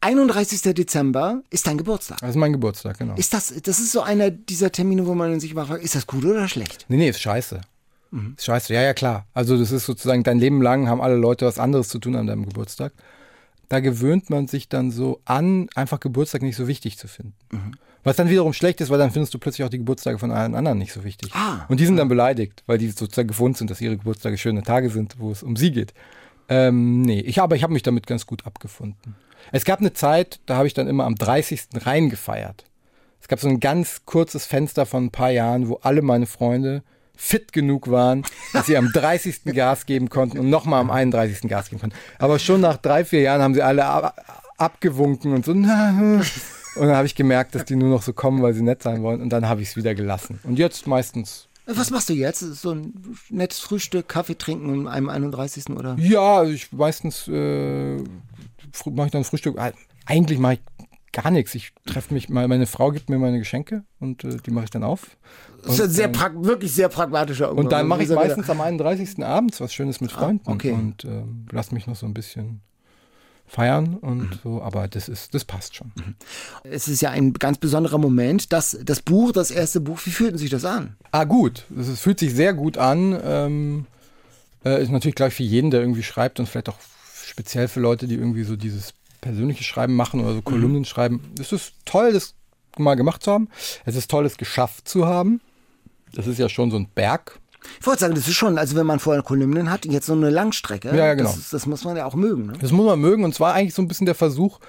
31. 0.01 0.63
Dezember 0.75 1.43
ist 1.51 1.67
dein 1.67 1.77
Geburtstag. 1.77 2.19
Das 2.21 2.31
ist 2.31 2.37
mein 2.37 2.53
Geburtstag, 2.53 2.99
genau. 2.99 3.15
Ist 3.17 3.35
das, 3.35 3.53
das 3.63 3.79
ist 3.79 3.93
so 3.93 4.01
einer 4.01 4.31
dieser 4.31 4.73
Termine, 4.73 5.07
wo 5.07 5.15
man 5.15 5.39
sich 5.41 5.53
immer 5.53 5.67
fragt, 5.67 5.85
ist 5.85 5.95
das 5.95 6.07
gut 6.07 6.25
oder 6.25 6.49
schlecht? 6.49 6.87
Nee, 6.89 6.97
nee, 6.97 7.09
ist 7.09 7.21
scheiße. 7.21 7.61
Mhm. 8.11 8.35
Ist 8.37 8.47
scheiße, 8.47 8.73
ja, 8.73 8.83
ja, 8.83 8.95
klar. 8.95 9.27
Also 9.35 9.59
das 9.59 9.73
ist 9.73 9.85
sozusagen, 9.85 10.23
dein 10.23 10.39
Leben 10.39 10.63
lang 10.63 10.89
haben 10.89 11.01
alle 11.01 11.17
Leute 11.17 11.47
was 11.47 11.59
anderes 11.59 11.89
zu 11.89 11.99
tun 11.99 12.17
an 12.17 12.27
deinem 12.27 12.47
Geburtstag. 12.47 12.93
Da 13.69 13.81
gewöhnt 13.81 14.31
man 14.31 14.49
sich 14.49 14.69
dann 14.69 14.91
so 14.91 15.21
an, 15.27 15.69
einfach 15.75 16.01
Geburtstag 16.01 16.43
nicht 16.43 16.57
so 16.57 16.67
wichtig 16.67 16.99
zu 16.99 17.07
finden. 17.07 17.35
Mhm. 17.51 17.75
Was 18.03 18.17
dann 18.17 18.31
wiederum 18.31 18.55
schlecht 18.55 18.81
ist, 18.81 18.89
weil 18.89 18.99
dann 18.99 19.11
findest 19.11 19.35
du 19.35 19.39
plötzlich 19.39 19.65
auch 19.65 19.71
die 19.71 19.79
Geburtstage 19.79 20.19
von 20.19 20.31
allen 20.31 20.55
anderen 20.55 20.79
nicht 20.79 20.93
so 20.93 21.05
wichtig. 21.05 21.31
Ah. 21.35 21.67
Und 21.69 21.79
die 21.81 21.85
sind 21.85 21.99
dann 21.99 22.09
beleidigt, 22.09 22.63
weil 22.67 22.79
die 22.79 22.89
sozusagen 22.89 23.29
gefunden 23.29 23.57
sind, 23.57 23.71
dass 23.71 23.81
ihre 23.81 23.99
Geburtstage 23.99 24.39
schöne 24.39 24.63
Tage 24.63 24.89
sind, 24.89 25.17
wo 25.19 25.31
es 25.31 25.43
um 25.43 25.55
sie 25.57 25.71
geht. 25.71 25.93
Ähm, 26.49 27.03
nee, 27.03 27.21
ich, 27.21 27.41
aber 27.41 27.57
ich 27.57 27.63
habe 27.63 27.75
mich 27.75 27.83
damit 27.83 28.07
ganz 28.07 28.27
gut 28.27 28.47
abgefunden. 28.47 29.15
Es 29.53 29.65
gab 29.65 29.81
eine 29.81 29.93
Zeit, 29.93 30.41
da 30.47 30.57
habe 30.57 30.67
ich 30.67 30.75
dann 30.75 30.89
immer 30.89 31.05
am 31.05 31.15
30. 31.15 31.69
reingefeiert. 31.87 32.65
Es 33.21 33.29
gab 33.29 33.41
so 33.41 33.49
ein 33.49 33.61
ganz 33.61 34.03
kurzes 34.07 34.47
Fenster 34.47 34.87
von 34.87 35.07
ein 35.07 35.11
paar 35.11 35.31
Jahren, 35.31 35.69
wo 35.69 35.77
alle 35.83 36.03
meine 36.03 36.27
Freunde 36.27 36.83
fit 37.17 37.53
genug 37.53 37.91
waren, 37.91 38.25
dass 38.53 38.67
sie 38.67 38.77
am 38.77 38.91
30. 38.95 39.45
Gas 39.55 39.87
geben 39.87 40.09
konnten 40.09 40.39
und 40.39 40.49
nochmal 40.49 40.81
am 40.81 40.91
31. 40.91 41.49
Gas 41.49 41.69
geben 41.69 41.81
konnten. 41.81 41.97
Aber 42.19 42.39
schon 42.39 42.63
nach 42.63 42.79
drei, 42.79 43.05
vier 43.05 43.21
Jahren 43.21 43.43
haben 43.43 43.55
sie 43.55 43.63
alle 43.63 43.85
ab 43.85 44.47
abgewunken 44.57 45.33
und 45.33 45.45
so. 45.47 45.53
Und 45.53 45.67
dann 45.67 46.97
habe 46.97 47.07
ich 47.07 47.15
gemerkt, 47.15 47.55
dass 47.55 47.65
die 47.65 47.77
nur 47.77 47.89
noch 47.89 48.03
so 48.03 48.13
kommen, 48.13 48.43
weil 48.43 48.53
sie 48.53 48.63
nett 48.63 48.83
sein 48.83 49.03
wollen. 49.03 49.23
Und 49.23 49.31
dann 49.31 49.49
habe 49.49 49.63
ich 49.63 49.69
es 49.69 49.77
wieder 49.77 49.95
gelassen. 49.95 50.39
Und 50.45 50.59
jetzt 50.59 50.87
meistens 50.87 51.49
was 51.77 51.91
machst 51.91 52.09
du 52.09 52.15
jetzt? 52.15 52.41
So 52.41 52.73
ein 52.73 52.95
nettes 53.29 53.61
Frühstück, 53.61 54.09
Kaffee 54.09 54.35
trinken 54.37 54.89
einem 54.89 55.09
31. 55.09 55.71
oder? 55.71 55.97
Ja, 55.99 56.43
ich 56.45 56.73
meistens 56.73 57.29
äh, 57.29 57.99
mache 58.87 59.07
ich 59.07 59.13
dann 59.13 59.25
Frühstück. 59.25 59.59
Ah, 59.59 59.73
eigentlich 60.07 60.39
mache 60.39 60.55
ich 60.55 60.61
gar 61.13 61.31
nichts. 61.31 61.55
Ich 61.55 61.73
treffe 61.87 62.15
mich 62.15 62.29
mal, 62.29 62.47
meine 62.49 62.67
Frau 62.67 62.91
gibt 62.91 63.11
mir 63.11 63.19
meine 63.19 63.39
Geschenke 63.39 63.85
und 63.99 64.25
äh, 64.25 64.37
die 64.45 64.51
mache 64.51 64.65
ich 64.65 64.71
dann 64.71 64.85
auf. 64.85 65.17
Das 65.63 65.75
ist 65.75 65.81
ein 65.83 65.91
sehr 65.91 66.07
ähm, 66.09 66.45
wirklich 66.45 66.73
sehr 66.73 66.89
pragmatischer 66.89 67.51
Umgang. 67.51 67.65
Und 67.65 67.73
dann 67.73 67.87
mache 67.87 68.03
ich 68.03 68.09
meistens 68.09 68.49
am 68.49 68.61
31. 68.61 69.25
abends 69.25 69.61
was 69.61 69.73
Schönes 69.73 70.01
mit 70.01 70.13
ah, 70.15 70.19
Freunden 70.19 70.45
ah, 70.47 70.53
okay. 70.53 70.73
und 70.73 71.05
äh, 71.05 71.23
lass 71.51 71.73
mich 71.73 71.87
noch 71.87 71.97
so 71.97 72.07
ein 72.07 72.15
bisschen 72.15 72.61
feiern 73.47 73.97
und 73.97 74.31
mhm. 74.31 74.39
so, 74.45 74.63
aber 74.63 74.87
das 74.87 75.09
ist, 75.09 75.35
das 75.35 75.45
passt 75.45 75.75
schon. 75.75 75.91
Mhm. 75.97 76.15
Es 76.63 76.87
ist 76.87 77.03
ja 77.03 77.11
ein 77.11 77.33
ganz 77.33 77.59
besonderer 77.59 77.99
Moment, 77.99 78.53
dass 78.53 78.79
das 78.85 79.03
Buch, 79.03 79.33
das 79.33 79.51
erste 79.51 79.81
Buch, 79.81 79.99
wie 80.05 80.11
fühlt 80.11 80.39
sich 80.39 80.51
das 80.51 80.65
an? 80.65 80.97
Ah, 81.11 81.25
gut. 81.25 81.65
Es 81.77 82.01
fühlt 82.01 82.21
sich 82.21 82.33
sehr 82.33 82.55
gut 82.55 82.79
an. 82.79 83.19
Ähm, 83.23 83.87
äh, 84.65 84.81
ist 84.81 84.93
natürlich 84.93 85.17
gleich 85.17 85.35
für 85.35 85.43
jeden, 85.43 85.71
der 85.73 85.81
irgendwie 85.81 86.05
schreibt 86.05 86.39
und 86.39 86.49
vielleicht 86.49 86.69
auch 86.69 86.79
speziell 87.31 87.69
für 87.69 87.81
Leute, 87.81 88.07
die 88.07 88.17
irgendwie 88.17 88.45
so 88.45 88.57
dieses 88.57 88.93
persönliche 89.21 89.65
Schreiben 89.65 89.95
machen 89.95 90.21
oder 90.21 90.35
so 90.35 90.43
Kolumnen 90.43 90.81
mhm. 90.81 90.85
schreiben. 90.85 91.33
Es 91.39 91.53
ist 91.53 91.75
toll, 91.85 92.13
das 92.13 92.35
mal 92.79 92.95
gemacht 92.95 93.23
zu 93.23 93.33
haben. 93.33 93.49
Es 93.85 93.97
ist 93.97 94.11
toll, 94.11 94.27
es 94.27 94.37
geschafft 94.37 94.89
zu 94.89 95.07
haben. 95.07 95.41
Das 96.13 96.27
ist 96.27 96.39
ja 96.39 96.49
schon 96.49 96.71
so 96.71 96.77
ein 96.77 96.89
Berg. 96.95 97.39
Ich 97.79 97.87
wollte 97.87 98.01
sagen, 98.01 98.15
das 98.15 98.27
ist 98.27 98.35
schon, 98.35 98.59
also 98.59 98.75
wenn 98.77 98.87
man 98.87 98.99
vorher 98.99 99.23
Kolumnen 99.23 99.71
hat, 99.71 99.85
jetzt 99.85 100.07
so 100.07 100.15
eine 100.15 100.31
Langstrecke, 100.31 100.89
ja, 100.89 100.95
ja 100.95 101.15
genau. 101.15 101.31
das, 101.31 101.51
das, 101.51 101.67
muss 101.67 101.85
man 101.85 101.97
ja 101.97 102.07
auch 102.07 102.15
mögen. 102.15 102.47
Ne? 102.47 102.53
Das 102.59 102.73
muss 102.73 102.87
man 102.87 102.99
mögen 102.99 103.23
und 103.23 103.35
zwar 103.35 103.55
eigentlich 103.55 103.75
so 103.75 103.83
ein 103.83 103.89
bisschen 103.89 104.07
der 104.07 104.15
Versuch, 104.15 104.61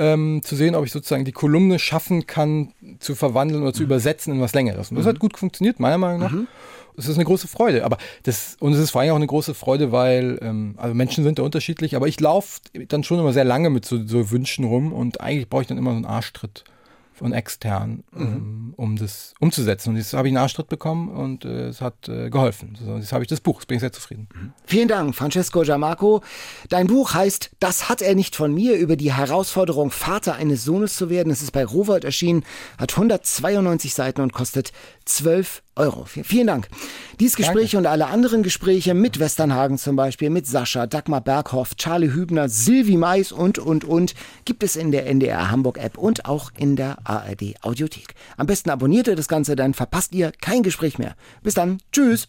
ähm, 0.00 0.40
zu 0.42 0.56
sehen, 0.56 0.74
ob 0.74 0.84
ich 0.86 0.92
sozusagen 0.92 1.26
die 1.26 1.32
Kolumne 1.32 1.78
schaffen 1.78 2.26
kann, 2.26 2.72
zu 2.98 3.14
verwandeln 3.14 3.62
oder 3.62 3.74
zu 3.74 3.82
mhm. 3.82 3.86
übersetzen 3.86 4.34
in 4.34 4.40
was 4.40 4.54
Längeres. 4.54 4.90
Und 4.90 4.96
das 4.96 5.04
mhm. 5.04 5.10
hat 5.10 5.18
gut 5.20 5.38
funktioniert, 5.38 5.78
meiner 5.78 5.98
Meinung 5.98 6.20
nach. 6.20 6.32
Mhm. 6.32 6.48
Es 6.96 7.06
ist 7.06 7.16
eine 7.16 7.24
große 7.24 7.48
Freude, 7.48 7.84
aber 7.84 7.98
das 8.24 8.56
und 8.58 8.72
es 8.72 8.78
ist 8.78 8.90
vor 8.90 9.00
allem 9.00 9.12
auch 9.12 9.16
eine 9.16 9.26
große 9.26 9.54
Freude, 9.54 9.92
weil 9.92 10.38
ähm, 10.42 10.74
also 10.76 10.94
Menschen 10.94 11.22
sind 11.22 11.38
da 11.38 11.42
unterschiedlich, 11.42 11.96
aber 11.96 12.08
ich 12.08 12.18
laufe 12.18 12.60
dann 12.88 13.04
schon 13.04 13.18
immer 13.18 13.32
sehr 13.32 13.44
lange 13.44 13.70
mit 13.70 13.86
so, 13.86 14.04
so 14.06 14.30
Wünschen 14.30 14.64
rum 14.64 14.92
und 14.92 15.20
eigentlich 15.20 15.48
brauche 15.48 15.62
ich 15.62 15.68
dann 15.68 15.78
immer 15.78 15.92
so 15.92 15.96
einen 15.96 16.04
Arschtritt 16.04 16.64
von 17.20 17.34
extern, 17.34 18.02
mhm. 18.12 18.22
ähm, 18.22 18.74
um 18.76 18.96
das 18.96 19.34
umzusetzen. 19.40 19.90
Und 19.90 19.96
jetzt 19.96 20.14
habe 20.14 20.26
ich 20.26 20.32
einen 20.32 20.42
Arschtritt 20.42 20.68
bekommen 20.68 21.10
und 21.10 21.44
äh, 21.44 21.68
es 21.68 21.82
hat 21.82 22.08
äh, 22.08 22.30
geholfen. 22.30 22.78
So, 22.82 22.96
jetzt 22.96 23.12
habe 23.12 23.22
ich 23.22 23.28
das 23.28 23.40
Buch, 23.40 23.60
jetzt 23.60 23.68
bin 23.68 23.76
ich 23.76 23.80
sehr 23.80 23.92
zufrieden. 23.92 24.28
Mhm. 24.34 24.52
Vielen 24.64 24.88
Dank, 24.88 25.14
Francesco 25.14 25.60
Giammarco. 25.60 26.22
Dein 26.70 26.86
Buch 26.86 27.12
heißt 27.12 27.50
Das 27.60 27.90
hat 27.90 28.00
er 28.00 28.14
nicht 28.14 28.36
von 28.36 28.54
mir, 28.54 28.76
über 28.76 28.96
die 28.96 29.12
Herausforderung, 29.12 29.90
Vater 29.90 30.36
eines 30.36 30.64
Sohnes 30.64 30.96
zu 30.96 31.10
werden. 31.10 31.30
Es 31.30 31.42
ist 31.42 31.52
bei 31.52 31.62
Rowold 31.64 32.04
erschienen, 32.04 32.42
hat 32.78 32.92
192 32.92 33.92
Seiten 33.92 34.22
und 34.22 34.32
kostet 34.32 34.72
12 35.04 35.62
Euro. 35.80 36.04
Vielen 36.04 36.46
Dank. 36.46 36.68
Dieses 37.18 37.36
Gespräch 37.36 37.72
Danke. 37.72 37.78
und 37.78 37.86
alle 37.86 38.06
anderen 38.06 38.42
Gespräche 38.42 38.94
mit 38.94 39.18
Westernhagen 39.18 39.78
zum 39.78 39.96
Beispiel, 39.96 40.30
mit 40.30 40.46
Sascha, 40.46 40.86
Dagmar 40.86 41.22
Berghoff, 41.22 41.74
Charlie 41.76 42.12
Hübner, 42.12 42.48
Silvi 42.48 42.96
Mais 42.96 43.32
und, 43.32 43.58
und, 43.58 43.84
und 43.84 44.14
gibt 44.44 44.62
es 44.62 44.76
in 44.76 44.92
der 44.92 45.06
NDR 45.06 45.50
Hamburg 45.50 45.78
App 45.78 45.96
und 45.96 46.26
auch 46.26 46.50
in 46.56 46.76
der 46.76 46.98
ARD 47.04 47.54
Audiothek. 47.62 48.14
Am 48.36 48.46
besten 48.46 48.70
abonniert 48.70 49.08
ihr 49.08 49.16
das 49.16 49.28
Ganze, 49.28 49.56
dann 49.56 49.74
verpasst 49.74 50.14
ihr 50.14 50.32
kein 50.40 50.62
Gespräch 50.62 50.98
mehr. 50.98 51.14
Bis 51.42 51.54
dann. 51.54 51.78
Tschüss. 51.92 52.26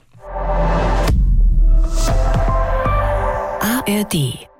ARD 3.60 4.51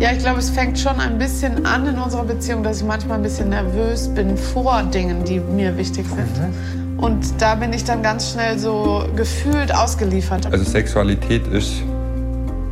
ja, 0.00 0.12
ich 0.12 0.18
glaube, 0.18 0.38
es 0.38 0.48
fängt 0.48 0.78
schon 0.78 0.98
ein 0.98 1.18
bisschen 1.18 1.66
an 1.66 1.86
in 1.86 1.98
unserer 1.98 2.24
Beziehung, 2.24 2.62
dass 2.62 2.78
ich 2.78 2.86
manchmal 2.86 3.18
ein 3.18 3.22
bisschen 3.22 3.50
nervös 3.50 4.08
bin 4.08 4.36
vor 4.36 4.82
Dingen, 4.84 5.24
die 5.24 5.40
mir 5.40 5.76
wichtig 5.76 6.06
sind. 6.06 6.38
Mhm. 6.38 6.98
Und 6.98 7.26
da 7.38 7.54
bin 7.54 7.72
ich 7.72 7.84
dann 7.84 8.02
ganz 8.02 8.32
schnell 8.32 8.58
so 8.58 9.04
gefühlt 9.14 9.74
ausgeliefert. 9.74 10.46
Also 10.50 10.64
Sexualität 10.64 11.46
ist 11.48 11.82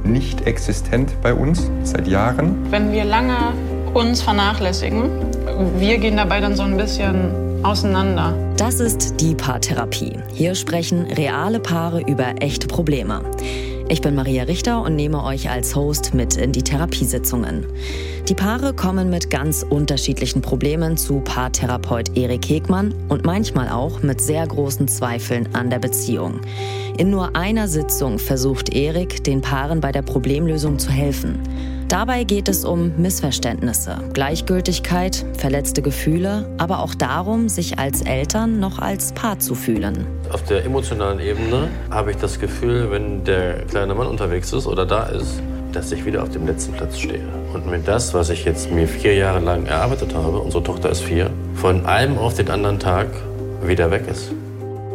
nicht 0.04 0.46
existent 0.46 1.12
bei 1.22 1.34
uns 1.34 1.70
seit 1.82 2.08
Jahren. 2.08 2.66
Wenn 2.70 2.92
wir 2.92 3.04
lange 3.04 3.36
uns 3.92 4.22
vernachlässigen, 4.22 5.10
wir 5.78 5.98
gehen 5.98 6.16
dabei 6.16 6.40
dann 6.40 6.56
so 6.56 6.62
ein 6.62 6.76
bisschen 6.78 7.30
auseinander. 7.62 8.32
Das 8.56 8.80
ist 8.80 9.20
die 9.20 9.34
Paartherapie. 9.34 10.18
Hier 10.32 10.54
sprechen 10.54 11.06
reale 11.16 11.60
Paare 11.60 12.00
über 12.00 12.34
echte 12.40 12.68
Probleme. 12.68 13.20
Ich 13.90 14.02
bin 14.02 14.14
Maria 14.14 14.42
Richter 14.42 14.82
und 14.82 14.96
nehme 14.96 15.24
euch 15.24 15.48
als 15.48 15.74
Host 15.74 16.12
mit 16.12 16.36
in 16.36 16.52
die 16.52 16.62
Therapiesitzungen. 16.62 17.64
Die 18.28 18.34
Paare 18.34 18.74
kommen 18.74 19.08
mit 19.08 19.30
ganz 19.30 19.62
unterschiedlichen 19.62 20.42
Problemen 20.42 20.98
zu 20.98 21.20
Paartherapeut 21.20 22.14
Erik 22.14 22.46
Hegmann 22.50 22.94
und 23.08 23.24
manchmal 23.24 23.70
auch 23.70 24.02
mit 24.02 24.20
sehr 24.20 24.46
großen 24.46 24.88
Zweifeln 24.88 25.48
an 25.54 25.70
der 25.70 25.78
Beziehung. 25.78 26.42
In 26.98 27.08
nur 27.08 27.34
einer 27.34 27.66
Sitzung 27.66 28.18
versucht 28.18 28.74
Erik, 28.74 29.24
den 29.24 29.40
Paaren 29.40 29.80
bei 29.80 29.90
der 29.90 30.02
Problemlösung 30.02 30.78
zu 30.78 30.90
helfen. 30.90 31.38
Dabei 31.88 32.24
geht 32.24 32.50
es 32.50 32.66
um 32.66 32.92
Missverständnisse, 32.98 33.96
Gleichgültigkeit, 34.12 35.24
verletzte 35.38 35.80
Gefühle, 35.80 36.46
aber 36.58 36.80
auch 36.80 36.94
darum, 36.94 37.48
sich 37.48 37.78
als 37.78 38.02
Eltern 38.02 38.60
noch 38.60 38.78
als 38.78 39.12
Paar 39.12 39.38
zu 39.38 39.54
fühlen. 39.54 40.06
Auf 40.30 40.42
der 40.42 40.66
emotionalen 40.66 41.18
Ebene 41.18 41.70
habe 41.90 42.10
ich 42.10 42.18
das 42.18 42.38
Gefühl, 42.38 42.90
wenn 42.90 43.24
der 43.24 43.64
kleine 43.64 43.94
Mann 43.94 44.06
unterwegs 44.06 44.52
ist 44.52 44.66
oder 44.66 44.84
da 44.84 45.04
ist, 45.04 45.40
dass 45.72 45.90
ich 45.90 46.04
wieder 46.04 46.22
auf 46.22 46.28
dem 46.28 46.46
letzten 46.46 46.74
Platz 46.74 46.98
stehe. 46.98 47.24
Und 47.54 47.66
mir 47.66 47.78
das, 47.78 48.12
was 48.12 48.28
ich 48.28 48.44
jetzt 48.44 48.70
mir 48.70 48.86
vier 48.86 49.14
Jahre 49.14 49.40
lang 49.40 49.64
erarbeitet 49.64 50.14
habe, 50.14 50.40
unsere 50.40 50.62
Tochter 50.62 50.90
ist 50.90 51.00
vier, 51.00 51.30
von 51.54 51.86
einem 51.86 52.18
auf 52.18 52.34
den 52.34 52.50
anderen 52.50 52.78
Tag 52.78 53.06
wieder 53.62 53.90
weg 53.90 54.04
ist. 54.10 54.30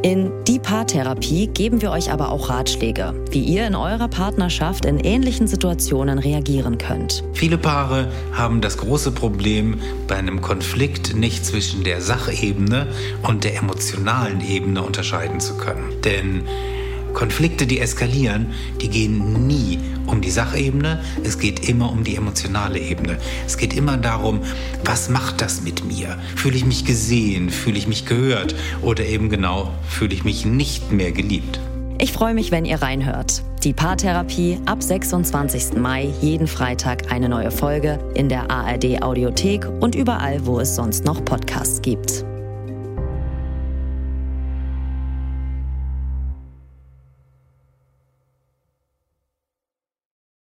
In 0.03 0.33
die 0.43 0.59
Paartherapie 0.59 1.47
geben 1.47 1.81
wir 1.81 1.89
euch 1.91 2.11
aber 2.11 2.29
auch 2.29 2.49
Ratschläge, 2.49 3.13
wie 3.31 3.39
ihr 3.39 3.65
in 3.65 3.73
eurer 3.73 4.09
Partnerschaft 4.09 4.83
in 4.83 4.99
ähnlichen 4.99 5.47
Situationen 5.47 6.19
reagieren 6.19 6.77
könnt. 6.77 7.23
Viele 7.31 7.57
Paare 7.57 8.11
haben 8.33 8.59
das 8.59 8.77
große 8.77 9.13
Problem, 9.13 9.79
bei 10.09 10.17
einem 10.17 10.41
Konflikt 10.41 11.15
nicht 11.15 11.45
zwischen 11.45 11.85
der 11.85 12.01
Sachebene 12.01 12.87
und 13.25 13.45
der 13.45 13.55
emotionalen 13.55 14.41
Ebene 14.41 14.81
unterscheiden 14.81 15.39
zu 15.39 15.55
können. 15.55 15.85
Denn 16.03 16.43
Konflikte, 17.13 17.67
die 17.67 17.79
eskalieren, 17.79 18.47
die 18.81 18.89
gehen 18.89 19.47
nie 19.47 19.79
um 20.07 20.21
die 20.21 20.31
Sachebene, 20.31 21.01
es 21.23 21.39
geht 21.39 21.67
immer 21.67 21.91
um 21.91 22.03
die 22.03 22.15
emotionale 22.15 22.79
Ebene. 22.79 23.17
Es 23.45 23.57
geht 23.57 23.73
immer 23.73 23.97
darum, 23.97 24.41
was 24.83 25.09
macht 25.09 25.41
das 25.41 25.61
mit 25.61 25.85
mir? 25.85 26.17
Fühle 26.35 26.57
ich 26.57 26.65
mich 26.65 26.85
gesehen? 26.85 27.49
Fühle 27.49 27.77
ich 27.77 27.87
mich 27.87 28.05
gehört? 28.05 28.55
Oder 28.81 29.05
eben 29.05 29.29
genau, 29.29 29.71
fühle 29.87 30.13
ich 30.13 30.23
mich 30.23 30.45
nicht 30.45 30.91
mehr 30.91 31.11
geliebt? 31.11 31.59
Ich 31.99 32.11
freue 32.11 32.33
mich, 32.33 32.51
wenn 32.51 32.65
ihr 32.65 32.81
reinhört. 32.81 33.43
Die 33.63 33.71
Paartherapie 33.71 34.59
ab 34.65 34.83
26. 34.83 35.77
Mai, 35.77 36.09
jeden 36.21 36.47
Freitag 36.47 37.11
eine 37.11 37.29
neue 37.29 37.51
Folge 37.51 37.99
in 38.13 38.27
der 38.27 38.51
ARD 38.51 39.01
Audiothek 39.01 39.65
und 39.79 39.95
überall, 39.95 40.45
wo 40.45 40.59
es 40.59 40.75
sonst 40.75 41.05
noch 41.05 41.23
Podcasts 41.23 41.81
gibt. 41.81 42.25